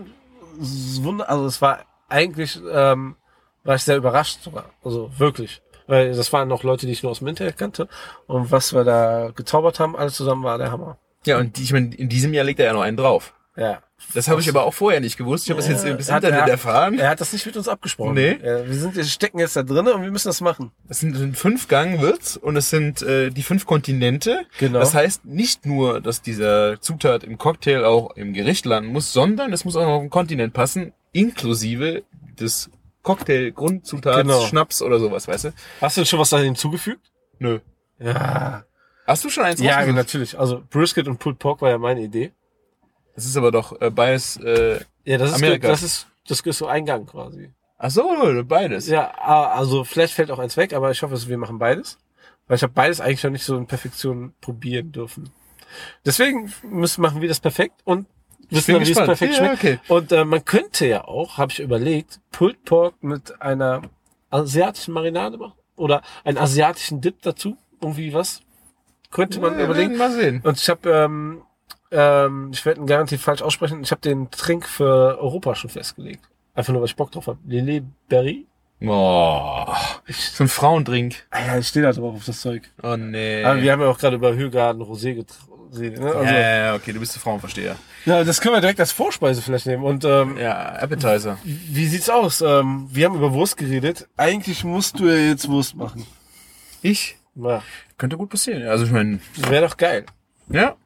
wunder, 0.59 1.29
also 1.29 1.45
es 1.47 1.61
war 1.61 1.81
eigentlich, 2.09 2.59
ähm, 2.73 3.17
war 3.63 3.75
ich 3.77 3.83
sehr 3.83 3.97
überrascht 3.99 4.43
sogar, 4.43 4.65
also 4.83 5.11
wirklich. 5.19 5.61
Weil 5.87 6.15
das 6.15 6.33
waren 6.33 6.49
noch 6.49 6.63
Leute, 6.63 6.87
die 6.87 6.93
ich 6.93 7.03
nur 7.03 7.11
aus 7.13 7.19
dem 7.19 7.29
Internet 7.29 7.59
kannte. 7.59 7.89
Und 8.27 8.51
was 8.51 8.73
wir 8.73 8.85
da 8.85 9.31
gezaubert 9.35 9.81
haben, 9.81 9.97
alles 9.97 10.15
zusammen 10.15 10.45
war 10.45 10.57
der 10.57 10.71
Hammer. 10.71 10.97
Ja, 11.27 11.39
und 11.39 11.57
die- 11.57 11.63
ich 11.63 11.73
meine, 11.73 11.95
in 11.95 12.09
diesem 12.09 12.33
Jahr 12.35 12.45
legt 12.45 12.59
er 12.61 12.67
ja 12.67 12.73
noch 12.73 12.83
einen 12.83 12.97
drauf. 12.97 13.35
Ja. 13.57 13.83
Das 14.15 14.29
habe 14.29 14.41
ich 14.41 14.49
aber 14.49 14.65
auch 14.65 14.75
vorher 14.75 15.01
nicht 15.01 15.17
gewusst. 15.17 15.45
Ich 15.45 15.51
habe 15.51 15.61
es 15.61 15.69
jetzt 15.69 15.85
Ja, 15.85 15.93
bis 15.95 16.11
hat 16.11 16.25
Internet 16.25 16.47
er- 16.49 16.53
erfahren. 16.53 16.99
Er 16.99 17.11
hat 17.11 17.21
das 17.21 17.33
nicht 17.33 17.47
mit 17.47 17.57
uns 17.57 17.69
abgesprochen. 17.69 18.15
Nee. 18.15 18.39
Ja, 18.43 18.67
wir 18.67 18.75
sind, 18.75 18.97
wir 18.97 19.05
stecken 19.05 19.39
jetzt 19.39 19.55
da 19.55 19.63
drinnen 19.63 19.93
und 19.93 20.03
wir 20.03 20.11
müssen 20.11 20.29
das 20.29 20.41
machen. 20.41 20.73
Es 20.89 21.01
sind, 21.01 21.15
sind 21.15 21.37
fünf 21.39 21.69
Gang 21.69 22.01
wird's 22.01 22.37
und 22.37 22.57
es 22.57 22.71
sind 22.71 23.03
äh, 23.03 23.31
die 23.31 23.43
fünf 23.43 23.65
Kontinente. 23.67 24.45
Genau. 24.59 24.81
Das 24.81 24.95
heißt 24.95 25.25
nicht 25.27 25.67
nur, 25.67 26.01
dass 26.01 26.21
dieser 26.23 26.81
Zutat 26.81 27.23
im 27.25 27.39
Cocktail 27.39 27.85
auch 27.85 28.17
im 28.17 28.33
Gericht 28.33 28.65
landen 28.67 28.91
muss, 28.91 29.13
sondern 29.13 29.53
es 29.53 29.65
muss 29.65 29.77
auch 29.77 29.83
noch 29.83 29.93
auf 29.97 30.01
den 30.03 30.11
Kontinent 30.11 30.53
passen, 30.55 30.93
inklusive 31.13 32.03
des 32.41 32.71
Cocktail-Grundzutats, 33.03 34.17
Genau. 34.23 34.41
Schnaps 34.47 34.83
oder 34.83 34.99
sowas, 34.99 35.29
weißt 35.29 35.45
du? 35.45 35.53
Hast 35.81 35.97
du 35.97 36.01
denn 36.01 36.07
schon 36.07 36.19
was 36.19 36.31
da 36.31 36.39
hinzugefügt? 36.39 37.01
Nö. 37.39 37.61
Ja. 37.99 38.65
Hast 39.07 39.25
du 39.25 39.29
schon 39.31 39.45
eins 39.45 39.61
Ja, 39.61 39.75
rausgesucht? 39.77 39.97
natürlich. 39.97 40.39
Also 40.39 40.63
Brisket 40.71 41.09
und 41.09 41.19
Pulled 41.19 41.39
Pork 41.39 41.61
war 41.63 41.71
ja 41.71 41.79
meine 41.79 42.01
Idee. 42.03 42.33
Das 43.15 43.25
ist 43.27 43.37
aber 43.37 43.51
doch 43.51 43.81
äh, 43.81 43.91
beides. 43.91 44.37
Äh, 44.39 44.81
Ja, 45.05 45.19
das 45.19 45.31
ist, 45.31 45.37
Amerika. 45.37 45.69
das 45.69 45.83
ist, 45.83 46.07
das 46.27 46.41
ist 46.41 46.59
so 46.59 46.67
ein 46.67 46.87
Gang 46.87 47.09
quasi. 47.11 47.51
ach 47.79 47.91
so, 47.91 48.43
beides. 48.45 48.87
Ja, 48.87 49.11
also 49.11 49.85
vielleicht 49.85 50.15
fällt 50.15 50.31
auch 50.31 50.39
eins 50.39 50.57
weg, 50.57 50.73
aber 50.73 50.91
ich 50.91 51.03
hoffe, 51.03 51.29
wir 51.29 51.39
machen 51.39 51.59
beides. 51.59 51.99
Weil 52.47 52.57
ich 52.57 52.63
habe 52.63 52.73
beides 52.73 53.01
eigentlich 53.01 53.23
noch 53.25 53.31
nicht 53.31 53.45
so 53.45 53.57
in 53.57 53.67
Perfektion 53.67 54.35
probieren 54.41 54.93
dürfen. 54.93 55.31
Deswegen 56.05 56.53
müssen, 56.63 57.01
machen 57.03 57.21
wir 57.21 57.29
das 57.29 57.41
perfekt 57.41 57.81
und 57.85 58.07
wissen 58.51 58.75
dann, 58.75 58.87
wie 58.87 58.91
es 58.93 58.99
perfekt 58.99 59.33
Ja, 59.35 59.39
schmeckt. 59.39 59.55
okay. 59.55 59.79
Und 59.89 60.13
äh, 60.13 60.25
man 60.25 60.45
könnte 60.45 60.87
ja 60.87 61.05
auch, 61.05 61.39
habe 61.39 61.51
ich 61.53 61.61
überlegt, 61.61 62.21
Pulled 62.31 62.65
Pork 62.65 63.03
mit 63.03 63.41
einer 63.41 63.83
asiatischen 64.31 64.93
Marinade 64.95 65.39
machen. 65.39 65.55
Oder 65.77 66.03
einen 66.25 66.39
asiatischen 66.39 67.01
Dip 67.01 67.23
dazu. 67.23 67.57
Irgendwie 67.81 68.13
was. 68.13 68.43
Könnte 69.13 69.39
man 69.41 69.57
Ja, 69.59 69.65
überlegen. 69.67 69.97
Mal 69.97 70.11
sehen. 70.11 70.41
Und 70.43 70.59
ich 70.61 70.69
habe, 70.69 70.91
ähm, 70.91 71.43
ähm, 71.93 72.51
ich 72.53 72.65
werde 72.67 72.81
ihn 72.81 72.87
garantiert 72.87 73.21
falsch 73.21 73.43
aussprechen, 73.43 73.83
ich 73.83 73.91
habe 73.93 74.01
den 74.01 74.31
Trink 74.33 74.67
für 74.67 75.19
Europa 75.21 75.55
schon 75.55 75.71
festgelegt. 75.71 76.25
Einfach 76.55 76.73
nur, 76.73 76.83
weil 76.83 76.89
ich 76.89 76.97
Bock 76.97 77.13
drauf 77.13 77.29
habe. 77.29 77.39
Lele 77.47 77.85
Berry. 78.09 78.47
Boah. 78.81 79.77
So 80.09 80.45
ein 80.45 80.49
Frauendrink. 80.49 81.15
Ah 81.31 81.39
ja, 81.47 81.59
ich 81.59 81.69
stehe 81.69 81.85
da 81.85 81.93
drauf 81.93 82.17
auf 82.17 82.25
das 82.25 82.41
Zeug. 82.41 82.63
Oh 82.83 82.97
nee. 82.97 83.45
Aber 83.45 83.63
wir 83.63 83.71
haben 83.71 83.81
ja 83.81 83.87
auch 83.87 83.99
gerade 83.99 84.17
über 84.17 84.35
Höhegarden 84.35 84.83
Rosé 84.83 85.15
geredet. 85.15 86.01
Ne? 86.01 86.07
Also, 86.07 86.25
ja, 86.25 86.33
ja. 86.41 86.57
ja, 86.67 86.75
okay, 86.75 86.93
du 86.93 87.01
bist 87.01 87.15
der 87.15 87.23
Frauenversteher. 87.23 87.77
das 88.05 88.41
können 88.41 88.57
wir 88.57 88.61
direkt 88.61 88.81
als 88.81 88.93
Vorspeise 88.93 89.41
vielleicht 89.41 89.67
nehmen. 89.67 89.85
Und 89.85 90.05
ähm, 90.05 90.37
Ja, 90.37 90.75
Appetizer. 90.75 91.39
wie 91.45 91.87
sieht's 91.87 92.11
aus? 92.11 92.41
Ähm, 92.41 92.89
wir 92.91 93.07
haben 93.07 93.15
über 93.17 93.33
Wurst 93.33 93.57
geredet. 93.57 94.09
Eigentlich 94.17 94.65
musst 94.65 94.99
du 94.99 95.07
ja 95.09 95.15
jetzt 95.17 95.49
Wurst 95.49 95.77
machen. 95.77 96.05
Ich? 96.83 97.17
Ja, 97.35 97.63
Könnte 97.99 98.17
gut 98.17 98.31
passieren. 98.31 98.63
Also 98.65 98.85
ich 98.85 98.91
meine, 98.91 99.21
wäre 99.49 99.67
doch 99.67 99.77
geil. 99.77 100.05
ja. 100.49 100.77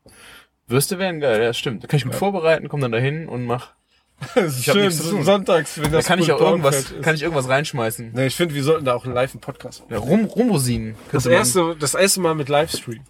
Würste 0.69 0.99
wären 0.99 1.21
geil, 1.21 1.41
ja, 1.43 1.53
stimmt. 1.53 1.85
Da 1.85 1.87
kann 1.87 1.99
ich 1.99 2.05
gut 2.05 2.17
vorbereiten, 2.17 2.69
komm 2.69 2.81
dann 2.81 2.91
dahin 2.91 3.29
und 3.29 3.45
mach. 3.45 3.73
Ich 4.59 4.69
hab 4.69 4.77
nichts 4.77 4.97
zu 4.97 5.11
tun. 5.11 5.23
sonntags, 5.23 5.77
wenn 5.77 5.93
Da 5.93 5.99
das 5.99 6.07
kann 6.07 6.19
ich 6.19 6.33
auch 6.33 6.41
irgendwas, 6.41 6.91
ist. 6.91 7.03
kann 7.03 7.15
ich 7.15 7.23
irgendwas 7.23 7.49
reinschmeißen. 7.49 8.11
Nee, 8.13 8.27
ich 8.27 8.35
finde, 8.35 8.55
wir 8.55 8.65
sollten 8.65 8.85
da 8.85 8.95
auch 8.95 9.05
einen 9.05 9.15
Live-Podcast 9.15 9.83
machen. 9.83 9.93
Ja, 9.93 9.99
Rum, 9.99 10.25
Rumrosinen. 10.25 10.97
Das 11.13 11.27
erste, 11.27 11.77
das 11.79 11.95
erste 11.95 12.21
Mal 12.21 12.35
mit 12.35 12.49
Livestream. 12.49 13.03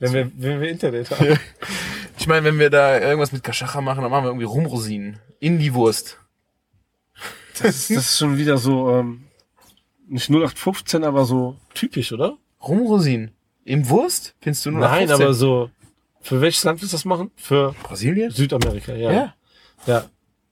Wenn 0.00 0.12
wir, 0.12 0.32
wenn 0.34 0.60
wir 0.60 0.68
Internet 0.68 1.10
haben. 1.12 1.38
Ich 2.18 2.26
meine, 2.26 2.44
wenn 2.44 2.58
wir 2.58 2.70
da 2.70 2.98
irgendwas 2.98 3.30
mit 3.32 3.44
Kaschacha 3.44 3.80
machen, 3.80 4.02
dann 4.02 4.10
machen 4.10 4.24
wir 4.24 4.28
irgendwie 4.30 4.46
Rumrosinen. 4.46 5.18
In 5.38 5.58
die 5.60 5.74
Wurst. 5.74 6.18
Das 7.58 7.76
ist, 7.76 7.90
das 7.90 7.96
ist 7.98 8.18
schon 8.18 8.36
wieder 8.38 8.58
so, 8.58 8.90
ähm, 8.98 9.24
nicht 10.12 10.28
0815, 10.30 11.04
aber 11.04 11.24
so 11.24 11.56
typisch, 11.74 12.12
oder? 12.12 12.36
Rumrosinen. 12.62 13.32
Im 13.64 13.88
Wurst? 13.88 14.34
Findest 14.40 14.66
du 14.66 14.70
nur 14.70 14.80
nach 14.80 14.90
Nein, 14.90 15.08
15? 15.08 15.24
aber 15.24 15.34
so, 15.34 15.70
für 16.20 16.40
welches 16.40 16.64
Land 16.64 16.80
willst 16.80 16.92
du 16.92 16.96
das 16.96 17.04
machen? 17.04 17.30
Für 17.36 17.74
Brasilien? 17.82 18.30
Südamerika, 18.30 18.92
ja. 18.94 19.12
Ja. 19.12 19.34
Ja. 19.86 20.04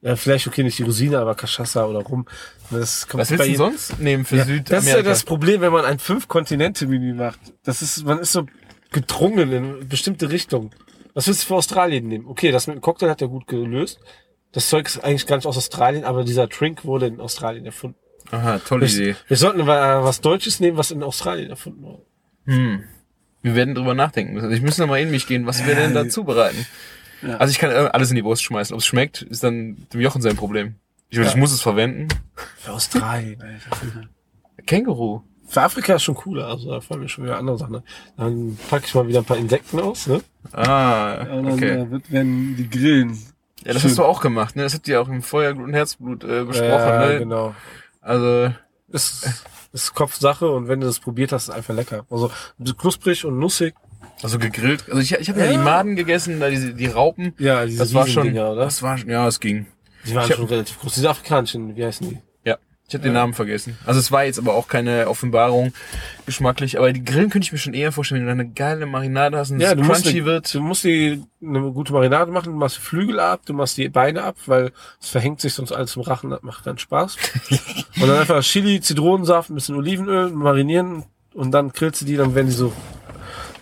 Ja, 0.03 0.17
vielleicht 0.17 0.47
okay, 0.47 0.63
nicht 0.63 0.79
die 0.79 0.83
Rosine, 0.83 1.19
aber 1.19 1.35
Cachaça 1.35 1.85
oder 1.85 2.01
Rum. 2.01 2.27
Das 2.71 3.07
kommt 3.07 3.21
Was 3.21 3.31
willst 3.31 3.49
du 3.49 3.55
sonst 3.57 3.99
nehmen 4.01 4.25
für 4.25 4.37
Ja, 4.37 4.45
Südamerika? 4.45 4.75
das 4.77 4.87
ist 4.87 4.93
ja 4.95 5.03
das 5.03 5.25
Problem, 5.25 5.61
wenn 5.61 5.73
man 5.73 5.85
ein 5.85 5.99
Fünf-Kontinente-Menü 5.99 7.13
macht. 7.13 7.39
Das 7.65 7.83
ist, 7.83 8.07
man 8.07 8.19
ist 8.19 8.33
so 8.33 8.47
gedrungen 8.93 9.53
in 9.53 9.89
bestimmte 9.89 10.31
Richtungen. 10.31 10.71
Was 11.13 11.27
willst 11.27 11.43
du 11.43 11.49
für 11.49 11.57
Australien 11.57 12.09
nehmen? 12.09 12.27
Okay, 12.27 12.51
das 12.51 12.67
mit 12.67 12.77
dem 12.77 12.81
Cocktail 12.81 13.11
hat 13.11 13.21
er 13.21 13.29
gut 13.29 13.47
gelöst. 13.47 14.01
Das 14.53 14.71
Zeug 14.71 14.87
ist 14.87 15.05
eigentlich 15.05 15.27
gar 15.27 15.37
nicht 15.37 15.47
aus 15.47 15.59
Australien, 15.59 16.05
aber 16.05 16.25
dieser 16.25 16.47
Drink 16.47 16.85
wurde 16.87 17.07
in 17.07 17.21
Australien 17.21 17.67
erfunden. 17.67 17.99
Aha, 18.31 18.59
tolle 18.59 18.87
Idee. 18.87 19.07
Wir, 19.07 19.17
wir 19.29 19.37
sollten 19.37 19.61
aber 19.61 20.05
was 20.05 20.21
Deutsches 20.21 20.61
nehmen, 20.61 20.77
was 20.77 20.91
in 20.91 21.03
Australien 21.03 21.51
erfunden 21.51 21.83
wurde. 21.83 22.03
Hm. 22.47 22.85
Wir 23.43 23.55
werden 23.55 23.75
drüber 23.75 23.95
nachdenken 23.95 24.35
müssen. 24.35 24.45
Also 24.47 24.57
ich 24.57 24.63
muss 24.63 24.79
noch 24.79 24.87
mal 24.87 25.01
in 25.01 25.11
mich 25.11 25.27
gehen, 25.27 25.47
was 25.47 25.65
wir 25.67 25.75
denn 25.75 25.95
da 25.95 26.09
zubereiten. 26.09 26.67
Ja. 27.23 27.37
Also 27.37 27.51
ich 27.53 27.59
kann 27.59 27.71
alles 27.71 28.11
in 28.11 28.17
die 28.17 28.25
Wurst 28.25 28.43
schmeißen. 28.43 28.75
Ob 28.75 28.81
es 28.81 28.87
schmeckt, 28.87 29.23
ist 29.23 29.43
dann 29.43 29.87
dem 29.93 30.01
Jochen 30.01 30.23
sein 30.23 30.37
Problem. 30.37 30.75
Ich, 31.09 31.19
ich 31.19 31.33
Ja. 31.33 31.37
muss 31.37 31.53
es 31.53 31.61
verwenden. 31.61 32.09
Für 32.59 32.73
Australien, 32.73 33.43
Alter. 33.43 34.09
Känguru. 34.67 35.23
Für 35.47 35.63
Afrika 35.63 35.95
ist 35.95 36.05
schon 36.05 36.15
cooler, 36.15 36.47
also 36.47 36.71
da 36.71 36.81
fallen 36.81 37.01
mir 37.01 37.09
schon 37.09 37.25
wieder 37.25 37.37
andere 37.37 37.59
Sachen. 37.59 37.83
Dann 38.17 38.57
packe 38.69 38.85
ich 38.87 38.95
mal 38.95 39.09
wieder 39.09 39.19
ein 39.19 39.25
paar 39.25 39.37
Insekten 39.37 39.81
aus, 39.81 40.07
ne? 40.07 40.21
Ah, 40.53 41.23
okay. 41.45 41.71
äh, 41.71 41.91
wird, 41.91 42.13
werden 42.13 42.55
die 42.57 42.71
grillen. 42.71 43.19
Ja, 43.65 43.73
das 43.73 43.83
schön. 43.83 43.91
hast 43.91 43.99
du 43.99 44.05
auch 44.05 44.21
gemacht, 44.21 44.55
ne? 44.55 44.63
Das 44.63 44.75
habt 44.75 44.87
ihr 44.87 45.03
auch 45.03 45.09
im 45.09 45.23
Feuerblut 45.23 45.67
und 45.67 45.75
Herzblut 45.75 46.23
äh, 46.23 46.45
besprochen, 46.45 46.71
ja, 46.71 47.09
ne? 47.09 47.19
genau. 47.19 47.55
Also, 48.01 48.53
Ist, 48.89 49.45
ist 49.73 49.95
Kopfsache 49.95 50.51
und 50.51 50.67
wenn 50.69 50.81
du 50.81 50.87
das 50.87 50.99
probiert 51.01 51.33
hast, 51.33 51.45
ist 51.45 51.55
einfach 51.55 51.75
lecker. 51.75 52.05
Also 52.11 52.31
knusprig 52.79 53.25
und 53.25 53.39
nussig. 53.39 53.75
also 54.23 54.39
gegrillt. 54.39 54.85
Also 54.89 55.01
ich, 55.01 55.13
ich 55.13 55.29
habe 55.29 55.41
ja. 55.41 55.47
Ja. 55.47 55.53
die 55.53 55.59
Maden 55.59 55.95
gegessen, 55.97 56.41
da 56.41 56.49
diese 56.51 56.75
die 56.75 56.87
Raupen. 56.87 57.35
Ja, 57.39 57.65
diese 57.67 57.79
Das 57.79 57.95
war 57.95 58.07
schon, 58.07 58.23
Riesendinger, 58.25 58.53
oder? 58.53 58.65
das 58.65 58.83
war 58.83 58.99
schon, 58.99 59.11
ja, 59.11 59.27
es 59.29 59.39
ging. 59.39 59.67
Die 60.07 60.15
waren 60.15 60.29
hab- 60.29 60.37
schon 60.37 60.47
relativ 60.47 60.79
groß. 60.81 60.95
Diese 60.95 61.11
afrikanischen, 61.11 61.77
wie 61.77 61.85
heißen 61.85 62.09
die? 62.09 62.19
Ich 62.91 62.95
habe 62.95 63.05
den 63.05 63.13
Namen 63.13 63.35
vergessen. 63.35 63.79
Also 63.87 64.01
es 64.01 64.11
war 64.11 64.25
jetzt 64.25 64.41
aber 64.41 64.53
auch 64.55 64.67
keine 64.67 65.07
Offenbarung 65.09 65.73
geschmacklich, 66.27 66.77
aber 66.77 66.93
die 66.93 67.05
Grillen 67.05 67.31
könnte 67.31 67.45
ich 67.47 67.53
mir 67.53 67.59
schon 67.59 67.73
eher 67.73 67.93
vorstellen, 67.93 68.27
wenn 68.27 68.37
du 68.37 68.43
eine 68.43 68.51
geile 68.51 68.85
Marinade 68.85 69.39
hast 69.39 69.53
und 69.53 69.61
Ja, 69.61 69.71
es 69.71 69.77
du 69.77 69.83
crunchy 69.85 70.13
die, 70.13 70.25
wird. 70.25 70.53
du 70.53 70.61
musst 70.61 70.83
die 70.83 71.23
eine 71.41 71.71
gute 71.71 71.93
Marinade 71.93 72.33
machen, 72.33 72.53
du 72.53 72.59
machst 72.59 72.79
die 72.79 72.81
Flügel 72.81 73.21
ab, 73.21 73.43
du 73.47 73.53
machst 73.53 73.77
die 73.77 73.89
Beine 73.89 74.25
ab, 74.25 74.35
weil 74.47 74.73
es 75.01 75.09
verhängt 75.09 75.41
sich 75.41 75.55
sonst 75.55 75.71
alles 75.71 75.95
im 75.95 76.03
Rachen, 76.03 76.31
das 76.31 76.43
macht 76.43 76.65
keinen 76.65 76.79
Spaß. 76.79 77.17
und 78.01 78.09
dann 78.09 78.19
einfach 78.19 78.43
Chili, 78.43 78.81
Zitronensaft, 78.81 79.51
ein 79.51 79.55
bisschen 79.55 79.77
Olivenöl, 79.77 80.31
marinieren 80.31 81.05
und 81.35 81.53
dann 81.53 81.71
grillst 81.71 82.01
du 82.01 82.07
die, 82.07 82.17
dann 82.17 82.35
werden 82.35 82.49
die 82.49 82.53
so. 82.53 82.73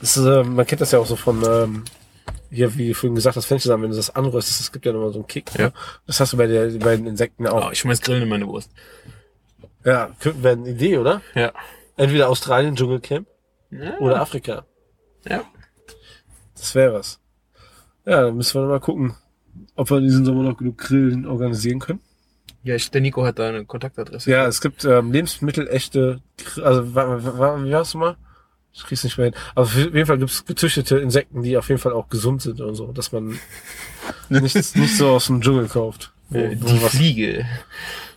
Das 0.01 0.17
ist, 0.17 0.25
äh, 0.25 0.43
man 0.43 0.67
kennt 0.67 0.81
das 0.81 0.93
ja 0.93 1.01
auch 1.01 1.07
so 1.07 1.17
von 1.17 1.43
ähm, 1.47 1.85
hier, 2.51 2.75
wie 2.79 2.95
vorhin 2.95 3.15
gesagt 3.15 3.37
hast, 3.37 3.45
Fenchelsamen, 3.45 3.83
wenn 3.85 3.91
du 3.91 3.97
das 3.99 4.09
anröstest, 4.15 4.61
das 4.61 4.73
gibt 4.73 4.87
ja 4.87 4.93
nochmal 4.93 5.11
so 5.13 5.19
einen 5.19 5.27
Kick. 5.27 5.51
Ja. 5.59 5.67
Ne? 5.67 5.73
Das 6.07 6.19
hast 6.19 6.33
du 6.33 6.39
bei, 6.39 6.47
der, 6.47 6.71
bei 6.79 6.97
den 6.97 7.07
Insekten 7.07 7.47
Oh, 7.47 7.51
auch. 7.51 7.73
ich 7.73 7.81
schmeiß 7.81 8.01
Grillen 8.01 8.23
in 8.23 8.29
meine 8.29 8.47
Wurst. 8.47 8.71
Ja, 9.89 10.11
könnte 10.21 10.43
wäre 10.43 10.57
eine 10.57 10.69
Idee, 10.71 10.99
oder? 10.99 11.23
Ja. 11.35 11.53
Entweder 11.97 12.29
Australien, 12.29 12.77
Dschungelcamp 12.77 13.27
Ja. 13.71 13.99
oder 13.99 14.21
Afrika. 14.21 14.65
ja. 15.29 15.43
Das 16.57 16.75
wäre 16.75 16.95
was. 16.95 17.21
Ja, 18.05 18.23
dann 18.23 18.37
müssen 18.37 18.55
wir 18.55 18.63
noch 18.63 18.69
mal 18.71 18.81
gucken, 18.81 19.15
ob 19.77 19.91
wir 19.91 20.01
diesen 20.01 20.25
Sommer 20.25 20.43
noch 20.43 20.57
genug 20.57 20.77
Grillen 20.79 21.25
organisieren 21.27 21.79
können. 21.79 22.01
Ja, 22.65 22.75
ich, 22.75 22.91
der 22.91 23.01
Nico 23.01 23.25
hat 23.25 23.39
da 23.39 23.49
eine 23.49 23.65
Kontaktadresse. 23.65 24.29
Ja, 24.31 24.45
es 24.47 24.61
gibt 24.61 24.85
ähm, 24.85 25.13
Lebensmittelechte, 25.13 26.21
also 26.63 26.95
wa- 26.97 27.23
wa- 27.23 27.39
wa- 27.39 27.65
wie 27.65 27.71
war's 27.71 27.95
mal? 27.95 28.17
Ich 28.73 28.83
krieg's 28.85 29.05
nicht 29.05 29.17
mehr 29.19 29.27
hin. 29.27 29.35
Aber 29.55 29.63
auf 29.67 29.77
jeden 29.77 30.07
Fall 30.07 30.19
gibt's 30.19 30.45
gezüchtete 30.45 30.99
Insekten, 30.99 31.43
die 31.43 31.57
auf 31.57 31.69
jeden 31.69 31.81
Fall 31.81 31.93
auch 31.93 32.09
gesund 32.09 32.43
sind 32.43 32.61
und 32.61 32.75
so, 32.75 32.91
dass 32.93 33.13
man 33.13 33.39
nicht, 34.29 34.55
nicht 34.77 34.97
so 34.97 35.11
aus 35.11 35.27
dem 35.29 35.41
Dschungel 35.41 35.69
kauft. 35.69 36.13
Wo, 36.29 36.39
Äh, 36.39 36.61
wo 36.61 36.67
die 36.67 36.83
was, 36.83 36.91
Fliege. 36.91 37.47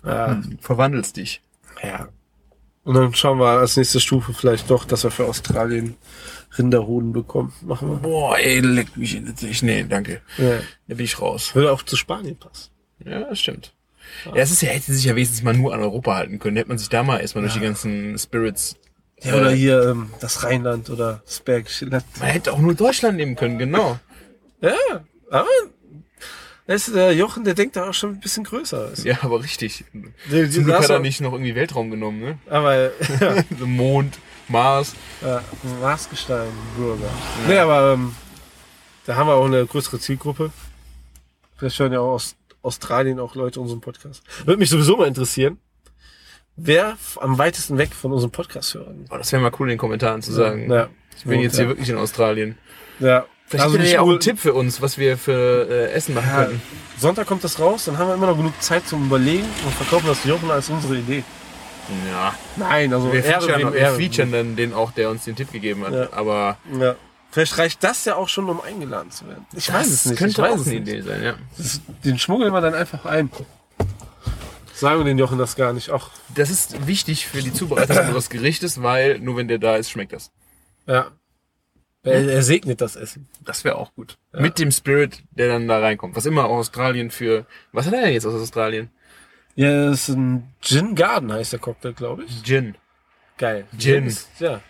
ja, 0.04 0.42
Verwandelst 0.60 1.18
dich. 1.18 1.42
Ja. 1.84 2.08
Und 2.84 2.96
dann 2.96 3.14
schauen 3.14 3.40
wir 3.40 3.48
als 3.48 3.78
nächste 3.78 4.00
Stufe 4.00 4.34
vielleicht 4.34 4.70
doch, 4.70 4.86
dass 4.86 5.04
wir 5.04 5.12
für 5.12 5.26
Australien 5.26 5.96
Rinderhoden 6.58 7.14
bekommen. 7.14 7.54
Machen 7.62 8.02
Boah, 8.02 8.38
ey, 8.38 8.60
leck 8.60 8.98
mich 8.98 9.16
in 9.16 9.34
ich, 9.40 9.62
Nee, 9.62 9.86
danke. 9.88 10.22
wir. 10.38 10.50
Ja. 10.56 10.60
Da 10.88 10.96
bin 10.96 11.06
ich 11.06 11.22
raus. 11.22 11.54
Würde 11.56 11.72
auch 11.72 11.84
zu 11.84 11.96
Spanien 11.96 12.38
passen. 12.38 12.72
Ja, 13.06 13.20
das 13.20 13.40
stimmt. 13.40 13.74
Ja, 14.26 14.36
es 14.36 14.52
ist 14.52 14.62
ja, 14.62 14.70
hätte 14.70 14.94
sich 14.94 15.06
ja 15.06 15.16
wenigstens 15.16 15.44
mal 15.44 15.54
nur 15.54 15.74
an 15.74 15.82
Europa 15.82 16.16
halten 16.16 16.40
können. 16.40 16.58
Hätte 16.58 16.70
man 16.70 16.78
sich 16.78 16.90
da 16.90 17.04
mal 17.04 17.20
erstmal 17.20 17.44
durch 17.44 17.54
die 17.54 17.62
ganzen 17.62 18.18
Spirits. 18.18 18.76
Ja, 19.22 19.36
oder 19.36 19.52
hier 19.52 19.84
ähm, 19.90 20.10
das 20.20 20.44
Rheinland 20.44 20.90
oder 20.90 21.22
das 21.26 21.40
Bergische 21.42 21.86
Land. 21.86 22.04
Man 22.20 22.30
hätte 22.30 22.52
auch 22.52 22.58
nur 22.60 22.74
Deutschland 22.74 23.18
nehmen 23.18 23.36
können, 23.36 23.60
genau. 23.60 24.00
Ja, 24.62 24.74
aber 25.30 25.48
das 26.72 26.88
ist, 26.88 26.96
der 26.96 27.14
Jochen, 27.14 27.44
der 27.44 27.54
denkt 27.54 27.76
da 27.76 27.90
auch 27.90 27.94
schon 27.94 28.12
ein 28.12 28.20
bisschen 28.20 28.44
größer. 28.44 28.94
Ja, 29.04 29.20
aber 29.22 29.44
richtig. 29.44 29.84
Der, 30.32 30.50
Zum 30.50 30.64
Glück 30.64 30.80
hat 30.80 30.90
er 30.90 31.00
nicht 31.00 31.22
noch 31.22 31.34
irgendwie 31.34 31.56
Weltraum 31.56 31.92
genommen, 31.92 32.20
ne? 32.22 32.38
Aber 32.50 32.76
ja, 32.76 32.92
Mond, 33.66 34.20
Mars. 34.48 34.96
ja, 35.22 35.44
Marsgestein, 35.82 36.50
Bürger. 36.78 37.10
Nee, 37.48 37.58
aber 37.58 37.94
ähm, 37.94 38.16
da 39.06 39.16
haben 39.16 39.28
wir 39.28 39.36
auch 39.36 39.46
eine 39.46 39.66
größere 39.66 40.00
Zielgruppe. 40.00 40.52
Vielleicht 41.58 41.80
hören 41.80 41.94
ja 41.94 42.00
auch 42.00 42.14
aus 42.14 42.36
Australien 42.62 43.20
auch 43.20 43.36
Leute 43.36 43.60
unseren 43.60 43.82
Podcast. 43.82 44.24
Würde 44.46 44.60
mich 44.60 44.70
sowieso 44.70 44.96
mal 44.96 45.08
interessieren, 45.08 45.60
wer 46.56 46.98
am 47.20 47.38
weitesten 47.38 47.78
weg 47.78 47.94
von 47.94 48.12
unserem 48.12 48.32
Podcast 48.32 48.76
hören. 48.76 49.08
Oh, 49.10 49.18
das 49.18 49.32
wäre 49.32 49.42
mal 49.42 49.52
cool 49.60 49.68
in 49.68 49.74
den 49.76 49.80
Kommentaren 49.80 50.22
zu 50.22 50.32
sagen. 50.32 50.72
Ja, 50.72 50.90
Ich 51.18 51.26
bin 51.26 51.40
jetzt 51.42 51.56
hier 51.56 51.64
ja. 51.66 51.70
wirklich 51.70 51.90
in 51.90 51.98
Australien. 51.98 52.58
Ja, 53.00 53.26
Vielleicht 53.52 53.64
Also 53.66 53.78
nicht 53.78 53.92
ja 53.94 54.02
auch 54.02 54.10
einen 54.10 54.20
Tipp 54.20 54.40
für 54.40 54.54
uns, 54.54 54.82
was 54.82 54.98
wir 54.98 55.18
für 55.18 55.68
äh, 55.70 55.92
Essen 55.92 56.16
machen 56.16 56.30
Ja, 56.30 56.46
könnten. 56.46 56.62
Sonntag 56.98 57.28
kommt 57.28 57.44
das 57.44 57.60
raus, 57.60 57.86
dann 57.86 57.98
haben 57.98 58.08
wir 58.08 58.16
immer 58.16 58.28
noch 58.28 58.38
genug 58.38 58.54
Zeit 58.62 58.88
zum 58.88 59.06
Überlegen 59.06 59.46
und 59.66 59.74
verkaufen 59.76 60.08
das 60.08 60.24
Jochen 60.24 60.50
als 60.50 60.70
unsere 60.70 60.96
Idee. 60.96 61.24
Ja. 62.10 62.34
Nein, 62.56 62.94
also 62.94 63.12
Wir 63.12 63.24
featuren, 63.24 63.74
wir 63.74 63.92
featuren 63.92 64.32
dann 64.32 64.56
den 64.56 64.74
auch, 64.74 64.92
der 64.92 65.10
uns 65.10 65.26
den 65.26 65.36
Tipp 65.36 65.52
gegeben 65.52 65.86
hat. 65.86 65.94
Ja. 65.94 66.08
Aber 66.14 66.58
Ja. 66.80 66.96
Vielleicht 67.32 67.58
reicht 67.58 67.84
das 67.84 68.04
ja 68.06 68.16
auch 68.16 68.28
schon, 68.28 68.50
um 68.50 68.60
eingeladen 68.62 69.10
zu 69.10 69.26
werden. 69.28 69.46
Ich 69.56 69.72
weiß 69.72 69.88
es 69.88 70.06
nicht. 70.06 70.18
könnte 70.18 70.44
auch 70.50 70.56
es 70.58 70.68
eine. 70.68 70.76
Idee 70.78 71.02
sein, 71.02 71.24
ja. 71.24 71.34
Das, 71.58 71.80
den 72.04 72.20
schmuggeln 72.20 72.52
wir 72.54 72.60
dann 72.62 72.74
einfach 72.74 73.06
ein. 73.06 73.32
Sagen 74.74 75.00
wir 75.00 75.06
den 75.06 75.18
Jochen 75.18 75.38
das 75.38 75.56
gar 75.56 75.74
nicht. 75.74 75.92
Ach, 75.92 76.10
Das 76.36 76.50
ist 76.50 76.88
wichtig 76.88 77.28
für 77.28 77.42
die 77.42 77.54
Zubereitung 77.54 77.98
unseres 78.08 78.30
Gerichtes, 78.30 78.82
weil 78.82 79.20
nur 79.20 79.38
wenn 79.38 79.48
der 79.48 79.60
da 79.60 79.76
ist, 79.76 79.90
schmeckt 79.92 80.14
das. 80.14 80.32
ja. 80.88 81.08
Er, 82.04 82.28
er 82.28 82.42
segnet 82.44 82.82
das 82.82 82.96
Essen. 82.96 83.28
Das 83.46 83.64
wäre 83.64 83.76
auch 83.76 83.94
gut. 83.94 84.18
Mit 84.34 84.58
dem 84.58 84.72
Spirit, 84.72 85.22
der 85.32 85.50
dann 85.50 85.68
da 85.68 85.80
reinkommt. 85.80 86.16
Was 86.16 86.26
immer 86.26 86.46
Australien 86.46 87.12
für. 87.12 87.46
Was 87.72 87.86
hat 87.86 87.94
er 87.94 88.02
denn 88.02 88.14
jetzt 88.14 88.26
aus 88.26 88.34
Australien? 88.42 88.90
Ja, 89.56 89.86
das 89.90 90.10
ist 90.10 90.16
ein 90.16 90.52
Gin 90.62 90.96
Garden 90.96 91.32
heißt 91.32 91.54
der 91.54 91.60
Cocktail, 91.60 91.94
glaube 91.94 92.24
ich. 92.24 92.42
Gin. 92.44 92.76
Geil. 93.38 93.66
Gin. 93.78 94.08
Ist- 94.08 94.30
Ja. 94.40 94.62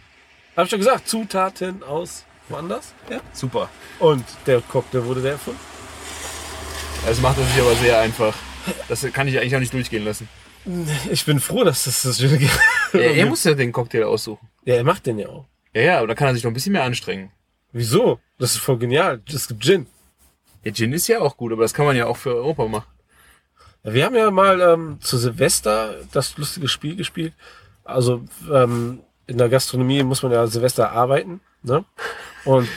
Hab 0.58 0.66
ich 0.66 0.70
schon 0.72 0.80
gesagt, 0.80 1.08
Zutaten 1.08 1.84
aus 1.84 2.26
woanders. 2.50 2.94
Ja. 3.10 3.22
Super. 3.32 3.70
Und 4.00 4.26
der 4.46 4.60
Cocktail 4.62 5.06
wurde 5.06 5.22
der 5.22 5.34
erfunden. 5.34 5.60
Das 7.06 7.22
macht 7.22 7.38
er 7.38 7.46
sich 7.46 7.62
aber 7.62 7.76
sehr 7.76 8.00
einfach. 8.00 8.36
Das 8.90 9.02
kann 9.14 9.28
ich 9.28 9.40
eigentlich 9.40 9.56
auch 9.56 9.60
nicht 9.60 9.74
durchgehen 9.74 10.04
lassen. 10.04 10.28
Ich 11.10 11.26
bin 11.26 11.40
froh, 11.40 11.64
dass 11.64 11.86
das 11.86 12.02
das 12.04 12.18
Gin 12.18 12.38
gibt. 12.38 12.52
Er, 12.94 13.16
er 13.16 13.26
muss 13.26 13.44
ja 13.46 13.54
den 13.54 13.72
Cocktail 13.72 14.04
aussuchen. 14.04 14.48
Ja, 14.66 14.76
er 14.76 14.84
macht 14.84 15.06
den 15.06 15.18
ja 15.18 15.30
auch. 15.30 15.46
Ja, 15.74 15.82
ja, 15.82 15.98
aber 16.00 16.08
da 16.08 16.16
kann 16.16 16.28
er 16.28 16.34
sich 16.34 16.44
noch 16.44 16.52
ein 16.52 16.54
bisschen 16.54 16.74
mehr 16.74 16.84
anstrengen. 16.84 17.32
Wieso? 17.72 18.20
Das 18.38 18.52
ist 18.52 18.60
voll 18.60 18.78
genial. 18.78 19.22
Es 19.28 19.48
gibt 19.48 19.64
Gin. 19.64 19.88
Der 20.66 20.74
Gin 20.74 20.94
ist 20.94 21.08
ja 21.08 21.20
auch 21.20 21.38
gut, 21.38 21.52
aber 21.52 21.62
das 21.64 21.74
kann 21.74 21.86
man 21.86 21.96
ja 21.96 22.08
auch 22.08 22.18
für 22.18 22.36
Europa 22.36 22.68
machen. 22.68 22.88
Ja, 23.84 23.94
wir 23.94 24.06
haben 24.06 24.16
ja 24.16 24.30
mal 24.30 24.62
ähm, 24.62 24.98
zu 25.02 25.18
Silvester 25.18 25.96
das 26.12 26.38
lustige 26.38 26.68
Spiel 26.68 26.96
gespielt. 26.96 27.34
Also 27.84 28.24
ähm, 28.52 29.00
in 29.28 29.38
der 29.38 29.50
Gastronomie 29.50 30.04
muss 30.04 30.22
man 30.22 30.32
ja 30.32 30.46
Silvester 30.48 30.92
arbeiten. 30.92 31.40
Ne? 31.64 31.86
Und 32.46 32.68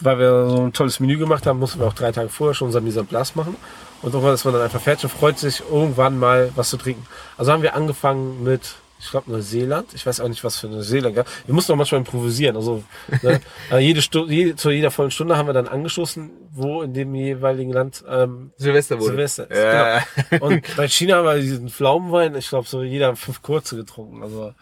weil 0.00 0.18
wir 0.18 0.48
so 0.48 0.66
ein 0.66 0.72
tolles 0.72 1.00
Menü 1.00 1.18
gemacht 1.18 1.46
haben, 1.46 1.58
mussten 1.58 1.78
wir 1.80 1.86
auch 1.86 1.94
drei 1.94 2.12
Tage 2.12 2.28
vorher 2.28 2.54
schon 2.54 2.66
unser 2.66 2.80
Mise 2.80 3.00
en 3.00 3.06
place 3.06 3.34
machen. 3.36 3.56
Und 4.02 4.12
irgendwann 4.14 4.34
ist 4.34 4.44
man 4.44 4.54
dann 4.54 4.62
einfach 4.62 4.80
fertig 4.80 5.04
und 5.04 5.10
freut 5.10 5.38
sich, 5.38 5.62
irgendwann 5.70 6.18
mal 6.18 6.50
was 6.56 6.70
zu 6.70 6.78
trinken. 6.78 7.06
Also 7.36 7.52
haben 7.52 7.62
wir 7.62 7.74
angefangen 7.74 8.42
mit, 8.42 8.76
ich 9.00 9.10
glaube, 9.10 9.30
Neuseeland. 9.30 9.94
Ich 9.94 10.04
weiß 10.04 10.20
auch 10.20 10.28
nicht, 10.28 10.44
was 10.44 10.58
für 10.58 10.68
Neuseeland 10.68 11.16
gab. 11.16 11.26
Wir 11.46 11.54
mussten 11.54 11.72
auch 11.72 11.76
manchmal 11.76 12.00
improvisieren. 12.00 12.54
Also 12.56 12.84
ne? 13.22 13.40
also 13.70 13.78
jede 13.78 14.02
Stunde, 14.02 14.32
jede, 14.34 14.56
zu 14.56 14.70
jeder 14.70 14.90
vollen 14.90 15.10
Stunde 15.10 15.36
haben 15.36 15.46
wir 15.46 15.52
dann 15.54 15.68
angestoßen, 15.68 16.30
wo 16.52 16.82
in 16.82 16.92
dem 16.92 17.14
jeweiligen 17.14 17.72
Land 17.72 18.04
ähm, 18.08 18.52
Silvester 18.56 18.98
wurde. 18.98 19.12
Silvester 19.12 19.50
ist, 19.50 19.58
Ja. 19.58 20.02
genau. 20.30 20.46
Und 20.46 20.76
bei 20.76 20.86
China 20.88 21.16
haben 21.16 21.24
wir 21.24 21.40
diesen 21.40 21.68
Pflaumenwein, 21.70 22.34
ich 22.34 22.48
glaube, 22.48 22.68
so 22.68 22.82
jeder 22.82 23.08
hat 23.08 23.18
fünf 23.18 23.42
kurze 23.42 23.76
getrunken. 23.76 24.22
Also 24.22 24.52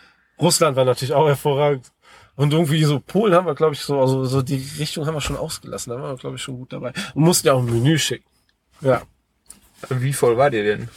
Russland 0.40 0.76
war 0.76 0.84
natürlich 0.84 1.14
auch 1.14 1.26
hervorragend. 1.26 1.90
Und 2.36 2.52
irgendwie 2.52 2.84
so 2.84 3.00
Polen 3.00 3.34
haben 3.34 3.46
wir, 3.46 3.56
glaube 3.56 3.74
ich, 3.74 3.80
so, 3.80 4.00
also 4.00 4.24
so 4.24 4.42
die 4.42 4.64
Richtung 4.78 5.06
haben 5.06 5.14
wir 5.14 5.20
schon 5.20 5.36
ausgelassen. 5.36 5.90
Da 5.92 6.00
waren 6.00 6.12
wir, 6.14 6.18
glaube 6.18 6.36
ich, 6.36 6.42
schon 6.42 6.56
gut 6.56 6.72
dabei. 6.72 6.92
Und 7.14 7.24
mussten 7.24 7.48
ja 7.48 7.54
auch 7.54 7.58
ein 7.58 7.64
Menü 7.64 7.98
schicken. 7.98 8.24
Ja. 8.80 9.02
Wie 9.88 10.12
voll 10.12 10.36
war 10.36 10.52
ihr 10.52 10.62
denn? 10.62 10.88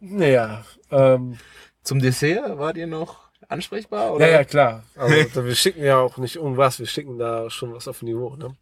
Naja, 0.00 0.64
ähm, 0.94 1.38
Zum 1.82 2.00
Dessert 2.00 2.58
wart 2.58 2.76
ihr 2.76 2.86
noch 2.86 3.24
ansprechbar? 3.48 4.14
Oder? 4.14 4.26
ja, 4.26 4.32
ja, 4.38 4.44
klar. 4.44 4.84
Also 4.96 5.14
wir 5.44 5.54
schicken 5.54 5.84
ja 5.84 5.98
auch 5.98 6.16
nicht 6.16 6.36
irgendwas, 6.36 6.78
wir 6.78 6.86
schicken 6.86 7.18
da 7.18 7.50
schon 7.50 7.74
was 7.74 7.88
auf 7.88 8.02
Niveau. 8.02 8.36
Ne? 8.36 8.56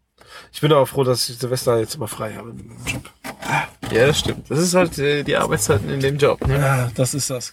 Ich 0.52 0.60
bin 0.60 0.72
aber 0.72 0.86
froh, 0.86 1.04
dass 1.04 1.28
ich 1.28 1.38
Silvester 1.38 1.78
jetzt 1.78 1.94
immer 1.94 2.08
frei 2.08 2.34
habe 2.34 2.50
im 2.50 2.76
Job. 2.86 3.10
Ja, 3.90 4.06
das 4.06 4.20
stimmt. 4.20 4.50
Das 4.50 4.58
ist 4.58 4.74
halt 4.74 4.98
äh, 4.98 5.22
die 5.22 5.36
Arbeitszeiten 5.36 5.88
in 5.90 6.00
dem 6.00 6.16
Job. 6.16 6.46
Ne? 6.46 6.58
Ja, 6.58 6.90
das 6.94 7.14
ist 7.14 7.30
das. 7.30 7.52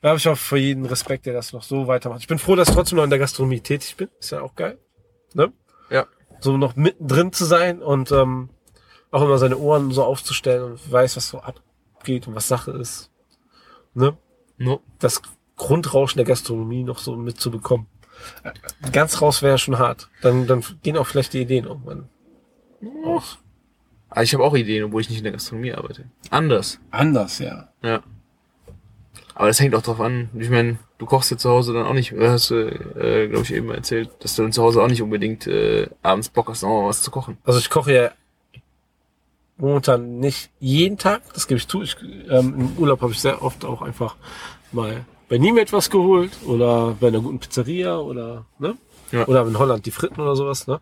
Da 0.00 0.10
habe 0.10 0.18
ich 0.18 0.28
auch 0.28 0.36
für 0.36 0.58
jeden 0.58 0.86
Respekt, 0.86 1.26
der 1.26 1.32
das 1.32 1.52
noch 1.52 1.62
so 1.62 1.88
weitermacht. 1.88 2.20
Ich 2.20 2.28
bin 2.28 2.38
froh, 2.38 2.54
dass 2.54 2.68
ich 2.68 2.74
trotzdem 2.74 2.96
noch 2.96 3.04
in 3.04 3.10
der 3.10 3.18
Gastronomie 3.18 3.60
tätig 3.60 3.96
bin. 3.96 4.08
Ist 4.20 4.30
ja 4.30 4.42
auch 4.42 4.54
geil. 4.54 4.78
Ne? 5.34 5.52
Ja. 5.90 6.06
So 6.40 6.56
noch 6.56 6.76
mittendrin 6.76 7.32
zu 7.32 7.44
sein 7.44 7.82
und 7.82 8.12
ähm, 8.12 8.50
auch 9.10 9.22
immer 9.22 9.38
seine 9.38 9.56
Ohren 9.56 9.90
so 9.90 10.04
aufzustellen 10.04 10.64
und 10.64 10.92
weiß, 10.92 11.16
was 11.16 11.28
so 11.28 11.40
abgeht 11.40 12.28
und 12.28 12.34
was 12.34 12.48
Sache 12.48 12.72
ist. 12.72 13.10
Ne? 13.96 14.16
No. 14.58 14.80
Das 14.98 15.22
Grundrauschen 15.56 16.18
der 16.18 16.26
Gastronomie 16.26 16.84
noch 16.84 16.98
so 16.98 17.16
mitzubekommen. 17.16 17.86
Ganz 18.92 19.20
raus 19.22 19.42
wäre 19.42 19.58
schon 19.58 19.78
hart. 19.78 20.08
Dann, 20.22 20.46
dann 20.46 20.62
gehen 20.82 20.96
auch 20.96 21.06
vielleicht 21.06 21.32
die 21.32 21.40
Ideen 21.40 21.64
irgendwann. 21.64 22.08
Aus. 23.04 23.38
Aber 24.10 24.22
ich 24.22 24.34
habe 24.34 24.44
auch 24.44 24.54
Ideen, 24.54 24.84
obwohl 24.84 25.00
ich 25.00 25.08
nicht 25.08 25.18
in 25.18 25.24
der 25.24 25.32
Gastronomie 25.32 25.72
arbeite. 25.72 26.04
Anders. 26.30 26.78
Anders, 26.90 27.38
ja. 27.38 27.68
Ja. 27.82 28.02
Aber 29.34 29.48
das 29.48 29.60
hängt 29.60 29.74
auch 29.74 29.82
drauf 29.82 30.00
an. 30.00 30.28
Ich 30.38 30.50
meine, 30.50 30.78
du 30.98 31.06
kochst 31.06 31.30
ja 31.30 31.38
zu 31.38 31.50
Hause 31.50 31.72
dann 31.72 31.86
auch 31.86 31.94
nicht, 31.94 32.12
äh, 32.12 32.28
hast 32.28 32.50
du, 32.50 32.68
äh, 32.68 33.28
glaube 33.28 33.44
ich, 33.44 33.52
eben 33.52 33.70
erzählt, 33.70 34.10
dass 34.20 34.36
du 34.36 34.42
dann 34.42 34.52
zu 34.52 34.62
Hause 34.62 34.82
auch 34.82 34.88
nicht 34.88 35.02
unbedingt 35.02 35.46
äh, 35.46 35.88
abends 36.02 36.28
Bock 36.28 36.48
hast, 36.48 36.62
noch 36.62 36.82
mal 36.82 36.88
was 36.88 37.02
zu 37.02 37.10
kochen. 37.10 37.38
Also 37.44 37.58
ich 37.58 37.70
koche 37.70 37.94
ja 37.94 38.10
momentan 39.56 40.18
nicht 40.18 40.50
jeden 40.60 40.98
Tag, 40.98 41.22
das 41.34 41.46
gebe 41.46 41.58
ich 41.58 41.68
zu. 41.68 41.82
Ich, 41.82 41.96
ähm, 42.28 42.54
Im 42.58 42.78
Urlaub 42.78 43.00
habe 43.02 43.12
ich 43.12 43.20
sehr 43.20 43.42
oft 43.42 43.64
auch 43.64 43.82
einfach 43.82 44.16
mal 44.72 45.04
bei 45.28 45.38
Niem 45.38 45.58
etwas 45.58 45.90
geholt 45.90 46.32
oder 46.46 46.96
bei 47.00 47.08
einer 47.08 47.20
guten 47.20 47.38
Pizzeria 47.38 47.98
oder 47.98 48.46
ne? 48.58 48.76
Ja. 49.12 49.26
Oder 49.26 49.46
in 49.46 49.58
Holland 49.58 49.86
die 49.86 49.90
Fritten 49.90 50.20
oder 50.20 50.36
sowas, 50.36 50.66
ne? 50.66 50.80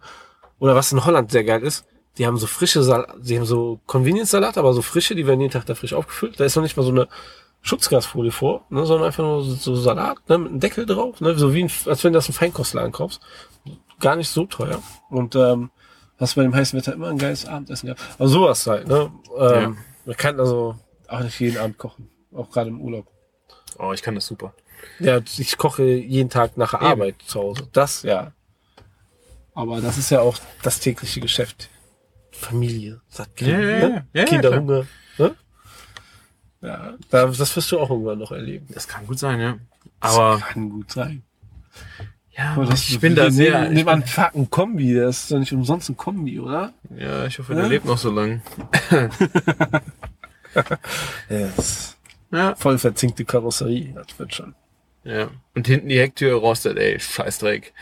Oder 0.59 0.75
was 0.75 0.93
in 0.93 1.05
Holland 1.05 1.31
sehr 1.31 1.45
geil 1.45 1.63
ist, 1.63 1.85
die 2.19 2.27
haben 2.27 2.37
so 2.37 2.47
frische 2.47 2.83
Salat, 2.83 3.15
die 3.21 3.39
haben 3.39 3.47
so 3.47 3.81
Convenience-Salat, 3.87 4.57
aber 4.57 4.73
so 4.73 4.83
frische, 4.83 5.15
die 5.15 5.27
werden 5.27 5.41
jeden 5.41 5.53
Tag 5.53 5.67
da 5.67 5.75
frisch 5.75 5.95
aufgefüllt. 5.95 6.39
Da 6.39 6.45
ist 6.45 6.57
noch 6.57 6.63
nicht 6.63 6.77
mal 6.77 6.85
so 6.85 6.91
eine 6.91 7.09
Schutzgasfolie 7.61 8.31
vor, 8.31 8.65
ne, 8.71 8.87
sondern 8.87 9.07
einfach 9.07 9.25
nur 9.25 9.43
so, 9.43 9.55
so 9.55 9.75
Salat, 9.75 10.19
ne, 10.29 10.39
mit 10.39 10.51
einem 10.51 10.61
Deckel 10.61 10.87
drauf, 10.87 11.21
ne, 11.21 11.35
so 11.37 11.53
wie 11.55 11.65
ein, 11.65 11.71
als 11.87 12.05
wenn 12.05 12.13
du 12.13 12.19
das 12.19 12.29
im 12.29 12.35
Feinkostladen 12.35 12.93
kaufst. 12.93 13.21
Gar 14.01 14.17
nicht 14.17 14.29
so 14.29 14.45
teuer. 14.45 14.83
Und 15.09 15.35
ähm, 15.35 15.71
hast 16.19 16.35
bei 16.35 16.43
dem 16.43 16.55
heißen 16.55 16.79
Wetter 16.79 16.93
immer 16.93 17.09
ein 17.09 17.19
geiles 17.19 17.47
Abendessen 17.47 17.87
gehabt. 17.87 18.01
Aber 18.19 18.29
sowas 18.29 18.67
halt, 18.67 18.87
ne? 18.89 19.11
Ähm, 19.39 19.79
Man 20.05 20.17
kann 20.17 20.39
also 20.39 20.77
auch 21.09 21.21
nicht 21.21 21.39
jeden 21.41 21.59
Abend 21.59 21.79
kochen, 21.79 22.09
auch 22.35 22.51
gerade 22.51 22.71
im 22.71 22.81
Urlaub. 22.81 23.07
Oh, 23.79 23.93
ich 23.93 24.03
kann 24.03 24.15
das 24.15 24.27
super. 24.27 24.55
Ja, 24.99 25.19
ich 25.39 25.57
koche 25.57 25.83
jeden 25.85 26.31
Tag 26.31 26.57
nach 26.57 26.71
der 26.73 26.81
Eben. 26.81 26.91
Arbeit 26.91 27.17
zu 27.27 27.41
Hause. 27.41 27.69
Das 27.73 28.03
ja. 28.03 28.33
Aber 29.55 29.81
das 29.81 29.99
ist 29.99 30.11
ja 30.11 30.21
auch 30.21 30.37
das 30.63 30.81
tägliche 30.81 31.21
Geschäft. 31.21 31.69
Familie, 32.33 33.01
satt 33.09 33.41
Ja, 33.41 33.49
ja, 33.49 33.57
ne? 33.59 33.81
ja. 33.81 33.89
Ja, 33.89 34.05
ja, 34.13 34.25
Kinderhunger. 34.25 34.87
Ne? 35.19 35.35
Ja, 36.61 36.95
da- 37.11 37.27
das 37.27 37.55
wirst 37.57 37.71
du 37.73 37.79
auch 37.79 37.91
irgendwann 37.91 38.19
noch 38.19 38.33
erleben. 38.33 38.67
Das 38.71 38.89
kann 38.89 39.07
gut 39.07 39.19
sein, 39.19 39.41
ja. 39.41 39.59
Aber 40.01 40.39
kann 40.41 40.71
gut 40.71 40.91
sein. 40.91 41.23
Ja, 42.37 42.53
Aber 42.55 42.65
das, 42.67 42.89
ich 42.89 42.99
bin 43.01 43.15
da 43.15 43.31
sehr. 43.31 43.59
An, 43.87 44.03
fuck, 44.05 44.35
ein 44.35 44.51
Kombi. 44.51 44.95
Das 44.95 45.23
ist 45.25 45.31
doch 45.33 45.39
nicht 45.39 45.53
umsonst 45.53 45.89
ein 45.91 45.97
Kombi, 45.97 46.41
oder? 46.41 46.73
Ja, 46.97 47.27
ich 47.27 47.39
hoffe, 47.39 47.53
Ja? 47.55 47.61
der 47.61 47.69
lebt 47.69 47.85
noch 47.85 47.99
so 47.99 48.11
lang. 48.11 48.43
Ist 51.29 51.97
Ja. 52.31 52.55
voll 52.57 52.79
verzinkte 52.79 53.25
Karosserie. 53.25 53.93
Das 53.95 54.19
wird 54.19 54.35
schon. 54.35 54.55
Ja. 55.05 55.29
Und 55.55 55.67
hinten 55.67 55.89
die 55.89 55.99
Hecktür 55.99 56.35
rostet, 56.35 56.79
ey, 56.79 56.99
Scheißdreck. 56.99 57.73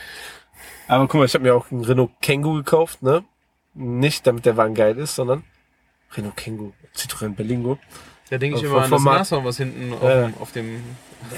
Aber 0.89 1.07
guck 1.07 1.21
mal, 1.21 1.25
ich 1.27 1.35
habe 1.35 1.45
mir 1.45 1.55
auch 1.55 1.71
einen 1.71 1.85
Renault 1.85 2.11
Kangoo 2.21 2.55
gekauft, 2.55 3.03
ne? 3.03 3.25
Nicht, 3.75 4.27
damit 4.27 4.45
der 4.45 4.57
Wagen 4.57 4.75
geil 4.75 4.99
ist, 4.99 5.15
sondern 5.15 5.45
Renault 6.15 6.37
Kangoo, 6.37 6.73
Citroën 6.97 7.35
Berlingo. 7.35 7.79
Da 8.29 8.39
denke 8.39 8.59
ich 8.59 8.65
immer 8.65 8.83
an 8.83 8.91
das. 8.91 9.03
Nashorn, 9.05 9.45
was 9.45 9.57
hinten 9.59 9.93
auf, 9.95 10.41
auf 10.41 10.53
dem 10.53 10.83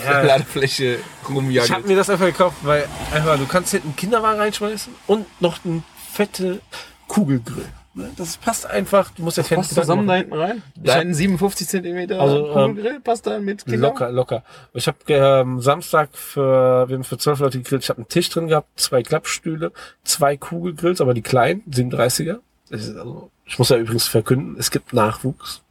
Ja. 0.05 0.22
Ladefläche 0.22 0.99
Ich 1.28 1.72
habe 1.72 1.87
mir 1.87 1.97
das 1.97 2.11
einfach 2.11 2.26
gekauft, 2.26 2.59
weil 2.62 2.87
einfach 3.12 3.39
du 3.39 3.47
kannst 3.47 3.70
hinten 3.72 3.89
einen 3.89 3.97
Kinderwagen 3.97 4.41
reinschmeißen 4.41 4.95
und 5.07 5.26
noch 5.41 5.64
eine 5.64 5.82
fette 6.12 6.61
Kugelgrill. 7.09 7.66
ne? 7.95 8.11
Das 8.16 8.37
passt 8.37 8.66
einfach. 8.66 9.11
Du 9.11 9.22
musst 9.22 9.37
ja 9.37 9.43
Passt 9.43 9.51
Gedanken 9.70 9.74
zusammen 9.74 10.07
da 10.07 10.14
hinten 10.16 10.35
rein? 10.35 10.62
Dein 10.76 11.14
57 11.14 11.68
Zentimeter 11.68 12.20
Also, 12.20 12.49
ähm, 12.49 12.76
Kugelgrill 12.76 13.01
passt 13.01 13.26
da 13.26 13.39
mit 13.39 13.64
Kindern? 13.64 13.80
Locker, 13.82 14.11
locker. 14.11 14.45
Ich 14.72 14.87
habe 14.87 14.99
ähm, 15.09 15.61
Samstag 15.61 16.11
für 16.12 16.89
wir 16.89 16.97
haben 16.97 17.05
für 17.05 17.18
zwölf 17.18 17.39
Leute 17.39 17.59
gegrillt. 17.59 17.82
Ich 17.82 17.89
habe 17.91 17.99
einen 17.99 18.09
Tisch 18.09 18.28
drin 18.30 18.49
gehabt, 18.49 18.68
zwei 18.80 19.03
Klappstühle, 19.03 19.72
zwei 20.03 20.37
Kugelgrills, 20.37 21.01
aber 21.01 21.14
die 21.14 21.22
kleinen, 21.22 21.62
37er. 21.70 22.39
Das 22.70 22.82
ist 22.82 22.97
also, 22.97 23.30
ich 23.45 23.59
muss 23.59 23.68
ja 23.68 23.76
übrigens 23.76 24.09
verkünden, 24.09 24.57
es 24.59 24.70
gibt 24.70 24.93
Nachwuchs. 24.93 25.62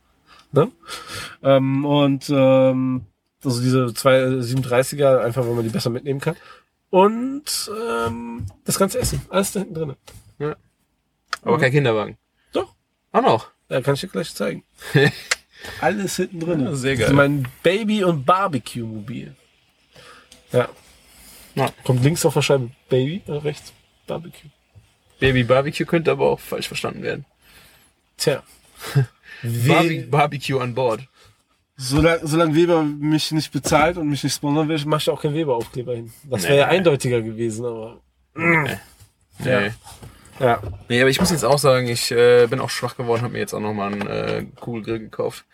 Ne? 0.51 0.70
Ähm, 1.41 1.84
und 1.84 2.30
ähm, 2.30 3.05
also 3.46 3.62
diese 3.62 3.94
zwei 3.94 4.20
37er, 4.24 5.20
einfach 5.20 5.46
weil 5.46 5.54
man 5.54 5.64
die 5.64 5.70
besser 5.70 5.89
mitnehmen 5.89 6.20
kann. 6.20 6.36
Und 6.89 7.72
ähm, 7.89 8.46
das 8.66 8.78
ganze 8.78 9.00
Essen, 9.00 9.22
alles 9.30 9.52
da 9.52 9.60
hinten 9.62 9.74
drin. 9.76 9.96
Aber 11.41 11.58
kein 11.58 11.72
Kinderwagen. 11.72 12.18
Doch, 12.54 12.74
Auch 13.12 13.22
noch. 13.22 13.48
ja, 13.70 13.82
kann 13.82 13.96
ich 13.96 14.02
dir 14.02 14.08
gleich 14.08 14.34
zeigen. 14.34 14.64
alles 15.82 16.16
hinten 16.16 16.39
drin. 16.39 16.60
Ja, 16.62 16.76
sehr 16.76 16.91
Das 16.91 17.00
geil. 17.00 17.10
ist 17.10 17.16
mein 17.16 17.48
Baby- 17.64 18.04
und 18.04 18.26
Barbecue-Mobil. 18.26 19.36
Ja. 20.52 20.70
Ja. 21.56 21.70
Kommt 21.84 22.04
links 22.04 22.26
auf 22.26 22.34
der 22.36 22.41
Scheibe 22.44 22.70
Baby, 22.89 23.22
äh, 23.28 23.32
rechts 23.34 23.74
Barbecue. 24.08 24.50
Baby 25.20 25.44
Barbecue 25.44 25.86
könnte 25.86 26.12
aber 26.12 26.30
auch 26.30 26.39
falsch 26.39 26.68
verstanden 26.68 27.02
werden. 27.04 27.26
Tja. 28.18 28.44
Barbe 29.44 30.02
Barbecue 30.10 30.60
an 30.60 30.74
Bord. 30.76 31.02
Solange, 31.76 32.19
solange 32.24 32.55
Weber 32.55 32.84
mich 32.84 33.32
nicht 33.32 33.51
bezahlt 33.51 33.97
und 33.97 34.07
mich 34.09 34.24
nicht 34.24 34.36
sponsern 34.36 34.67
will, 34.69 34.80
mach 34.86 35.01
ich 35.01 35.09
auch 35.09 35.21
keinen 35.21 35.36
Weber-Aufkleber 35.36 35.95
hin. 35.95 36.11
Das 36.30 36.43
wäre 36.43 36.53
Nee. 36.53 36.59
ja 36.59 36.67
eindeutiger 36.67 37.21
gewesen, 37.21 37.65
aber. 37.65 37.99
Nee. 38.36 38.78
Ja. 39.43 39.61
Ja. 40.39 40.61
Nee, 40.89 40.99
aber 41.01 41.09
ich 41.11 41.19
muss 41.19 41.30
jetzt 41.32 41.45
auch 41.45 41.59
sagen, 41.59 41.88
ich 41.88 42.11
äh, 42.11 42.47
bin 42.47 42.59
auch 42.59 42.69
schwach 42.71 42.97
geworden, 42.97 43.21
habe 43.21 43.34
mir 43.34 43.39
jetzt 43.39 43.53
auch 43.53 43.59
nochmal 43.59 43.93
einen 43.93 44.07
äh, 44.07 44.45
Kugelgrill 44.59 44.99
gekauft. 44.99 45.45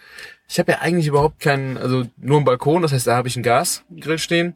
Ich 0.47 0.57
habe 0.57 0.72
ja 0.72 0.80
eigentlich 0.80 1.05
überhaupt 1.05 1.41
keinen, 1.41 1.78
also 1.78 2.05
nur 2.17 2.38
einen 2.38 2.45
Balkon, 2.45 2.82
das 2.82 2.91
heißt, 2.93 3.05
da 3.05 3.15
habe 3.17 3.28
ich 3.28 3.36
einen 3.36 3.43
Gasgrill 3.43 4.17
stehen. 4.17 4.55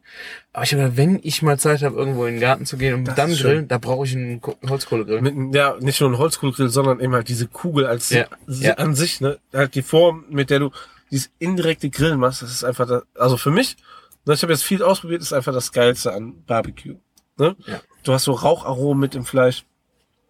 Aber 0.54 0.64
ich 0.64 0.74
habe 0.74 0.98
wenn 0.98 1.20
ich 1.22 1.42
mal 1.44 1.60
Zeit 1.60 1.84
habe, 1.84 1.96
irgendwo 1.98 2.26
in 2.26 2.36
den 2.36 2.42
Garten 2.42 2.66
zu 2.66 2.78
gehen 2.78 2.96
und 2.96 3.06
Das 3.06 3.16
dann 3.16 3.28
grillen, 3.32 3.38
schön. 3.60 3.68
da 3.68 3.78
brauche 3.78 4.06
ich 4.06 4.16
einen 4.16 4.42
Ko- 4.42 4.56
Holzkohlegrill. 4.68 5.22
Mit, 5.22 5.54
ja, 5.56 5.76
nicht 5.82 6.00
nur 6.02 6.10
ein 6.10 6.18
Holzkohlegrill, 6.18 6.70
sondern 6.70 7.00
eben 7.00 7.14
halt 7.14 7.28
diese 7.28 7.48
Kugel 7.48 7.86
als 7.86 8.10
Ja. 8.10 8.74
an 8.78 8.96
sich, 8.96 9.22
ne? 9.22 9.38
Halt 9.54 9.76
die 9.76 9.84
Form, 9.84 10.24
mit 10.30 10.50
der 10.50 10.60
du 10.60 10.72
dieses 11.14 11.32
indirekte 11.38 11.92
Grillen 11.92 12.20
machst, 12.20 12.42
das 12.42 12.52
ist 12.52 12.64
einfach, 12.64 12.88
das, 12.88 13.04
also 13.14 13.38
für 13.38 13.52
mich, 13.52 13.78
ne, 14.26 14.34
ich 14.34 14.42
habe 14.42 14.52
jetzt 14.52 14.64
viel 14.64 14.82
ausprobiert, 14.82 15.22
ist 15.22 15.32
einfach 15.32 15.54
das 15.54 15.72
Geilste 15.72 16.12
an 16.12 16.44
Barbecue. 16.46 16.96
Ne? 17.38 17.56
Ja. 17.68 17.82
Du 18.04 18.14
hast 18.14 18.24
so 18.24 18.32
Raucharomen 18.32 19.00
mit 19.00 19.16
im 19.16 19.24
Fleisch. 19.24 19.64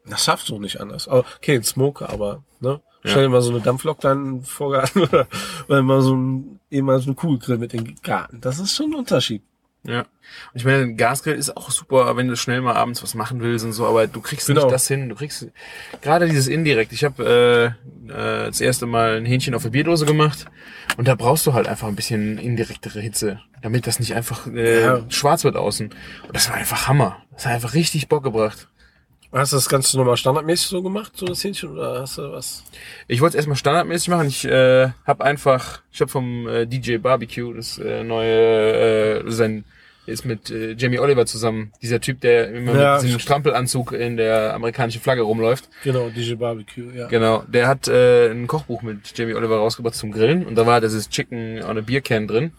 Das 0.06 0.26
schaffst 0.26 0.50
du 0.50 0.60
nicht 0.60 0.82
anders. 0.82 1.08
Aber, 1.08 1.24
okay, 1.38 1.56
ein 1.56 1.64
Smoker, 1.64 2.10
aber, 2.10 2.44
ne? 2.60 2.82
Ja. 3.04 3.10
Stell 3.10 3.24
dir 3.24 3.30
mal 3.30 3.42
so 3.42 3.52
eine 3.52 3.62
Dampflok 3.62 4.00
da 4.02 4.12
in 4.12 4.24
den 4.26 4.44
Vorgarten 4.44 5.02
oder, 5.04 5.28
oder 5.68 5.82
mal 5.82 6.02
so 6.02 6.16
ein, 6.16 6.60
eben 6.70 6.88
mal 6.88 7.00
so 7.00 7.08
einen 7.08 7.16
Kugelgrill 7.16 7.58
mit 7.58 7.74
in 7.74 7.86
den 7.86 7.96
Garten. 8.02 8.42
Das 8.42 8.60
ist 8.60 8.76
schon 8.76 8.92
ein 8.92 8.96
Unterschied. 8.96 9.42
Ja. 9.86 10.00
Und 10.00 10.08
ich 10.54 10.64
meine, 10.66 10.84
ein 10.84 10.98
Gasgrill 10.98 11.36
ist 11.36 11.56
auch 11.58 11.70
super, 11.70 12.16
wenn 12.16 12.28
du 12.30 12.36
schnell 12.38 12.62
mal 12.62 12.76
abends 12.76 13.04
was 13.04 13.16
machen 13.16 13.42
willst 13.42 13.66
und 13.66 13.74
so, 13.74 13.86
aber 13.86 14.08
du 14.08 14.22
kriegst 14.22 14.48
Genau. 14.48 14.62
nicht 14.64 14.72
das 14.74 14.88
hin. 14.88 15.10
Du 15.10 15.16
kriegst 15.16 15.48
gerade 16.02 16.26
dieses 16.28 16.48
indirekt. 16.48 16.94
Ich 16.94 17.04
habe 17.04 17.76
äh, 18.08 18.12
äh, 18.12 18.46
das 18.48 18.62
erste 18.62 18.86
Mal 18.86 19.18
ein 19.18 19.26
Hähnchen 19.26 19.54
auf 19.56 19.64
der 19.64 19.72
Bierdose 19.72 20.06
gemacht 20.06 20.46
und 20.98 21.08
da 21.08 21.16
brauchst 21.16 21.46
du 21.46 21.54
halt 21.54 21.68
einfach 21.68 21.88
ein 21.90 21.96
bisschen 21.96 22.38
indirektere 22.38 23.02
Hitze, 23.02 23.42
damit 23.62 23.86
das 23.86 24.00
nicht 24.00 24.16
einfach 24.16 24.48
äh, 24.48 24.82
Ja. 24.84 25.02
schwarz 25.10 25.44
wird 25.44 25.58
außen. 25.58 25.88
Und 26.28 26.36
das 26.36 26.48
war 26.50 26.56
einfach 26.56 26.88
Hammer. 26.88 27.18
Das 27.34 27.46
hat 27.46 27.54
einfach 27.54 27.74
richtig 27.74 28.08
Bock 28.08 28.24
gebracht. 28.24 28.70
Hast 29.34 29.52
du 29.52 29.58
das 29.58 29.68
Ganze 29.68 29.98
nochmal 29.98 30.16
standardmäßig 30.18 30.68
so 30.68 30.84
gemacht, 30.84 31.14
so 31.16 31.26
das 31.26 31.44
Hähnchen, 31.44 31.72
oder 31.72 32.02
hast 32.02 32.18
du 32.20 32.32
was? 32.32 32.64
Ich 33.08 33.20
wollte 33.20 33.32
es 33.32 33.36
erstmal 33.38 33.58
standardmäßig 33.58 34.10
machen. 34.10 34.28
Ich 34.28 34.46
äh, 34.46 34.90
habe 35.08 35.24
einfach, 35.24 35.82
ich 35.92 36.02
habe 36.02 36.12
vom 36.12 36.48
äh, 36.48 36.68
DJ 36.68 36.98
Barbecue 36.98 37.54
das 37.54 37.80
äh, 37.80 38.04
neue, 38.04 39.24
äh, 39.26 39.32
sein 39.32 39.66
ist 40.06 40.26
mit 40.26 40.52
äh, 40.52 40.74
Jamie 40.74 41.00
Oliver 41.00 41.26
zusammen. 41.26 41.72
Dieser 41.82 42.02
Typ, 42.02 42.20
der 42.22 42.50
immer 42.54 42.78
Ja. 42.80 42.94
mit 42.96 43.04
diesem 43.06 43.20
Strampelanzug 43.20 43.94
in 43.94 44.18
der 44.18 44.54
amerikanischen 44.54 45.02
Flagge 45.02 45.22
rumläuft. 45.22 45.70
Genau, 45.84 46.10
DJ 46.10 46.34
Barbecue, 46.36 46.92
ja. 46.94 47.08
Genau. 47.08 47.44
Der 47.48 47.68
hat 47.68 47.88
äh, 47.88 48.30
ein 48.30 48.46
Kochbuch 48.48 48.82
mit 48.82 49.18
Jamie 49.18 49.34
Oliver 49.34 49.58
rausgebracht 49.58 49.96
zum 49.96 50.12
Grillen 50.12 50.46
und 50.46 50.56
da 50.56 50.66
war 50.68 50.82
dieses 50.82 51.10
Chicken 51.10 51.64
on 51.64 51.78
a 51.78 51.82
Beer 51.82 52.02
Can 52.02 52.28
drin. 52.28 52.52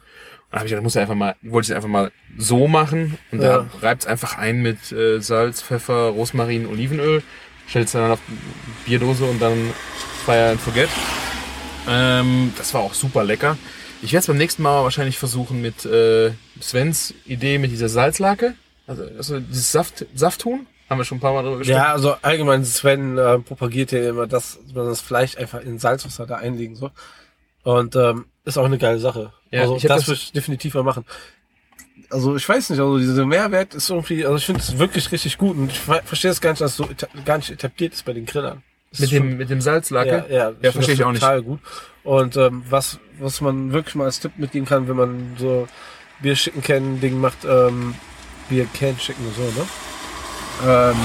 Habe 0.55 0.67
ich 0.67 0.71
gedacht, 0.71 0.85
muss 0.85 0.95
er 0.97 1.03
einfach 1.03 1.15
mal, 1.15 1.35
wollte 1.43 1.67
ich 1.67 1.71
es 1.71 1.77
einfach 1.77 1.89
mal 1.89 2.13
so 2.39 2.69
machen 2.69 3.19
und 3.33 3.43
Ja. 3.43 3.59
da 3.59 3.67
reibt 3.87 4.07
einfach 4.07 4.39
ein 4.39 4.63
mit 4.63 4.93
äh, 4.93 5.21
Salz, 5.21 5.63
Pfeffer, 5.63 6.09
Rosmarin, 6.11 6.67
Olivenöl, 6.67 7.23
stellst 7.69 7.95
dann 7.95 8.11
auf 8.13 8.21
die 8.29 8.89
Bierdose 8.91 9.25
und 9.25 9.41
dann 9.43 9.71
fire 10.25 10.51
and 10.51 10.61
forget. 10.61 10.89
Ähm, 11.89 12.53
das 12.57 12.73
war 12.75 12.81
auch 12.83 12.95
super 12.95 13.25
lecker. 13.25 13.57
Ich 14.03 14.13
werde 14.13 14.21
es 14.21 14.27
beim 14.27 14.37
nächsten 14.37 14.63
Mal 14.63 14.83
wahrscheinlich 14.83 15.19
versuchen 15.19 15.61
mit 15.61 15.85
äh, 15.85 16.33
Svens 16.61 17.15
Idee 17.27 17.59
mit 17.59 17.71
dieser 17.71 17.89
Salzlake. 17.89 18.55
Also, 18.87 19.05
also 19.17 19.41
dieses 19.41 19.73
Saft, 19.73 20.07
Safthuhn. 20.15 20.67
Haben 20.91 20.99
wir 21.01 21.05
schon 21.05 21.19
ein 21.19 21.21
paar 21.21 21.33
Mal 21.33 21.43
drüber 21.43 21.59
gesprochen. 21.59 21.79
Ja, 21.79 21.93
also 21.93 22.17
allgemein 22.21 22.65
Sven 22.65 23.17
äh, 23.17 23.39
propagiert 23.39 23.93
ja 23.93 24.11
immer, 24.11 24.27
dass 24.27 24.59
man 24.75 24.87
das 24.87 25.01
Fleisch 25.01 25.37
einfach 25.39 25.63
in 25.63 25.79
Salzwasser 25.79 26.27
da 26.27 26.37
einlegen 26.37 26.77
soll. 26.77 26.91
Und 27.63 27.97
ähm, 27.97 28.27
ist 28.45 28.59
auch 28.59 28.67
eine 28.67 28.77
geile 28.77 28.99
Sache. 28.99 29.33
Ja, 29.55 29.63
also 29.63 29.75
das, 29.75 29.83
das- 29.83 30.09
würde 30.09 30.21
ich 30.23 30.33
definitiv 30.33 30.75
mal 30.75 30.83
machen. 30.83 31.05
Also 32.11 32.37
ich 32.37 32.49
weiß 32.49 32.71
nicht, 32.71 32.79
also 32.81 32.99
dieser 32.99 33.25
Mehrwert 33.27 33.75
ist 33.75 33.89
irgendwie, 33.91 34.25
also 34.25 34.37
ich 34.37 34.45
finde 34.47 34.61
es 34.61 34.79
wirklich 34.79 35.11
richtig 35.11 35.39
gut 35.39 35.57
und 35.57 35.71
ich 35.71 35.79
ver 35.81 36.03
verstehe 36.05 36.31
es 36.31 36.41
gar 36.41 36.51
nicht, 36.51 36.61
dass 36.61 36.73
es 36.73 36.77
so 36.77 36.89
gar 37.25 37.39
nicht 37.39 37.51
etabliert 37.51 37.93
ist 37.95 38.05
bei 38.05 38.13
den 38.13 38.27
Grillern. 38.27 38.63
Das 38.91 39.01
Mit 39.01 39.11
dem, 39.13 39.37
mit 39.39 39.51
dem 39.51 39.61
Salzlake. 39.61 40.27
Ja, 40.29 40.37
ja, 40.51 40.53
Ja, 40.63 40.71
verstehe 40.73 40.95
ich 40.95 41.03
auch 41.05 41.11
nicht. 41.11 41.21
Total 41.23 41.43
gut. 41.43 41.59
Und 42.05 42.37
ähm, 42.37 42.63
was, 42.69 43.01
was 43.19 43.41
man 43.41 43.73
wirklich 43.73 43.95
mal 43.97 44.05
als 44.05 44.21
Tipp 44.21 44.33
mitgeben 44.37 44.67
kann, 44.69 44.87
wenn 44.87 44.97
man 44.97 45.37
so 45.39 45.67
Bier 46.21 46.37
schicken 46.37 46.63
can 46.63 47.01
Ding 47.01 47.21
macht, 47.21 47.39
ähm, 47.45 47.95
Bier 48.49 48.67
can 48.79 48.97
schicken 48.99 49.25
so, 49.37 49.43
ne? 49.43 49.67
Ähm, 50.93 50.97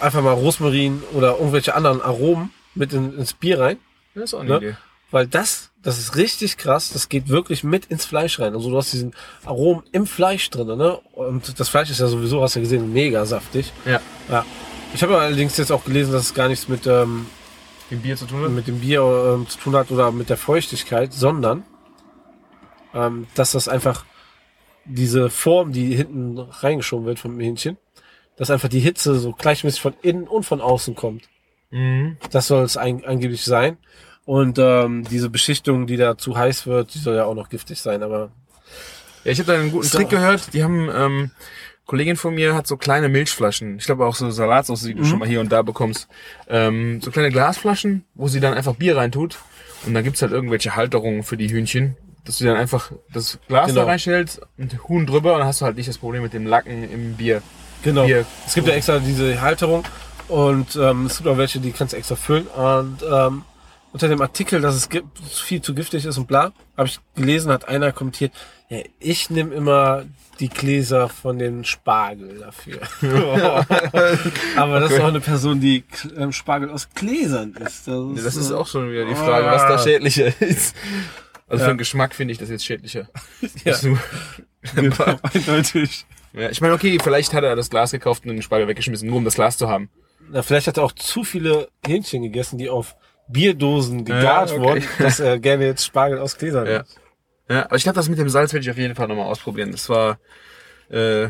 einfach 0.00 0.22
mal 0.22 0.32
Rosmarin 0.34 1.02
oder 1.14 1.38
irgendwelche 1.38 1.74
anderen 1.74 2.00
Aromen 2.00 2.52
mit 2.74 2.92
in, 2.92 3.16
ins 3.18 3.32
Bier 3.32 3.58
rein, 3.58 3.78
Das 4.14 4.24
ist 4.24 4.34
auch 4.34 4.40
eine 4.40 4.50
Ne? 4.50 4.56
Idee. 4.58 4.76
weil 5.10 5.26
das, 5.26 5.67
das 5.82 5.98
ist 5.98 6.16
richtig 6.16 6.56
krass, 6.56 6.90
das 6.90 7.08
geht 7.08 7.28
wirklich 7.28 7.62
mit 7.64 7.86
ins 7.86 8.04
Fleisch 8.04 8.40
rein. 8.40 8.54
Also 8.54 8.70
du 8.70 8.76
hast 8.76 8.92
diesen 8.92 9.14
Aromen 9.44 9.84
im 9.92 10.06
Fleisch 10.06 10.50
drin, 10.50 10.66
ne? 10.76 10.98
Und 11.12 11.58
das 11.58 11.68
Fleisch 11.68 11.90
ist 11.90 12.00
ja 12.00 12.08
sowieso, 12.08 12.42
hast 12.42 12.56
du 12.56 12.60
ja 12.60 12.64
gesehen, 12.64 12.92
mega 12.92 13.24
saftig. 13.26 13.72
Ja. 13.84 14.00
Ja. 14.28 14.44
Ich 14.94 15.02
habe 15.02 15.18
allerdings 15.18 15.56
jetzt 15.56 15.70
auch 15.70 15.84
gelesen, 15.84 16.12
dass 16.12 16.24
es 16.24 16.34
gar 16.34 16.48
nichts 16.48 16.68
mit 16.68 16.86
ähm, 16.86 17.26
Mit 17.90 18.02
Bier 18.02 18.16
zu 18.16 18.26
tun 18.26 18.42
hat? 18.42 18.50
mit 18.50 18.66
dem 18.66 18.80
Bier 18.80 19.02
ähm, 19.34 19.48
zu 19.48 19.58
tun 19.58 19.76
hat 19.76 19.90
oder 19.90 20.10
mit 20.10 20.30
der 20.30 20.36
Feuchtigkeit, 20.36 21.12
sondern 21.12 21.64
ähm, 22.94 23.26
dass 23.34 23.52
das 23.52 23.68
einfach 23.68 24.04
diese 24.84 25.30
Form, 25.30 25.72
die 25.72 25.94
hinten 25.94 26.38
reingeschoben 26.38 27.06
wird 27.06 27.18
vom 27.18 27.38
Hähnchen, 27.38 27.76
dass 28.36 28.50
einfach 28.50 28.68
die 28.68 28.80
Hitze 28.80 29.18
so 29.18 29.32
gleichmäßig 29.32 29.80
von 29.80 29.94
innen 30.02 30.26
und 30.26 30.44
von 30.44 30.60
außen 30.60 30.94
kommt. 30.94 31.28
Mhm. 31.70 32.16
Das 32.30 32.46
soll 32.46 32.64
es 32.64 32.76
angeblich 32.76 33.44
sein. 33.44 33.76
Und 34.28 34.58
ähm, 34.58 35.04
diese 35.10 35.30
Beschichtung, 35.30 35.86
die 35.86 35.96
da 35.96 36.18
zu 36.18 36.36
heiß 36.36 36.66
wird, 36.66 36.92
die 36.92 36.98
soll 36.98 37.16
ja 37.16 37.24
auch 37.24 37.34
noch 37.34 37.48
giftig 37.48 37.80
sein, 37.80 38.02
aber 38.02 38.28
Ja, 39.24 39.32
ich 39.32 39.38
habe 39.38 39.50
da 39.50 39.58
einen 39.58 39.70
guten. 39.70 39.88
Trick 39.88 40.10
gehört. 40.10 40.52
Die 40.52 40.62
haben, 40.62 40.90
ähm, 40.94 41.30
Kollegin 41.86 42.16
von 42.16 42.34
mir 42.34 42.54
hat 42.54 42.66
so 42.66 42.76
kleine 42.76 43.08
Milchflaschen. 43.08 43.78
Ich 43.78 43.86
glaube 43.86 44.04
auch 44.04 44.14
so 44.14 44.30
Salatsauce, 44.30 44.82
die 44.82 44.92
du 44.92 45.06
schon 45.06 45.18
mal 45.18 45.26
hier 45.26 45.40
und 45.40 45.50
da 45.50 45.62
bekommst. 45.62 46.08
Ähm, 46.46 47.00
so 47.00 47.10
kleine 47.10 47.30
Glasflaschen, 47.30 48.04
wo 48.14 48.28
sie 48.28 48.40
dann 48.40 48.52
einfach 48.52 48.74
Bier 48.74 48.98
reintut. 48.98 49.38
Und 49.86 49.94
dann 49.94 50.04
gibt's 50.04 50.20
halt 50.20 50.32
irgendwelche 50.32 50.76
Halterungen 50.76 51.22
für 51.22 51.38
die 51.38 51.48
Hühnchen. 51.50 51.96
Dass 52.26 52.36
du 52.36 52.44
dann 52.44 52.58
einfach 52.58 52.92
das 53.14 53.38
Glas 53.48 53.68
Genau. 53.68 53.80
da 53.80 53.86
reinstellst 53.86 54.42
und 54.58 54.86
Huhn 54.90 55.06
drüber 55.06 55.32
und 55.32 55.38
dann 55.38 55.48
hast 55.48 55.62
du 55.62 55.64
halt 55.64 55.78
nicht 55.78 55.88
das 55.88 55.96
Problem 55.96 56.20
mit 56.20 56.34
dem 56.34 56.46
Lacken 56.46 56.84
im 56.92 57.14
Bier. 57.14 57.40
genau. 57.82 58.04
Bier. 58.04 58.26
Es 58.46 58.52
gibt 58.52 58.68
ja 58.68 58.74
extra 58.74 58.98
diese 58.98 59.40
Halterung 59.40 59.84
und 60.28 60.76
ähm, 60.76 61.06
es 61.06 61.16
gibt 61.16 61.28
auch 61.30 61.38
welche, 61.38 61.60
die 61.60 61.72
kannst 61.72 61.94
du 61.94 61.96
extra 61.96 62.16
füllen. 62.16 62.46
Und 62.48 62.98
ähm, 63.10 63.44
unter 63.92 64.08
dem 64.08 64.20
Artikel, 64.20 64.60
dass 64.60 64.74
es 64.74 64.88
gibt, 64.88 65.18
viel 65.18 65.62
zu 65.62 65.74
giftig 65.74 66.04
ist 66.04 66.18
und 66.18 66.26
bla, 66.26 66.52
habe 66.76 66.88
ich 66.88 67.00
gelesen, 67.14 67.50
hat 67.52 67.68
einer 67.68 67.92
kommentiert, 67.92 68.32
ja, 68.68 68.78
ich 69.00 69.30
nehme 69.30 69.54
immer 69.54 70.04
die 70.40 70.48
Gläser 70.48 71.08
von 71.08 71.38
den 71.38 71.64
Spargel 71.64 72.38
dafür. 72.38 72.80
Aber 74.56 74.80
das 74.80 74.90
ist 74.90 74.96
Okay. 74.96 75.02
auch 75.04 75.08
eine 75.08 75.20
Person, 75.20 75.60
die 75.60 75.84
ähm, 76.16 76.32
Spargel 76.32 76.70
aus 76.70 76.88
Gläsern 76.94 77.54
isst. 77.54 77.88
Das, 77.88 78.24
Das 78.24 78.36
ist 78.36 78.52
auch 78.52 78.66
schon 78.66 78.90
wieder 78.90 79.04
die 79.06 79.14
Frage, 79.14 79.46
was 79.46 79.62
da 79.62 79.74
Ah. 79.74 79.78
schädlicher 79.78 80.26
ist. 80.42 80.76
Also 81.48 81.64
für 81.64 81.70
Ja. 81.70 81.74
den 81.74 81.78
Geschmack 81.78 82.14
finde 82.14 82.32
ich 82.32 82.38
das 82.38 82.50
jetzt 82.50 82.64
schädlicher. 82.64 83.08
Ja. 83.64 83.74
Genau, 84.74 84.94
eindeutig. 85.32 86.04
ja, 86.34 86.50
ich 86.50 86.60
meine, 86.60 86.74
okay, 86.74 86.98
vielleicht 87.02 87.32
hat 87.32 87.44
er 87.44 87.54
das 87.56 87.70
Glas 87.70 87.92
gekauft 87.92 88.24
und 88.24 88.30
den 88.30 88.42
Spargel 88.42 88.66
weggeschmissen, 88.68 89.08
nur 89.08 89.16
um 89.18 89.24
das 89.24 89.34
Glas 89.34 89.56
zu 89.56 89.68
haben. 89.68 89.88
Na, 90.30 90.42
vielleicht 90.42 90.66
hat 90.66 90.76
er 90.76 90.82
auch 90.84 90.92
zu 90.92 91.24
viele 91.24 91.68
Hähnchen 91.86 92.22
gegessen, 92.22 92.58
die 92.58 92.68
auf 92.68 92.96
Bierdosen 93.28 93.98
Ja, 94.06 94.16
gegart 94.18 94.52
okay. 94.52 94.60
wurden, 94.60 94.84
dass 94.98 95.20
er 95.20 95.38
gerne 95.40 95.66
jetzt 95.66 95.84
Spargel 95.84 96.18
aus 96.18 96.36
Gläsern 96.38 96.66
Ja. 96.66 96.84
Ja, 97.50 97.64
aber 97.64 97.76
ich 97.76 97.82
glaube, 97.82 97.96
das 97.96 98.08
mit 98.10 98.18
dem 98.18 98.28
Salz 98.28 98.52
werde 98.52 98.62
ich 98.64 98.70
auf 98.70 98.76
jeden 98.76 98.94
Fall 98.94 99.08
nochmal 99.08 99.24
ausprobieren. 99.26 99.72
Das 99.72 99.88
war, 99.88 100.18
äh, 100.90 101.28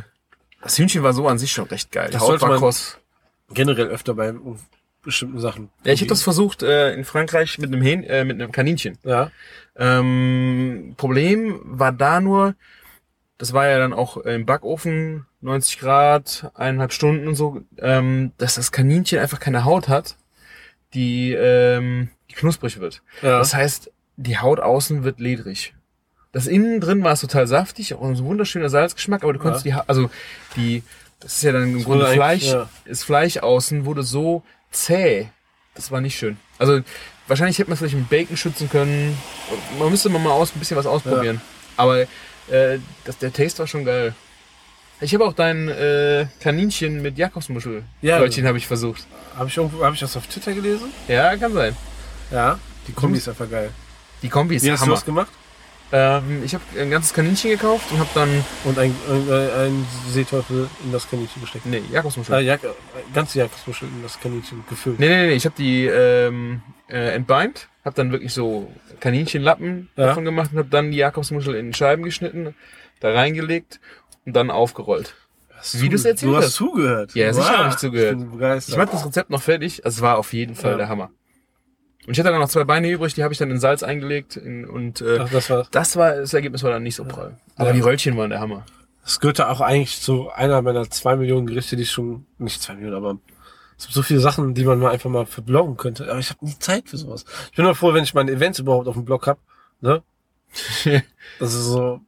das 0.62 0.76
Hühnchen 0.76 1.02
war 1.04 1.12
so 1.12 1.28
an 1.28 1.38
sich 1.38 1.52
schon 1.52 1.66
recht 1.66 1.92
geil. 1.92 2.10
Das 2.10 2.20
Haut 2.22 2.28
sollte 2.28 2.42
war 2.42 2.48
man- 2.50 2.58
kross. 2.58 2.98
Generell 3.50 3.86
öfter 3.86 4.14
bei 4.14 4.34
bestimmten 5.02 5.38
Sachen. 5.38 5.70
Ja, 5.84 5.92
ich 5.92 6.00
habe 6.00 6.08
das 6.08 6.22
versucht 6.22 6.62
äh, 6.64 6.92
in 6.92 7.04
Frankreich 7.04 7.58
mit 7.58 7.72
einem 7.72 7.80
Hähn, 7.82 8.02
äh, 8.02 8.24
mit 8.24 8.34
einem 8.40 8.50
Kaninchen. 8.52 8.98
Ja. 9.04 9.30
Ähm, 9.76 10.94
Problem 10.96 11.60
war 11.64 11.92
da 11.92 12.20
nur, 12.20 12.54
das 13.38 13.52
war 13.52 13.68
ja 13.68 13.78
dann 13.78 13.92
auch 13.92 14.16
im 14.18 14.44
Backofen 14.44 15.24
90 15.40 15.78
Grad, 15.78 16.50
eineinhalb 16.54 16.92
Stunden 16.92 17.28
und 17.28 17.36
so, 17.36 17.62
ähm, 17.78 18.32
dass 18.38 18.56
das 18.56 18.72
Kaninchen 18.72 19.20
einfach 19.20 19.38
keine 19.40 19.64
Haut 19.64 19.88
hat, 19.88 20.16
die, 20.94 21.32
ähm, 21.32 22.08
die 22.30 22.34
knusprig 22.34 22.80
wird. 22.80 23.02
Ja. 23.22 23.38
Das 23.38 23.54
heißt, 23.54 23.90
die 24.16 24.38
Haut 24.38 24.60
außen 24.60 25.04
wird 25.04 25.20
ledrig. 25.20 25.74
Das 26.32 26.46
innen 26.46 26.80
drin 26.80 27.02
war 27.04 27.12
es 27.12 27.20
total 27.20 27.46
saftig, 27.46 27.94
auch 27.94 28.02
ein 28.02 28.18
wunderschöner 28.18 28.68
Salzgeschmack, 28.68 29.22
aber 29.22 29.32
du 29.32 29.38
konntest 29.38 29.64
die, 29.64 29.74
Ha- 29.74 29.84
also 29.86 30.10
die, 30.56 30.82
das 31.20 31.34
ist 31.38 31.42
ja 31.42 31.52
dann 31.52 31.72
im 31.72 31.82
Grunde 31.84 32.06
Fleisch, 32.06 32.44
ja. 32.46 32.68
das 32.86 33.02
Fleisch 33.02 33.38
außen 33.38 33.84
wurde 33.86 34.02
so 34.02 34.42
zäh. 34.70 35.28
Das 35.74 35.90
war 35.90 36.00
nicht 36.00 36.18
schön. 36.18 36.36
Also 36.58 36.80
wahrscheinlich 37.28 37.58
hätte 37.58 37.70
man 37.70 37.74
es 37.74 37.78
vielleicht 37.78 37.94
mit 37.96 38.08
Bacon 38.10 38.36
schützen 38.36 38.68
können. 38.68 39.16
Man 39.78 39.90
müsste 39.90 40.08
mal 40.10 40.30
aus, 40.30 40.54
ein 40.54 40.58
bisschen 40.58 40.76
was 40.76 40.86
ausprobieren. 40.86 41.40
Aber 41.76 42.00
äh, 42.00 42.78
das, 43.04 43.18
der 43.18 43.32
Taste 43.32 43.60
war 43.60 43.66
schon 43.66 43.84
geil. 43.84 44.14
Ich 45.00 45.14
habe 45.14 45.24
auch 45.24 45.32
dein 45.32 45.68
äh, 45.68 46.26
Kaninchen 46.40 47.02
mit 47.02 47.18
Jakobsmuschel. 47.18 47.84
Ja. 48.02 48.18
Brötchen 48.18 48.46
habe 48.46 48.58
ich 48.58 48.66
versucht. 48.66 49.06
Habe 49.36 49.48
ich, 49.48 49.56
irgendwo- 49.56 49.84
hab 49.84 49.94
ich 49.94 50.00
das 50.00 50.16
auf 50.16 50.26
Twitter 50.26 50.52
gelesen? 50.52 50.90
Ja, 51.06 51.36
kann 51.36 51.52
sein. 51.52 51.76
Ja. 52.32 52.58
Die 52.88 52.92
Kombi 52.92 53.18
ist 53.18 53.28
einfach 53.28 53.48
geil. 53.48 53.70
Die 54.22 54.28
Kombi 54.28 54.56
ist 54.56 54.64
Wie 54.64 54.72
hast 54.72 54.80
du 54.80 54.86
Hammer. 54.86 54.94
das 54.96 55.04
gemacht? 55.04 55.30
Ähm, 55.90 56.42
ich 56.44 56.52
habe 56.54 56.64
ein 56.78 56.90
ganzes 56.90 57.14
Kaninchen 57.14 57.50
gekauft 57.52 57.90
und 57.92 57.98
habe 57.98 58.10
dann 58.14 58.44
Und 58.64 58.78
ein, 58.78 58.94
ein, 59.08 59.30
ein 59.30 59.86
Seeteufel 60.10 60.68
in 60.84 60.92
das 60.92 61.08
Kaninchen 61.08 61.40
gesteckt. 61.40 61.64
nee 61.66 61.82
Jakobsmuschel. 61.92 62.34
Ah, 62.34 62.40
Jak 62.40 62.60
ganze 63.14 63.38
Jakobsmuschel 63.38 63.88
in 63.88 64.02
das 64.02 64.18
Kaninchen 64.20 64.64
gefüllt. 64.68 64.98
Nee, 64.98 65.08
nee, 65.08 65.26
nee, 65.28 65.32
ich 65.32 65.44
habe 65.46 65.54
die 65.56 65.86
ähm, 65.86 66.60
äh, 66.90 67.14
entbeint, 67.14 67.68
habe 67.86 67.94
dann 67.96 68.10
wirklich 68.12 68.32
so 68.34 68.70
Kaninchenlappen 69.00 69.88
Ja. 69.96 70.06
davon 70.06 70.24
gemacht 70.26 70.50
und 70.52 70.58
habe 70.58 70.68
dann 70.68 70.90
die 70.90 70.98
Jakobsmuschel 70.98 71.54
in 71.54 71.72
Scheiben 71.72 72.02
geschnitten, 72.02 72.54
da 73.00 73.12
reingelegt 73.12 73.80
und 74.28 74.34
dann 74.36 74.50
aufgerollt. 74.50 75.14
Hast 75.56 75.80
wie 75.80 75.86
du- 75.88 75.96
du's 75.96 76.04
erzählt 76.04 76.30
Du 76.32 76.36
hast 76.36 76.44
hast. 76.46 76.54
zugehört. 76.54 77.14
Ja, 77.14 77.32
sicher 77.32 77.58
hab 77.58 77.70
ich 77.72 77.76
zugehört. 77.78 78.12
Ich 78.12 78.18
bin 78.20 78.30
begeistert. 78.30 78.72
Ich 78.74 78.78
mache 78.78 78.90
das 78.92 79.04
Rezept 79.04 79.30
noch 79.30 79.42
fertig, 79.42 79.84
also 79.84 79.96
es 79.96 80.02
war 80.02 80.18
auf 80.18 80.32
jeden 80.32 80.54
Fall 80.54 80.72
Ja. 80.72 80.76
der 80.76 80.88
Hammer. 80.88 81.10
Und 82.06 82.12
ich 82.12 82.18
hatte 82.20 82.30
dann 82.30 82.40
noch 82.40 82.48
zwei 82.48 82.64
Beine 82.64 82.88
übrig, 82.90 83.14
die 83.14 83.22
habe 83.24 83.32
ich 83.32 83.38
dann 83.38 83.50
in 83.50 83.58
Salz 83.58 83.82
eingelegt 83.82 84.36
in, 84.36 84.66
und 84.66 85.00
äh, 85.00 85.18
Ach, 85.20 85.28
das 85.30 85.50
war. 85.50 85.66
das 85.70 85.96
war 85.96 86.14
das 86.16 86.32
Ergebnis 86.32 86.62
war 86.62 86.70
dann 86.70 86.82
nicht 86.84 86.94
so 86.94 87.04
prall. 87.04 87.36
Aber 87.56 87.68
Ja. 87.68 87.72
die 87.74 87.80
Röllchen 87.80 88.16
waren 88.16 88.30
der 88.30 88.40
Hammer. 88.40 88.64
Das 89.02 89.20
gehörte 89.20 89.48
auch 89.48 89.60
eigentlich 89.60 90.00
zu 90.00 90.30
einer 90.30 90.62
meiner 90.62 90.88
zwei 90.90 91.16
Millionen 91.16 91.46
Gerichte, 91.46 91.74
die 91.76 91.82
ich 91.82 91.90
schon, 91.90 92.26
nicht 92.38 92.62
zwei 92.62 92.74
Millionen, 92.74 92.96
aber 92.96 93.18
es 93.78 93.84
gibt 93.84 93.94
so 93.94 94.02
viele 94.02 94.20
Sachen, 94.20 94.54
die 94.54 94.64
man 94.64 94.78
mal 94.78 94.90
einfach 94.92 95.10
mal 95.10 95.26
verbloggen 95.26 95.76
könnte. 95.76 96.08
Aber 96.10 96.18
ich 96.18 96.30
habe 96.30 96.44
nie 96.44 96.58
Zeit 96.58 96.88
für 96.88 96.96
sowas. 96.98 97.24
Ich 97.50 97.56
bin 97.56 97.64
nur 97.64 97.74
froh, 97.74 97.92
wenn 97.94 98.04
ich 98.04 98.14
meine 98.14 98.30
Events 98.32 98.58
überhaupt 98.58 98.86
auf 98.86 98.94
dem 98.94 99.04
Blog 99.04 99.26
hab. 99.26 99.38
Ne? 99.80 100.02
Das 101.38 101.54
ist 101.54 101.64
so, 101.64 102.00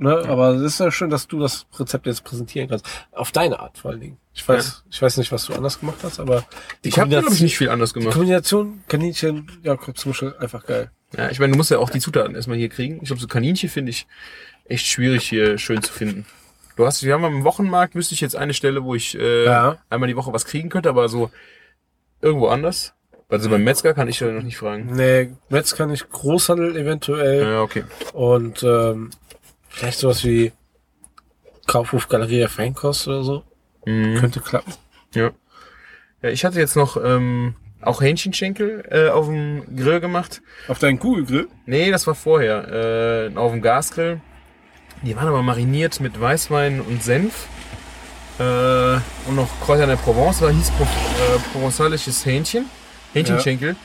ne? 0.00 0.24
Aber 0.28 0.50
es 0.50 0.62
ist 0.62 0.80
ja 0.80 0.90
schön, 0.90 1.10
dass 1.10 1.28
du 1.28 1.38
das 1.38 1.66
Rezept 1.78 2.06
jetzt 2.06 2.24
präsentieren 2.24 2.68
kannst. 2.68 2.84
Auf 3.12 3.30
deine 3.32 3.60
Art 3.60 3.78
vor 3.78 3.92
allen 3.92 4.00
Dingen. 4.00 4.16
Ich 4.34 4.46
weiß, 4.48 4.84
ich 4.90 5.00
weiß 5.02 5.16
nicht, 5.18 5.30
was 5.32 5.46
du 5.46 5.54
anders 5.54 5.80
gemacht 5.80 5.98
hast, 6.02 6.18
aber 6.20 6.44
die 6.84 6.88
ich 6.88 6.98
habe 6.98 7.08
glaube 7.10 7.32
ich 7.32 7.40
nicht 7.42 7.56
viel 7.58 7.68
anders 7.68 7.92
Die 7.92 8.00
gemacht. 8.00 8.14
Kombination 8.14 8.82
Kaninchen, 8.88 9.50
Jakobsmuschel, 9.62 10.36
einfach 10.38 10.64
geil. 10.66 10.90
Ja, 11.16 11.30
ich 11.30 11.38
meine, 11.40 11.52
du 11.52 11.56
musst 11.56 11.70
ja 11.70 11.78
auch 11.78 11.90
die 11.90 12.00
Zutaten 12.00 12.34
erstmal 12.34 12.56
hier 12.56 12.68
kriegen. 12.68 12.98
Ich 13.02 13.06
glaube, 13.08 13.20
so 13.20 13.26
Kaninchen 13.26 13.68
finde 13.68 13.90
ich 13.90 14.06
echt 14.64 14.86
schwierig 14.86 15.28
hier 15.28 15.58
schön 15.58 15.82
zu 15.82 15.92
finden. 15.92 16.24
Du 16.76 16.86
hast, 16.86 17.02
wir 17.02 17.12
haben 17.12 17.24
am 17.24 17.44
Wochenmarkt, 17.44 17.94
wüsste 17.94 18.14
ich 18.14 18.20
jetzt 18.20 18.36
eine 18.36 18.54
Stelle, 18.54 18.84
wo 18.84 18.94
ich 18.94 19.18
äh, 19.18 19.44
Ja. 19.44 19.76
einmal 19.90 20.08
die 20.08 20.16
Woche 20.16 20.32
was 20.32 20.44
kriegen 20.44 20.68
könnte, 20.68 20.88
aber 20.88 21.08
so 21.08 21.30
irgendwo 22.22 22.46
anders. 22.48 22.94
Also 23.28 23.48
beim 23.48 23.62
Metzger 23.62 23.94
kann 23.94 24.08
ich 24.08 24.18
ja 24.20 24.28
noch 24.28 24.42
nicht 24.42 24.56
fragen. 24.56 24.88
Nee, 24.94 25.30
Metz 25.50 25.76
kann 25.76 25.90
ich 25.92 26.08
Großhandel 26.08 26.76
eventuell 26.76 27.42
Ja, 27.42 27.62
okay. 27.62 27.84
und 28.12 28.62
ähm, 28.64 29.10
vielleicht 29.70 29.98
sowas 29.98 30.24
wie 30.24 30.52
Kaufhof 31.66 32.08
Galeria 32.08 32.48
Feinkost 32.48 33.08
oder 33.08 33.22
so. 33.22 33.44
Mhm. 33.86 34.16
Könnte 34.16 34.40
klappen. 34.40 34.74
Ja. 35.14 35.30
ja. 36.22 36.28
Ich 36.30 36.44
hatte 36.44 36.58
jetzt 36.58 36.76
noch 36.76 36.96
ähm, 37.02 37.54
auch 37.80 38.02
Hähnchenschenkel 38.02 38.84
äh, 38.90 39.08
auf 39.08 39.26
dem 39.26 39.64
Grill 39.76 40.00
gemacht. 40.00 40.42
Auf 40.68 40.78
deinen 40.78 40.98
Kugelgrill? 40.98 41.48
Nee, 41.66 41.90
das 41.90 42.06
war 42.06 42.14
vorher. 42.14 43.30
Äh, 43.32 43.36
auf 43.36 43.52
dem 43.52 43.62
Gasgrill. 43.62 44.20
Die 45.02 45.16
waren 45.16 45.28
aber 45.28 45.42
mariniert 45.42 46.00
mit 46.00 46.20
Weißwein 46.20 46.80
und 46.80 47.02
Senf. 47.02 47.46
Äh, 48.38 48.42
und 48.42 49.36
noch 49.36 49.48
Kräuter 49.60 49.86
der 49.86 49.96
Provence. 49.96 50.40
Da 50.40 50.50
hieß 50.50 50.70
Pro 50.72 50.84
äh, 50.84 51.38
provenzalisches 51.52 52.24
Hähnchen. 52.26 52.66
Hähnchenschenkel. 53.14 53.76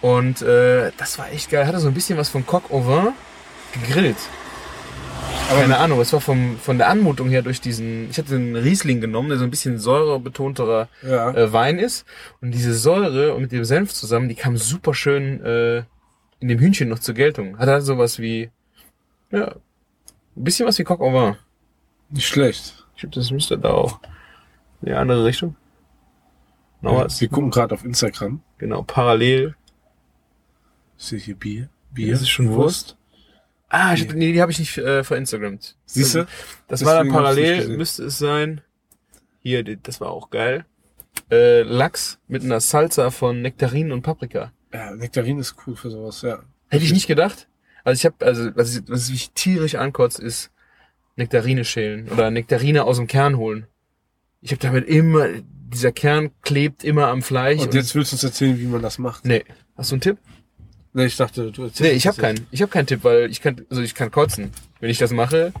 Und 0.00 0.42
äh, 0.42 0.90
das 0.96 1.18
war 1.18 1.30
echt 1.30 1.50
geil. 1.50 1.66
Hatte 1.66 1.78
so 1.78 1.88
ein 1.88 1.94
bisschen 1.94 2.18
was 2.18 2.28
von 2.28 2.46
Coq 2.46 2.70
au 2.70 2.86
vin 2.86 3.12
gegrillt. 3.72 4.16
Keine 5.48 5.76
Ahnung, 5.78 6.00
es 6.00 6.12
war 6.12 6.20
vom, 6.20 6.56
von 6.58 6.78
der 6.78 6.88
Anmutung 6.88 7.28
her 7.28 7.42
durch 7.42 7.60
diesen, 7.60 8.08
ich 8.10 8.16
hatte 8.18 8.34
einen 8.34 8.56
Riesling 8.56 9.00
genommen, 9.00 9.28
der 9.28 9.38
so 9.38 9.44
ein 9.44 9.50
bisschen 9.50 9.78
säurebetonterer 9.78 10.88
Ja. 11.02 11.30
äh, 11.34 11.52
Wein 11.52 11.78
ist. 11.78 12.06
Und 12.40 12.52
diese 12.52 12.74
Säure 12.74 13.34
und 13.34 13.42
mit 13.42 13.52
dem 13.52 13.64
Senf 13.64 13.92
zusammen, 13.92 14.28
die 14.28 14.34
kam 14.34 14.56
super 14.56 14.94
schön 14.94 15.44
äh, 15.44 15.78
in 16.40 16.48
dem 16.48 16.58
Hühnchen 16.58 16.88
noch 16.88 16.98
zur 17.00 17.14
Geltung. 17.14 17.58
Hat 17.58 17.68
halt 17.68 17.84
sowas 17.84 18.18
wie, 18.18 18.50
ja, 19.30 19.48
ein 20.36 20.44
bisschen 20.44 20.66
was 20.66 20.78
wie 20.78 20.84
Coq 20.84 21.00
au 21.00 21.12
vin. 21.12 21.36
Nicht 22.10 22.26
schlecht. 22.28 22.86
Ich 22.94 23.02
glaube, 23.02 23.14
das 23.14 23.30
müsste 23.30 23.58
da 23.58 23.70
auch 23.70 24.00
in 24.80 24.88
die 24.88 24.94
andere 24.94 25.24
Richtung. 25.24 25.56
Noch 26.80 26.96
was? 27.04 27.20
Wir 27.20 27.28
gucken 27.28 27.50
gerade 27.50 27.74
auf 27.74 27.84
Instagram. 27.84 28.40
Genau, 28.58 28.82
parallel. 28.82 29.54
Ich 30.98 31.04
sehe 31.04 31.18
hier 31.18 31.34
Bier. 31.36 31.68
Bier. 31.92 32.12
Das 32.12 32.22
ist 32.22 32.30
schon 32.30 32.48
Wurst. 32.50 32.96
Ah, 33.74 33.94
ich, 33.94 34.06
nee, 34.12 34.32
die 34.32 34.42
habe 34.42 34.52
ich 34.52 34.58
nicht 34.58 34.76
äh, 34.76 35.02
verinstagrammt. 35.02 35.76
Siehst 35.86 36.14
du? 36.14 36.26
Das 36.68 36.84
war 36.84 36.96
dann 36.96 37.08
parallel, 37.08 37.68
müsste 37.68 38.04
es 38.04 38.18
sein. 38.18 38.60
Hier, 39.40 39.64
das 39.64 39.98
war 39.98 40.10
auch 40.10 40.28
geil. 40.28 40.66
Äh, 41.30 41.62
Lachs 41.62 42.18
mit 42.28 42.42
einer 42.42 42.60
Salsa 42.60 43.10
von 43.10 43.40
Nektarinen 43.40 43.92
und 43.92 44.02
Paprika. 44.02 44.52
Ja, 44.74 44.94
Nektarin 44.94 45.38
ist 45.38 45.56
cool 45.66 45.74
für 45.74 45.90
sowas, 45.90 46.20
ja. 46.20 46.40
Hätte 46.68 46.84
ich 46.84 46.92
nicht 46.92 47.06
gedacht. 47.06 47.48
Also 47.82 47.98
ich 47.98 48.04
habe, 48.04 48.26
also 48.26 48.50
was, 48.54 48.76
ich, 48.76 48.82
was 48.88 49.08
mich 49.08 49.30
tierisch 49.30 49.74
ankotzt, 49.76 50.20
ist 50.20 50.50
Nektarine 51.16 51.64
schälen 51.64 52.10
oder 52.10 52.30
Nektarine 52.30 52.84
aus 52.84 52.98
dem 52.98 53.06
Kern 53.06 53.38
holen. 53.38 53.66
Ich 54.42 54.50
habe 54.50 54.60
damit 54.60 54.86
immer, 54.86 55.28
dieser 55.72 55.92
Kern 55.92 56.30
klebt 56.42 56.84
immer 56.84 57.08
am 57.08 57.22
Fleisch. 57.22 57.62
Und 57.62 57.72
jetzt 57.72 57.94
willst 57.94 58.12
du 58.12 58.16
uns 58.16 58.24
erzählen, 58.24 58.58
wie 58.58 58.66
man 58.66 58.82
das 58.82 58.98
macht. 58.98 59.24
nee, 59.24 59.44
hast 59.76 59.92
du 59.92 59.94
einen 59.94 60.02
Tipp? 60.02 60.18
Nee, 60.94 61.06
ich 61.06 61.16
dachte, 61.16 61.50
du 61.52 61.62
erzählst 61.64 61.80
Nee, 61.80 61.90
ich 61.92 62.06
habe 62.06 62.20
keinen. 62.20 62.46
Ich 62.50 62.60
habe 62.62 62.70
keinen 62.70 62.86
Tipp, 62.86 63.02
weil 63.04 63.30
ich 63.30 63.40
kann, 63.40 63.64
also 63.70 63.80
ich 63.82 63.94
kann 63.94 64.10
kotzen, 64.10 64.50
wenn 64.80 64.90
ich 64.90 64.98
das 64.98 65.10
mache. 65.12 65.52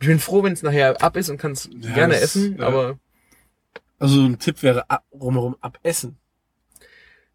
Ich 0.00 0.06
bin 0.06 0.18
froh, 0.18 0.42
wenn 0.42 0.52
es 0.54 0.62
nachher 0.62 1.00
ab 1.02 1.16
ist 1.16 1.28
und 1.28 1.36
kann 1.38 1.52
es 1.52 1.68
Ja, 1.80 1.92
gerne 1.92 2.14
das- 2.14 2.22
essen, 2.22 2.56
ja. 2.58 2.66
aber. 2.66 2.98
Also 3.98 4.20
ein 4.22 4.38
Tipp 4.38 4.62
wäre 4.62 4.90
ab, 4.90 5.04
rumherum 5.12 5.56
abessen. 5.60 6.16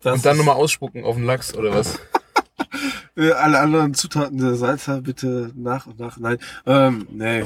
Das 0.02 0.16
und 0.16 0.26
dann 0.26 0.38
nochmal 0.38 0.56
ausspucken 0.56 1.04
auf 1.06 1.16
den 1.16 1.26
Lachs 1.26 1.54
oder 1.56 1.74
was? 1.74 1.98
Alle 3.16 3.60
anderen 3.60 3.94
Zutaten 3.94 4.38
der 4.38 4.56
Salsa 4.56 5.00
bitte 5.00 5.52
nach 5.56 5.88
und 5.88 6.00
nach. 6.00 6.18
Nein, 6.18 6.38
ähm, 6.66 7.08
nee, 7.12 7.44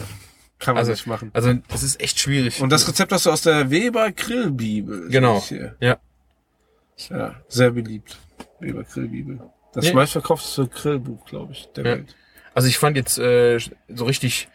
kann 0.60 0.74
man 0.76 0.80
Also- 0.80 0.92
nicht 0.92 1.06
machen. 1.08 1.30
Also 1.34 1.54
das 1.70 1.84
ist 1.84 2.02
echt 2.02 2.20
schwierig. 2.20 2.62
Und 2.62 2.72
das 2.72 2.88
Rezept 2.88 3.12
hast 3.12 3.26
du 3.26 3.30
aus 3.32 3.42
der 3.42 3.70
Weber 3.70 4.12
Grillbibel. 4.12 5.10
Genau. 5.10 5.44
Ja. 5.80 5.98
Ja, 7.10 7.36
sehr 7.48 7.72
beliebt. 7.72 8.18
Weber 8.60 8.84
Grillbibel. 8.84 9.40
Das 9.74 9.88
Ja. 9.88 9.94
meistverkaufteste 9.94 10.68
Grillbuch, 10.68 11.26
glaube 11.26 11.54
ich, 11.54 11.70
der 11.76 11.86
Ja. 11.86 11.92
Welt. 11.92 12.16
Also 12.54 12.68
ich 12.68 12.78
fand 12.78 12.98
jetzt 12.98 13.18
äh, 13.18 13.58
so 13.88 14.06
richtig 14.06 14.50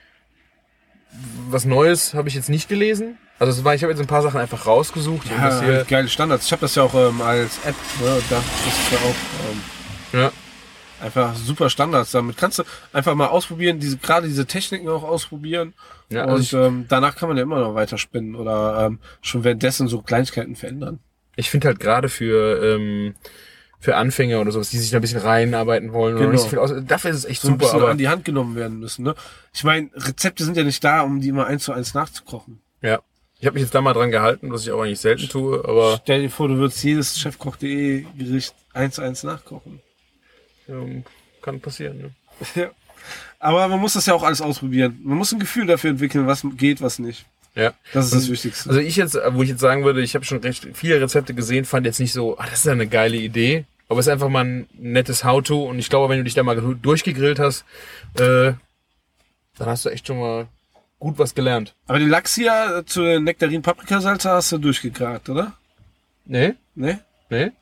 was 1.49 1.65
Neues 1.65 2.15
habe 2.15 2.29
ich 2.29 2.35
jetzt 2.35 2.51
nicht 2.51 2.69
gelesen. 2.69 3.17
Also 3.39 3.65
war, 3.65 3.75
ich 3.75 3.83
habe 3.83 3.93
jetzt 3.93 4.01
ein 4.01 4.07
paar 4.07 4.23
Sachen 4.23 4.41
einfach 4.41 4.67
rausgesucht. 4.67 5.27
und 5.31 5.31
Ja, 5.31 5.61
hier, 5.63 5.85
geile 5.89 6.09
Standards. 6.09 6.47
Ich 6.47 6.53
habe 6.53 6.61
das 6.61 6.75
ja 6.75 6.83
auch 6.83 6.95
ähm, 6.95 7.21
als 7.23 7.59
App, 7.65 7.75
ne, 8.03 8.15
und 8.17 8.25
da 8.31 8.39
ist 8.39 8.93
ja 8.93 8.99
auch 8.99 9.15
ähm, 10.15 10.21
ja, 10.21 10.33
einfach 11.01 11.35
super 11.35 11.71
Standards. 11.71 12.11
Damit 12.13 12.37
kannst 12.37 12.59
du 12.59 12.65
einfach 12.93 13.15
mal 13.15 13.29
ausprobieren, 13.29 13.79
diese 13.79 13.99
gerade 13.99 14.27
diese 14.27 14.47
Techniken 14.47 14.89
auch 14.89 15.03
ausprobieren. 15.05 15.75
ja 16.11 16.25
und 16.25 16.31
also 16.31 16.43
ich, 16.43 16.53
ähm, 16.53 16.87
danach 16.89 17.17
kann 17.17 17.29
man 17.29 17.37
ja 17.37 17.43
immer 17.45 17.61
noch 17.61 17.75
weiter 17.75 17.99
spinnen 17.99 18.35
oder 18.35 18.87
ähm, 18.87 18.99
schon 19.23 19.45
währenddessen 19.45 19.89
so 19.89 20.03
Kleinigkeiten 20.03 20.57
verändern. 20.57 20.99
ich 21.37 21.51
finde 21.51 21.69
halt 21.69 21.81
gerade 21.81 22.09
für 22.09 22.63
ähm, 22.63 23.15
für 23.87 23.95
Anfänger 23.97 24.41
oder 24.41 24.51
sowas, 24.51 24.69
die 24.71 24.79
sich 24.79 24.91
da 24.91 24.99
ein 24.99 25.01
bisschen 25.01 25.21
reinarbeiten 25.21 25.93
wollen 25.93 26.15
oder 26.17 26.23
Genau. 26.25 26.33
nicht 26.33 26.43
so 26.43 26.49
viel 26.49 26.59
aus, 26.59 26.73
dafür 26.87 27.13
ist 27.13 27.19
es 27.19 27.25
echt 27.25 27.41
So 27.41 27.49
super. 27.49 27.73
Aber 27.73 27.89
an 27.91 27.99
die 27.99 28.09
Hand 28.09 28.25
genommen 28.25 28.57
werden 28.57 28.81
müssen. 28.81 29.05
Ne? 29.05 29.15
Ich 29.55 29.63
meine, 29.63 29.91
Rezepte 29.95 30.43
sind 30.45 30.57
ja 30.57 30.65
nicht 30.65 30.83
da, 30.83 31.03
um 31.03 31.21
die 31.21 31.29
immer 31.29 31.47
eins 31.47 31.63
zu 31.63 31.73
eins 31.73 31.95
nachzukochen. 31.95 32.59
ja, 32.83 32.99
ich 33.39 33.47
habe 33.47 33.55
mich 33.55 33.63
jetzt 33.63 33.75
da 33.77 33.81
mal 33.81 33.93
dran 33.93 34.11
gehalten, 34.11 34.51
was 34.51 34.63
ich 34.63 34.73
auch 34.73 34.81
eigentlich 34.83 34.99
selten 34.99 35.29
tue. 35.29 35.63
Aber 35.69 36.01
Stell 36.03 36.23
dir 36.23 36.31
vor, 36.31 36.49
du 36.49 36.57
würdest 36.57 36.83
jedes 36.83 37.17
chefkoch.de 37.21 38.05
Gericht 38.19 38.55
eins 38.73 38.97
zu 38.97 39.03
eins 39.03 39.23
nachkochen. 39.23 39.81
ähm, 40.69 41.05
kann 41.43 41.61
passieren. 41.61 41.99
Ne? 41.99 42.11
Ja. 42.57 42.71
Aber 43.39 43.69
man 43.69 43.79
muss 43.79 43.93
das 43.93 44.07
ja 44.07 44.15
auch 44.15 44.25
alles 44.25 44.41
ausprobieren. 44.41 44.99
Man 45.05 45.17
muss 45.19 45.31
ein 45.33 45.39
Gefühl 45.39 45.67
dafür 45.67 45.91
entwickeln, 45.91 46.27
was 46.27 46.45
geht, 46.57 46.81
was 46.83 46.99
nicht. 46.99 47.25
Ja. 47.55 47.73
Das 47.93 48.07
ist 48.07 48.15
das 48.15 48.29
Wichtigste. 48.31 48.69
Also 48.69 48.81
ich 48.81 48.97
jetzt, 48.97 49.17
wo 49.31 49.43
ich 49.43 49.49
jetzt 49.49 49.61
sagen 49.61 49.85
würde, 49.85 50.03
ich 50.03 50.15
habe 50.17 50.25
schon 50.25 50.39
recht 50.39 50.67
viele 50.75 51.01
Rezepte 51.01 51.33
gesehen, 51.35 51.65
fand 51.65 51.87
jetzt 51.87 52.01
nicht 52.01 52.13
so, 52.13 52.37
ah, 52.37 52.47
das 52.51 52.59
ist 52.61 52.65
ja 52.67 52.73
eine 52.73 52.89
geile 52.89 53.17
Idee. 53.17 53.65
Aber 53.89 54.01
es 54.01 54.07
ist 54.07 54.13
einfach 54.13 54.29
mal 54.29 54.45
ein 54.45 54.67
nettes 54.75 55.25
How-To 55.25 55.65
und 55.69 55.79
ich 55.79 55.89
glaube, 55.91 56.09
wenn 56.11 56.19
du 56.19 56.25
dich 56.25 56.35
da 56.35 56.43
mal 56.43 56.57
durchgegrillt 56.83 57.39
hast, 57.39 57.65
äh, 58.15 58.53
dann 59.59 59.69
hast 59.69 59.85
du 59.85 59.91
echt 59.91 60.07
schon 60.07 60.19
mal 60.19 60.49
gut 60.99 61.19
was 61.19 61.35
gelernt. 61.35 61.75
Aber 61.87 61.99
den 61.99 62.09
Lachs 62.09 62.35
hier 62.35 62.83
zu 62.87 63.03
der 63.03 63.21
Nektarin-Paprikasalze 63.21 64.31
hast 64.31 64.53
du 64.53 64.59
durchgegragt, 64.59 65.29
oder? 65.29 65.53
Nee? 66.25 66.55
Ne? 66.75 67.01
Nee? 67.31 67.53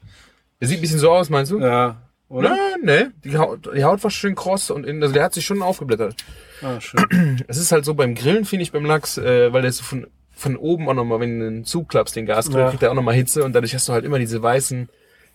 Der 0.61 0.69
sieht 0.69 0.79
ein 0.79 0.81
bisschen 0.81 0.99
so 0.99 1.11
aus, 1.13 1.29
meinst 1.31 1.53
du? 1.53 1.61
Ja. 1.61 1.97
Oder? 2.29 2.57
Nee, 2.83 3.03
nee. 3.03 3.07
Die 3.25 3.37
Haut, 3.37 3.69
die 3.77 3.85
Haut 3.85 4.03
war 4.03 4.11
schön 4.11 4.35
kross 4.35 4.71
und 4.71 4.87
in, 4.87 5.03
also 5.03 5.13
der 5.13 5.25
hat 5.25 5.35
sich 5.35 5.45
schon 5.45 5.61
aufgeblättert. 5.63 6.17
Ah, 6.63 6.81
schön. 6.81 7.45
Es 7.49 7.59
ist 7.59 7.71
halt 7.71 7.85
so 7.85 7.95
beim 7.95 8.15
Grillen, 8.15 8.45
finde 8.47 8.63
ich, 8.63 8.73
beim 8.73 8.87
Lachs, 8.87 9.19
äh, 9.19 9.53
weil 9.53 9.61
der 9.63 9.69
ist 9.69 9.79
so 9.79 9.85
von, 9.85 10.07
von 10.33 10.57
oben 10.57 10.89
auch 10.89 10.95
nochmal, 10.95 11.21
wenn 11.21 11.39
du 11.39 11.47
ihn 11.49 11.65
zuklappst, 11.65 12.17
den 12.17 12.25
Gasgrill, 12.27 12.61
Ja. 12.61 12.71
kriegt 12.71 12.83
er 12.83 12.91
auch 12.91 12.95
nochmal 12.95 13.15
Hitze 13.15 13.45
und 13.45 13.53
dadurch 13.53 13.75
hast 13.75 13.89
du 13.89 13.93
halt 13.93 14.05
immer 14.07 14.19
diese 14.19 14.43
weißen 14.43 14.89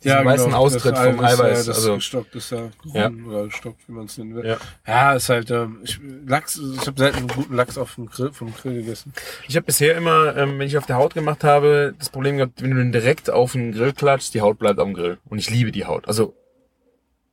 diesen 0.03 0.25
weißen 0.25 0.53
Austritt 0.53 0.95
das 0.95 1.03
vom 1.05 1.19
Eiweiß, 1.19 1.39
Eiweiß. 1.39 1.49
Ja, 1.59 1.65
das 1.65 1.77
also, 1.77 1.95
gestockt 1.95 2.35
ist 2.35 2.51
ja 2.51 2.69
Ja. 2.93 3.09
grün 3.09 3.25
oder 3.25 3.45
gestockt, 3.45 3.81
wie 3.87 3.91
man 3.91 4.05
es 4.05 4.17
nennen 4.17 4.35
will. 4.35 4.45
Ja. 4.45 4.57
Ja. 4.87 5.13
ist 5.13 5.29
halt 5.29 5.51
ähm, 5.51 5.79
ich, 5.83 5.99
Lachs. 6.25 6.59
Ich 6.79 6.87
habe 6.87 6.97
selten 6.99 7.17
einen 7.17 7.27
guten 7.27 7.55
Lachs 7.55 7.77
auf 7.77 7.95
dem 7.95 8.05
Grill 8.07 8.31
vom 8.31 8.53
Grill 8.53 8.75
gegessen. 8.81 9.13
ich 9.47 9.55
habe 9.55 9.65
bisher 9.65 9.95
immer, 9.97 10.35
ähm, 10.37 10.57
wenn 10.59 10.67
ich 10.67 10.77
auf 10.77 10.85
der 10.85 10.95
Haut 10.97 11.13
gemacht 11.13 11.43
habe, 11.43 11.93
das 11.99 12.09
Problem 12.09 12.37
gehabt, 12.37 12.61
wenn 12.61 12.71
du 12.71 12.77
den 12.77 12.91
direkt 12.91 13.29
auf 13.29 13.51
den 13.53 13.71
Grill 13.73 13.93
klatschst, 13.93 14.33
die 14.33 14.41
Haut 14.41 14.57
bleibt 14.59 14.79
am 14.79 14.93
Grill. 14.93 15.17
Und 15.29 15.37
ich 15.39 15.49
liebe 15.49 15.71
die 15.71 15.85
Haut. 15.85 16.07
Also 16.07 16.35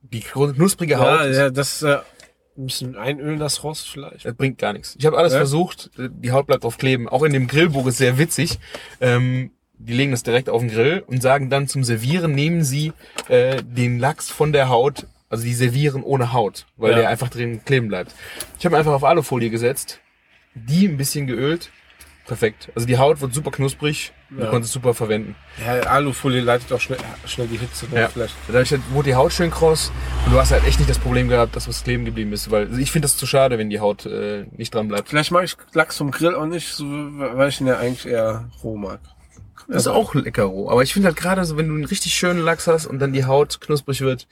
die 0.01 0.19
knusprige 0.21 0.99
Haut, 0.99 1.07
Ja, 1.07 1.23
ist- 1.23 1.37
ja, 1.37 1.49
das 1.49 1.81
äh, 1.83 1.97
ein 2.57 2.65
bisschen 2.65 2.95
einölen 2.95 3.39
das 3.39 3.63
Rost 3.63 3.87
vielleicht. 3.89 4.25
das 4.25 4.33
bringt 4.35 4.57
gar 4.57 4.73
nichts. 4.73 4.95
Ich 4.97 5.05
habe 5.05 5.17
alles 5.17 5.33
Ja? 5.33 5.39
versucht, 5.39 5.91
die 5.97 6.31
Haut 6.31 6.47
bleibt 6.47 6.63
drauf 6.63 6.77
kleben. 6.77 7.07
Auch 7.07 7.23
in 7.23 7.31
dem 7.33 7.47
Grillbuch 7.47 7.85
ist 7.87 7.97
sehr 7.97 8.17
witzig. 8.17 8.57
Ähm, 8.99 9.51
die 9.79 9.93
legen 9.93 10.11
das 10.11 10.23
direkt 10.23 10.49
auf 10.49 10.61
den 10.61 10.69
Grill 10.69 11.03
und 11.07 11.21
sagen 11.21 11.49
dann 11.49 11.67
zum 11.67 11.83
Servieren, 11.83 12.33
nehmen 12.33 12.63
sie 12.63 12.93
äh, 13.29 13.61
den 13.63 13.99
Lachs 13.99 14.29
von 14.29 14.51
der 14.53 14.69
Haut, 14.69 15.05
also 15.29 15.43
die 15.43 15.53
servieren 15.53 16.03
ohne 16.03 16.33
Haut, 16.33 16.65
weil 16.77 16.91
Ja. 16.91 16.97
der 16.99 17.09
einfach 17.09 17.29
drin 17.29 17.61
kleben 17.65 17.87
bleibt. 17.89 18.13
Ich 18.59 18.65
habe 18.65 18.77
einfach 18.77 18.93
auf 18.93 19.03
Alufolie 19.03 19.49
gesetzt, 19.49 19.99
die 20.55 20.87
ein 20.87 20.97
bisschen 20.97 21.27
geölt. 21.27 21.69
Perfekt. 22.25 22.69
Also 22.75 22.85
die 22.85 22.97
Haut 22.97 23.21
wird 23.21 23.33
super 23.33 23.51
knusprig, 23.51 24.11
du 24.29 24.43
Ja. 24.43 24.49
konntest 24.49 24.71
es 24.71 24.73
super 24.73 24.93
verwenden. 24.93 25.35
Ja, 25.65 25.79
Alufolie 25.89 26.41
leitet 26.41 26.73
auch 26.73 26.81
schnell, 26.81 26.97
schnell 27.25 27.47
die 27.47 27.57
Hitze. 27.57 27.85
Ne? 27.89 28.01
Ja. 28.01 28.07
Vielleicht. 28.09 28.33
Dadurch 28.47 28.71
hat- 28.73 28.81
wurde 28.91 29.09
die 29.11 29.15
Haut 29.15 29.31
schön 29.31 29.49
kross 29.49 29.93
und 30.25 30.33
du 30.33 30.37
hast 30.39 30.51
halt 30.51 30.65
echt 30.67 30.77
nicht 30.79 30.89
das 30.89 30.99
Problem 30.99 31.29
gehabt, 31.29 31.55
dass 31.55 31.69
was 31.69 31.85
kleben 31.85 32.03
geblieben 32.03 32.33
ist, 32.33 32.51
weil 32.51 32.67
also 32.67 32.77
ich 32.79 32.91
finde 32.91 33.05
das 33.05 33.15
zu 33.15 33.25
schade, 33.25 33.57
wenn 33.57 33.69
die 33.69 33.79
Haut 33.79 34.05
äh, 34.05 34.45
nicht 34.57 34.75
dran 34.75 34.89
bleibt. 34.89 35.07
Vielleicht 35.07 35.31
mag 35.31 35.45
ich 35.45 35.55
Lachs 35.71 35.95
vom 35.97 36.11
Grill 36.11 36.35
auch 36.35 36.47
nicht, 36.47 36.67
so, 36.73 36.83
weil 36.85 37.47
ich 37.47 37.61
ihn 37.61 37.67
ja 37.67 37.77
eigentlich 37.77 38.05
eher 38.05 38.49
roh 38.61 38.75
mag. 38.75 38.99
Das 39.67 39.83
ist 39.83 39.87
auch 39.87 40.13
lecker 40.15 40.43
roh. 40.43 40.69
Aber 40.69 40.83
ich 40.83 40.93
finde 40.93 41.07
halt 41.07 41.17
gerade 41.17 41.43
so, 41.45 41.57
wenn 41.57 41.67
du 41.67 41.75
einen 41.75 41.85
richtig 41.85 42.13
schönen 42.13 42.39
Lachs 42.39 42.67
hast 42.67 42.85
und 42.85 42.99
dann 42.99 43.13
die 43.13 43.25
Haut 43.25 43.59
knusprig 43.59 44.01
wird, 44.01 44.27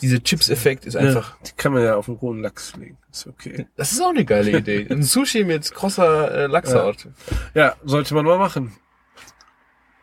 dieser 0.00 0.22
Chips-Effekt 0.22 0.86
ist 0.86 0.96
einfach. 0.96 1.30
Ja, 1.30 1.36
die 1.46 1.52
kann 1.56 1.72
man 1.72 1.82
ja 1.82 1.96
auf 1.96 2.06
den 2.06 2.14
rohen 2.14 2.40
Lachs 2.40 2.74
legen. 2.76 2.96
Ist 3.10 3.26
okay. 3.26 3.66
Das 3.76 3.92
ist 3.92 4.00
auch 4.00 4.10
eine 4.10 4.24
geile 4.24 4.58
Idee. 4.58 4.86
Ein 4.90 5.02
Sushi 5.02 5.44
mit 5.44 5.72
krosser 5.74 6.30
äh, 6.30 6.46
Lachshaut. 6.46 7.08
Ja, 7.54 7.74
sollte 7.84 8.14
man 8.14 8.24
mal 8.24 8.38
machen. 8.38 8.72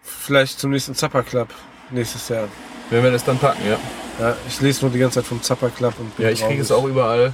Vielleicht 0.01 0.59
zum 0.59 0.71
nächsten 0.71 0.93
Zapper 0.93 1.23
Club 1.23 1.49
nächstes 1.91 2.29
Jahr. 2.29 2.47
Wenn 2.89 3.03
wir 3.03 3.11
das 3.11 3.23
dann 3.23 3.37
packen, 3.39 3.61
ja. 3.67 3.79
Ja, 4.19 4.35
ich 4.47 4.59
lese 4.61 4.81
nur 4.81 4.91
die 4.91 4.99
ganze 4.99 5.19
Zeit 5.19 5.25
vom 5.25 5.41
Zapper 5.41 5.69
Club 5.69 5.93
und 5.99 6.15
bin 6.15 6.25
Ja, 6.25 6.31
ich 6.31 6.45
kriege 6.45 6.61
es 6.61 6.71
auch 6.71 6.85
überall. 6.85 7.33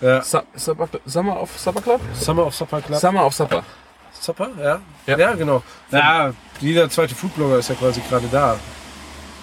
Ja. 0.00 0.22
Sa 0.22 0.42
Supper, 0.54 0.88
Summer 1.06 1.36
auf 1.36 1.58
Supper 1.58 1.80
Club? 1.80 2.00
Summer 2.14 2.46
of 2.46 2.54
Supper 2.54 2.80
Club. 2.80 2.98
Summer 2.98 3.22
auf 3.22 3.34
Supper. 3.34 3.64
Zapper, 4.22 4.50
ja? 4.58 4.80
Ja. 5.06 5.18
ja. 5.18 5.34
genau. 5.34 5.62
Ja, 5.90 6.32
jeder 6.60 6.88
zweite 6.88 7.14
Foodblogger 7.14 7.58
ist 7.58 7.68
ja 7.68 7.74
quasi 7.74 8.00
gerade 8.08 8.28
da. 8.30 8.58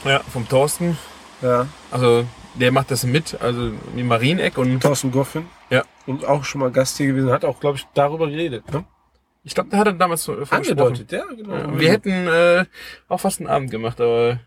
Ja. 0.05 0.21
Vom 0.31 0.47
Thorsten. 0.47 0.97
Ja. 1.41 1.67
Also, 1.91 2.25
der 2.55 2.71
macht 2.71 2.91
das 2.91 3.03
mit. 3.03 3.39
Also, 3.41 3.71
wie 3.93 4.03
Marieneck 4.03 4.57
und 4.57 4.79
Thorsten 4.81 5.11
Goffin. 5.11 5.47
Ja. 5.69 5.83
Und 6.05 6.25
auch 6.25 6.43
schon 6.43 6.61
mal 6.61 6.71
Gast 6.71 6.97
hier 6.97 7.07
gewesen. 7.07 7.31
Hat 7.31 7.45
auch, 7.45 7.59
glaube 7.59 7.77
ich, 7.77 7.87
darüber 7.93 8.27
geredet. 8.27 8.71
Ne? 8.71 8.85
ich 9.43 9.55
glaube, 9.55 9.69
der 9.69 9.79
hat 9.79 9.87
er 9.87 9.93
damals 9.93 10.23
so 10.23 10.33
von 10.33 10.39
gesprochen. 10.39 10.69
Angedeutet, 10.69 11.11
ja, 11.11 11.25
genau. 11.25 11.55
Ja, 11.55 11.79
wir 11.79 11.91
hätten 11.91 12.27
äh, 12.27 12.65
auch 13.07 13.19
fast 13.19 13.39
einen 13.39 13.49
Abend 13.49 13.71
gemacht, 13.71 13.99
aber 13.99 14.39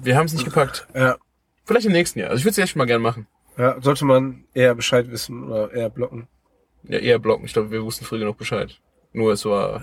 wir 0.00 0.16
haben 0.16 0.26
es 0.26 0.34
nicht 0.34 0.44
gepackt. 0.44 0.86
Ja. 0.94 1.16
Vielleicht 1.64 1.86
im 1.86 1.92
nächsten 1.92 2.18
Jahr. 2.18 2.30
Also 2.30 2.38
ich 2.38 2.44
würde 2.44 2.52
es 2.52 2.58
echt 2.58 2.76
mal 2.76 2.86
gern 2.86 3.02
machen. 3.02 3.26
ja, 3.56 3.80
sollte 3.80 4.04
man 4.04 4.44
eher 4.54 4.74
Bescheid 4.74 5.10
wissen 5.10 5.44
oder 5.44 5.72
eher 5.72 5.90
blocken. 5.90 6.28
Ja, 6.84 6.98
eher 6.98 7.18
blocken. 7.18 7.44
Ich 7.44 7.52
glaube, 7.52 7.70
wir 7.70 7.82
wussten 7.82 8.04
früh 8.04 8.18
genug 8.18 8.38
Bescheid. 8.38 8.78
Nur 9.18 9.32
es 9.32 9.44
war. 9.44 9.82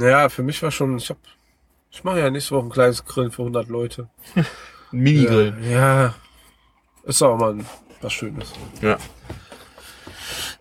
Ja, 0.00 0.28
für 0.28 0.42
mich 0.42 0.62
war 0.62 0.70
schon, 0.70 0.98
ich 0.98 1.08
hab, 1.08 1.16
ich 1.90 2.04
mache 2.04 2.20
ja 2.20 2.28
nächste 2.28 2.54
Woche 2.54 2.66
ein 2.66 2.70
kleines 2.70 3.06
Grillen 3.06 3.32
für 3.32 3.40
100 3.40 3.68
Leute. 3.68 4.10
Ein 4.92 4.98
Minigrill. 4.98 5.54
Ja, 5.62 6.02
ja. 6.02 6.14
Ist 7.04 7.22
auch 7.22 7.38
mal 7.38 7.56
was 8.02 8.12
Schönes. 8.12 8.52
Ja. 8.82 8.98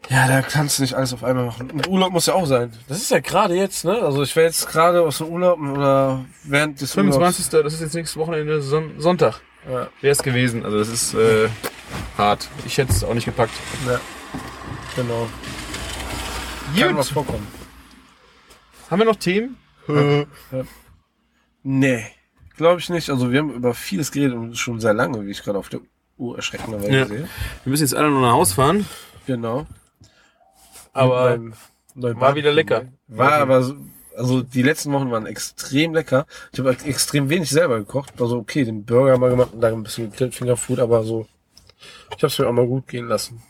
Ja, 0.09 0.27
da 0.27 0.41
kannst 0.41 0.77
du 0.77 0.83
nicht 0.83 0.93
alles 0.93 1.13
auf 1.13 1.23
einmal 1.25 1.45
machen. 1.45 1.71
Und 1.71 1.87
Urlaub 1.87 2.13
muss 2.13 2.27
ja 2.27 2.35
auch 2.35 2.45
sein. 2.45 2.71
Das 2.87 2.97
ist 2.99 3.11
ja 3.11 3.19
gerade 3.19 3.53
jetzt, 3.55 3.83
ne? 3.83 4.01
Also 4.01 4.23
ich 4.23 4.33
wäre 4.35 4.45
jetzt 4.45 4.67
gerade 4.69 5.01
aus 5.01 5.17
dem 5.17 5.27
Urlaub 5.27 5.59
oder 5.59 6.23
während 6.43 6.79
des 6.79 6.93
25. 6.93 7.49
Das 7.49 7.73
ist 7.73 7.81
jetzt 7.81 7.95
nächstes 7.95 8.17
Wochenende 8.17 8.61
Son 8.61 8.93
Sonntag. 8.97 9.41
Urlaubs. 9.67 9.91
Wäre 10.01 10.11
es 10.13 10.23
gewesen. 10.23 10.63
Also 10.63 10.79
das 10.79 10.87
ist 10.87 11.13
äh, 11.15 11.49
hart. 12.17 12.47
Ich 12.65 12.77
hätte 12.77 12.93
es 12.93 13.03
auch 13.03 13.13
nicht 13.13 13.25
gepackt. 13.25 13.53
Ja, 13.85 13.93
ja. 13.93 13.99
Genau. 14.95 15.27
Kann 16.79 16.97
was 16.97 17.09
vorkommen. 17.09 17.64
Haben 18.89 18.99
wir 18.99 19.05
noch 19.05 19.15
Themen? 19.15 19.57
Nee, 21.63 22.05
glaube 22.57 22.79
ich 22.79 22.89
nicht. 22.89 23.09
Also 23.09 23.31
wir 23.31 23.39
haben 23.39 23.53
über 23.53 23.73
vieles 23.73 24.11
geredet 24.11 24.35
und 24.35 24.55
schon 24.57 24.79
sehr 24.79 24.93
lange, 24.93 25.25
wie 25.25 25.31
ich 25.31 25.43
gerade 25.43 25.57
auf 25.59 25.69
der 25.69 25.79
Uhr 26.17 26.35
erschreckenderweise 26.37 26.91
Ja. 26.91 27.05
sehe. 27.05 27.27
Wir 27.63 27.69
müssen 27.69 27.83
jetzt 27.83 27.95
alle 27.95 28.09
nur 28.09 28.21
nach 28.21 28.33
Haus 28.33 28.53
fahren. 28.53 28.85
Genau. 29.25 29.65
Aber 30.93 31.37
neuen 31.95 32.19
war 32.21 32.35
wieder 32.35 32.53
lecker. 32.53 32.85
War 33.07 33.33
aber 33.33 33.63
so, 33.63 33.75
also 34.15 34.41
die 34.41 34.61
letzten 34.61 34.91
Wochen 34.93 35.11
waren 35.11 35.25
extrem 35.25 35.93
lecker. 35.93 36.25
Ich 36.53 36.59
habe 36.59 36.75
extrem 36.85 37.29
wenig 37.29 37.49
selber 37.49 37.79
gekocht. 37.79 38.13
Also 38.21 38.37
okay, 38.37 38.63
den 38.63 38.85
Burger 38.85 39.17
mal 39.17 39.29
gemacht 39.31 39.49
und 39.53 39.61
dann 39.61 39.73
ein 39.73 39.83
bisschen 39.83 40.11
gegrillt 40.11 40.35
Fingerfood, 40.35 40.79
aber 40.79 41.03
so. 41.03 41.27
Ich 42.11 42.17
habe 42.23 42.27
es 42.27 42.39
mir 42.39 42.47
auch 42.47 42.53
mal 42.53 42.65
gut 42.67 42.87
gehen 42.87 43.07
lassen. 43.07 43.41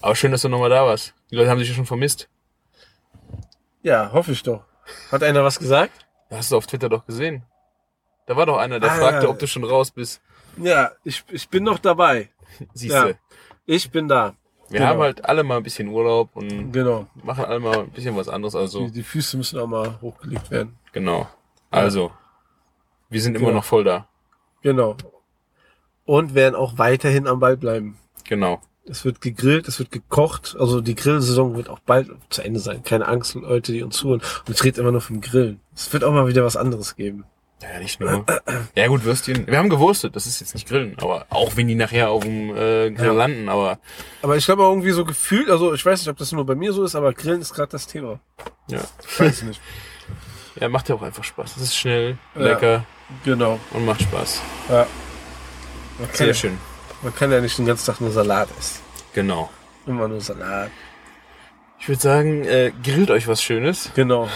Aber 0.00 0.16
schön, 0.16 0.32
dass 0.32 0.42
du 0.42 0.48
nochmal 0.48 0.70
da 0.70 0.86
warst. 0.86 1.14
Die 1.30 1.36
Leute 1.36 1.50
haben 1.50 1.58
dich 1.58 1.68
ja 1.68 1.74
schon 1.74 1.86
vermisst. 1.86 2.28
Ja, 3.82 4.10
hoffe 4.12 4.32
ich 4.32 4.42
doch. 4.42 4.64
Hat 5.10 5.22
einer 5.22 5.44
was 5.44 5.58
gesagt? 5.58 6.06
Hast 6.30 6.50
du 6.52 6.56
auf 6.56 6.66
Twitter 6.66 6.88
doch 6.88 7.04
gesehen. 7.06 7.44
Da 8.26 8.36
war 8.36 8.46
doch 8.46 8.58
einer, 8.58 8.80
der 8.80 8.90
Ah, 8.92 8.96
fragte, 8.96 9.24
ja. 9.26 9.28
ob 9.30 9.38
du 9.38 9.46
schon 9.46 9.64
raus 9.64 9.90
bist. 9.90 10.20
Ja, 10.56 10.92
ich, 11.04 11.24
ich 11.30 11.48
bin 11.48 11.64
noch 11.64 11.78
dabei. 11.78 12.30
Siehst 12.74 12.94
Ja. 12.94 13.04
du. 13.06 13.18
Ich 13.66 13.90
bin 13.90 14.08
da. 14.08 14.34
Wir 14.68 14.78
Genau. 14.80 14.90
haben 14.90 15.00
halt 15.00 15.24
alle 15.24 15.42
mal 15.42 15.58
ein 15.58 15.62
bisschen 15.62 15.88
Urlaub 15.88 16.30
und 16.34 16.72
Genau. 16.72 17.06
machen 17.22 17.44
alle 17.44 17.60
mal 17.60 17.80
ein 17.80 17.90
bisschen 17.90 18.16
was 18.16 18.28
anderes. 18.28 18.54
Also, 18.54 18.86
Die, 18.86 18.92
die 18.92 19.02
Füße 19.02 19.36
müssen 19.36 19.58
auch 19.58 19.66
mal 19.66 20.00
hochgelegt 20.00 20.50
werden. 20.50 20.78
genau. 20.92 21.28
Also, 21.70 22.12
wir 23.10 23.20
sind 23.20 23.34
immer 23.36 23.46
Genau. 23.46 23.58
noch 23.58 23.64
voll 23.64 23.84
da. 23.84 24.06
Genau. 24.62 24.96
Und 26.04 26.34
werden 26.34 26.54
auch 26.54 26.78
weiterhin 26.78 27.26
am 27.26 27.38
Ball 27.40 27.56
bleiben. 27.56 27.98
Genau. 28.24 28.60
Es 28.84 29.04
wird 29.04 29.20
gegrillt, 29.20 29.68
es 29.68 29.78
wird 29.78 29.92
gekocht. 29.92 30.56
Also 30.58 30.80
die 30.80 30.94
Grillsaison 30.96 31.56
wird 31.56 31.68
auch 31.68 31.78
bald 31.80 32.10
zu 32.30 32.42
Ende 32.42 32.58
sein. 32.60 32.82
Keine 32.82 33.06
Angst, 33.06 33.34
Leute, 33.34 33.72
die 33.72 33.82
uns 33.82 33.96
zuhören. 33.96 34.22
Und 34.46 34.54
ich 34.54 34.64
rede 34.64 34.80
immer 34.80 34.90
nur 34.92 35.00
vom 35.00 35.20
Grillen. 35.20 35.60
Es 35.74 35.92
wird 35.92 36.02
auch 36.04 36.12
mal 36.12 36.26
wieder 36.26 36.44
was 36.44 36.56
anderes 36.56 36.96
geben. 36.96 37.24
Ja, 37.62 37.78
nicht 37.78 38.00
nur. 38.00 38.26
Ja 38.74 38.88
gut, 38.88 39.04
Würstchen. 39.04 39.46
Wir 39.46 39.56
haben 39.58 39.68
gewurstet, 39.70 40.16
das 40.16 40.26
ist 40.26 40.40
jetzt 40.40 40.52
nicht 40.54 40.66
Grillen, 40.66 40.96
aber 40.98 41.26
auch 41.30 41.56
wenn 41.56 41.68
die 41.68 41.76
nachher 41.76 42.10
auf 42.10 42.24
dem 42.24 42.50
äh, 42.56 42.90
Grill 42.90 43.06
Ja. 43.06 43.12
landen, 43.12 43.48
aber 43.48 43.78
Aber 44.20 44.36
ich 44.36 44.44
glaube 44.44 44.64
irgendwie 44.64 44.90
so 44.90 45.04
gefühlt, 45.04 45.48
also 45.48 45.72
ich 45.72 45.86
weiß 45.86 46.00
nicht, 46.00 46.08
ob 46.08 46.16
das 46.16 46.32
nur 46.32 46.44
bei 46.44 46.56
mir 46.56 46.72
so 46.72 46.82
ist, 46.82 46.96
aber 46.96 47.12
Grillen 47.12 47.40
ist 47.40 47.54
gerade 47.54 47.70
das 47.70 47.86
Thema. 47.86 48.18
ja. 48.66 48.80
Ich 49.08 49.20
weiß 49.20 49.42
nicht. 49.44 49.60
Ja, 50.60 50.68
macht 50.68 50.86
ja 50.90 50.94
auch 50.96 51.02
einfach 51.02 51.24
Spaß. 51.24 51.56
Es 51.56 51.62
ist 51.62 51.76
schnell, 51.76 52.18
Ja. 52.34 52.42
lecker 52.42 52.84
genau. 53.24 53.58
und 53.70 53.86
macht 53.86 54.02
Spaß. 54.02 54.42
Ja. 54.68 54.86
Kann, 55.98 56.08
Sehr 56.12 56.34
schön. 56.34 56.58
Man 57.02 57.14
kann 57.14 57.30
ja 57.32 57.40
nicht 57.40 57.58
den 57.58 57.66
ganzen 57.66 57.86
Tag 57.86 58.00
nur 58.00 58.10
Salat 58.12 58.48
essen. 58.58 58.80
Genau. 59.14 59.50
Immer 59.86 60.08
nur 60.08 60.20
Salat. 60.20 60.70
Ich 61.80 61.88
würde 61.88 62.00
sagen, 62.00 62.44
äh, 62.44 62.72
grillt 62.82 63.10
euch 63.10 63.26
was 63.26 63.42
Schönes. 63.42 63.90
Genau. 63.94 64.28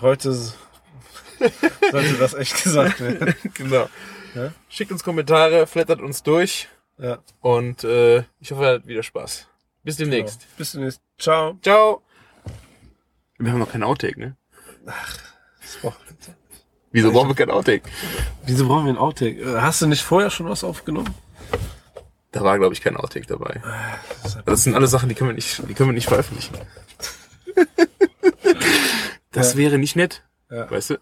Heute 0.00 0.32
sollte 0.32 2.14
das 2.18 2.34
echt 2.34 2.62
gesagt 2.62 3.00
werden. 3.00 3.34
genau. 3.54 3.88
Ja? 4.34 4.52
Schickt 4.68 4.92
uns 4.92 5.04
Kommentare, 5.04 5.66
flattert 5.66 6.00
uns 6.00 6.22
durch 6.22 6.68
Ja. 6.98 7.18
und 7.40 7.84
äh, 7.84 8.24
ich 8.40 8.50
hoffe, 8.52 8.62
ihr 8.62 8.68
hattet 8.68 8.86
wieder 8.86 9.02
Spaß. 9.02 9.46
Bis 9.84 9.96
demnächst. 9.96 10.40
Genau. 10.40 10.52
Bis 10.56 10.72
demnächst. 10.72 11.00
Ciao. 11.18 11.58
Ciao. 11.62 12.02
Wir 13.38 13.52
haben 13.52 13.58
noch 13.60 13.70
kein 13.70 13.82
Outtake, 13.82 14.18
ne? 14.18 14.36
Das 14.84 15.82
Wochenende. 15.82 16.36
Wieso 16.90 17.12
brauchen 17.12 17.28
wir 17.28 17.34
kein 17.36 17.50
Outtake? 17.50 17.82
Wieso 18.46 18.66
brauchen 18.66 18.86
wir 18.86 18.92
ein 18.94 18.98
Outtake? 18.98 19.40
Äh, 19.40 19.60
Hast 19.60 19.82
du 19.82 19.86
nicht 19.86 20.02
vorher 20.02 20.30
schon 20.30 20.48
was 20.48 20.64
aufgenommen? 20.64 21.14
Da 22.30 22.42
war, 22.42 22.58
glaube 22.58 22.74
ich, 22.74 22.80
kein 22.82 22.96
Outtake 22.96 23.26
dabei. 23.26 23.62
Das 24.44 24.64
sind 24.64 24.74
alle 24.74 24.86
Sachen, 24.86 25.08
die 25.08 25.14
können 25.14 25.30
wir 25.30 25.34
nicht, 25.34 25.62
die 25.68 25.74
können 25.74 25.88
wir 25.90 25.94
nicht 25.94 26.08
veröffentlichen. 26.08 26.54
Das 29.30 29.52
Ja. 29.52 29.58
wäre 29.58 29.78
nicht 29.78 29.94
nett. 29.94 30.22
Ja. 30.50 30.70
Weißt 30.70 30.90
du? 30.90 30.96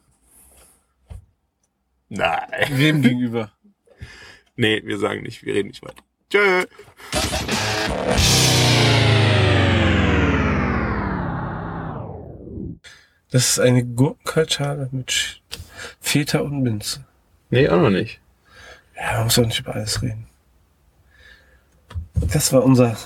Nein. 2.09 2.49
Wem 2.71 3.03
gegenüber? 3.03 3.53
Nee, 4.59 4.83
wir 4.85 4.99
sagen 4.99 5.23
nicht, 5.23 5.45
wir 5.45 5.53
reden 5.55 5.69
nicht 5.69 5.83
weiter. 5.85 6.03
Tschö. 6.31 6.65
Das 13.31 13.51
ist 13.51 13.59
eine 13.61 13.85
Gurkenkaltschale 13.85 14.89
mit 14.93 15.43
Feta 16.01 16.39
und 16.41 16.63
Minze. 16.63 17.05
Nee, 17.51 17.69
auch 17.69 17.81
noch 17.81 17.91
nicht. 17.91 18.21
Ja, 18.97 19.15
man 19.19 19.25
muss 19.25 19.39
auch 19.39 19.45
nicht 19.47 19.61
über 19.61 19.75
alles 19.75 20.01
reden. 20.03 20.27
Das 22.21 22.53
war 22.53 22.65
unser 22.65 22.97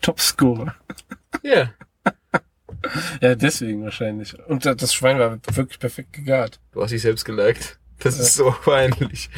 Topscorer. 0.00 0.74
Ja. 1.42 1.72
Ja, 3.20 3.34
deswegen 3.34 3.84
wahrscheinlich. 3.84 4.38
Und 4.46 4.64
das 4.64 4.94
Schwein 4.94 5.18
war 5.18 5.38
wirklich 5.54 5.78
perfekt 5.78 6.12
gegart. 6.12 6.60
Du 6.72 6.82
hast 6.82 6.90
dich 6.90 7.02
selbst 7.02 7.24
geliked. 7.24 7.78
Das 7.98 8.18
ist 8.18 8.34
so 8.34 8.50
peinlich. 8.50 9.28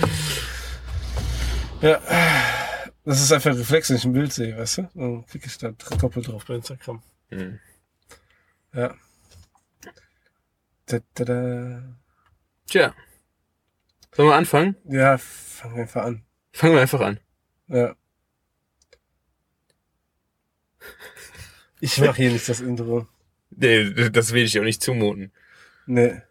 Ja. 1.80 2.00
Das 3.04 3.20
ist 3.20 3.32
einfach 3.32 3.50
ein 3.50 3.56
Reflex, 3.56 3.90
wenn 3.90 3.96
ich 3.96 4.04
ein 4.04 4.12
Bild 4.12 4.32
sehe, 4.32 4.56
weißt 4.56 4.78
du? 4.78 4.88
Dann 4.94 5.26
klicke 5.26 5.48
ich 5.48 5.58
da 5.58 5.72
doppelt 5.72 6.28
drauf 6.28 6.44
bei 6.46 6.54
Instagram. 6.54 7.02
Hm. 7.30 7.58
Ja. 8.72 8.94
Da, 10.86 10.98
da, 11.14 11.24
da. 11.24 11.82
Tja. 12.68 12.94
Sollen 14.14 14.28
wir 14.28 14.36
anfangen? 14.36 14.76
Ja, 14.84 15.18
fangen 15.18 15.74
wir 15.74 15.82
einfach 15.82 16.04
an. 16.04 16.22
Fangen 16.52 16.74
wir 16.74 16.80
einfach 16.82 17.00
an. 17.00 17.18
Ja. 17.66 17.96
Ich 21.80 21.98
mache 21.98 22.16
hier 22.16 22.30
nicht 22.30 22.48
das 22.48 22.60
Intro. 22.60 23.06
Nee, 23.50 24.10
das 24.10 24.32
will 24.32 24.44
ich 24.44 24.58
auch 24.58 24.64
nicht 24.64 24.82
zumuten. 24.82 25.32
Nee. 25.86 26.22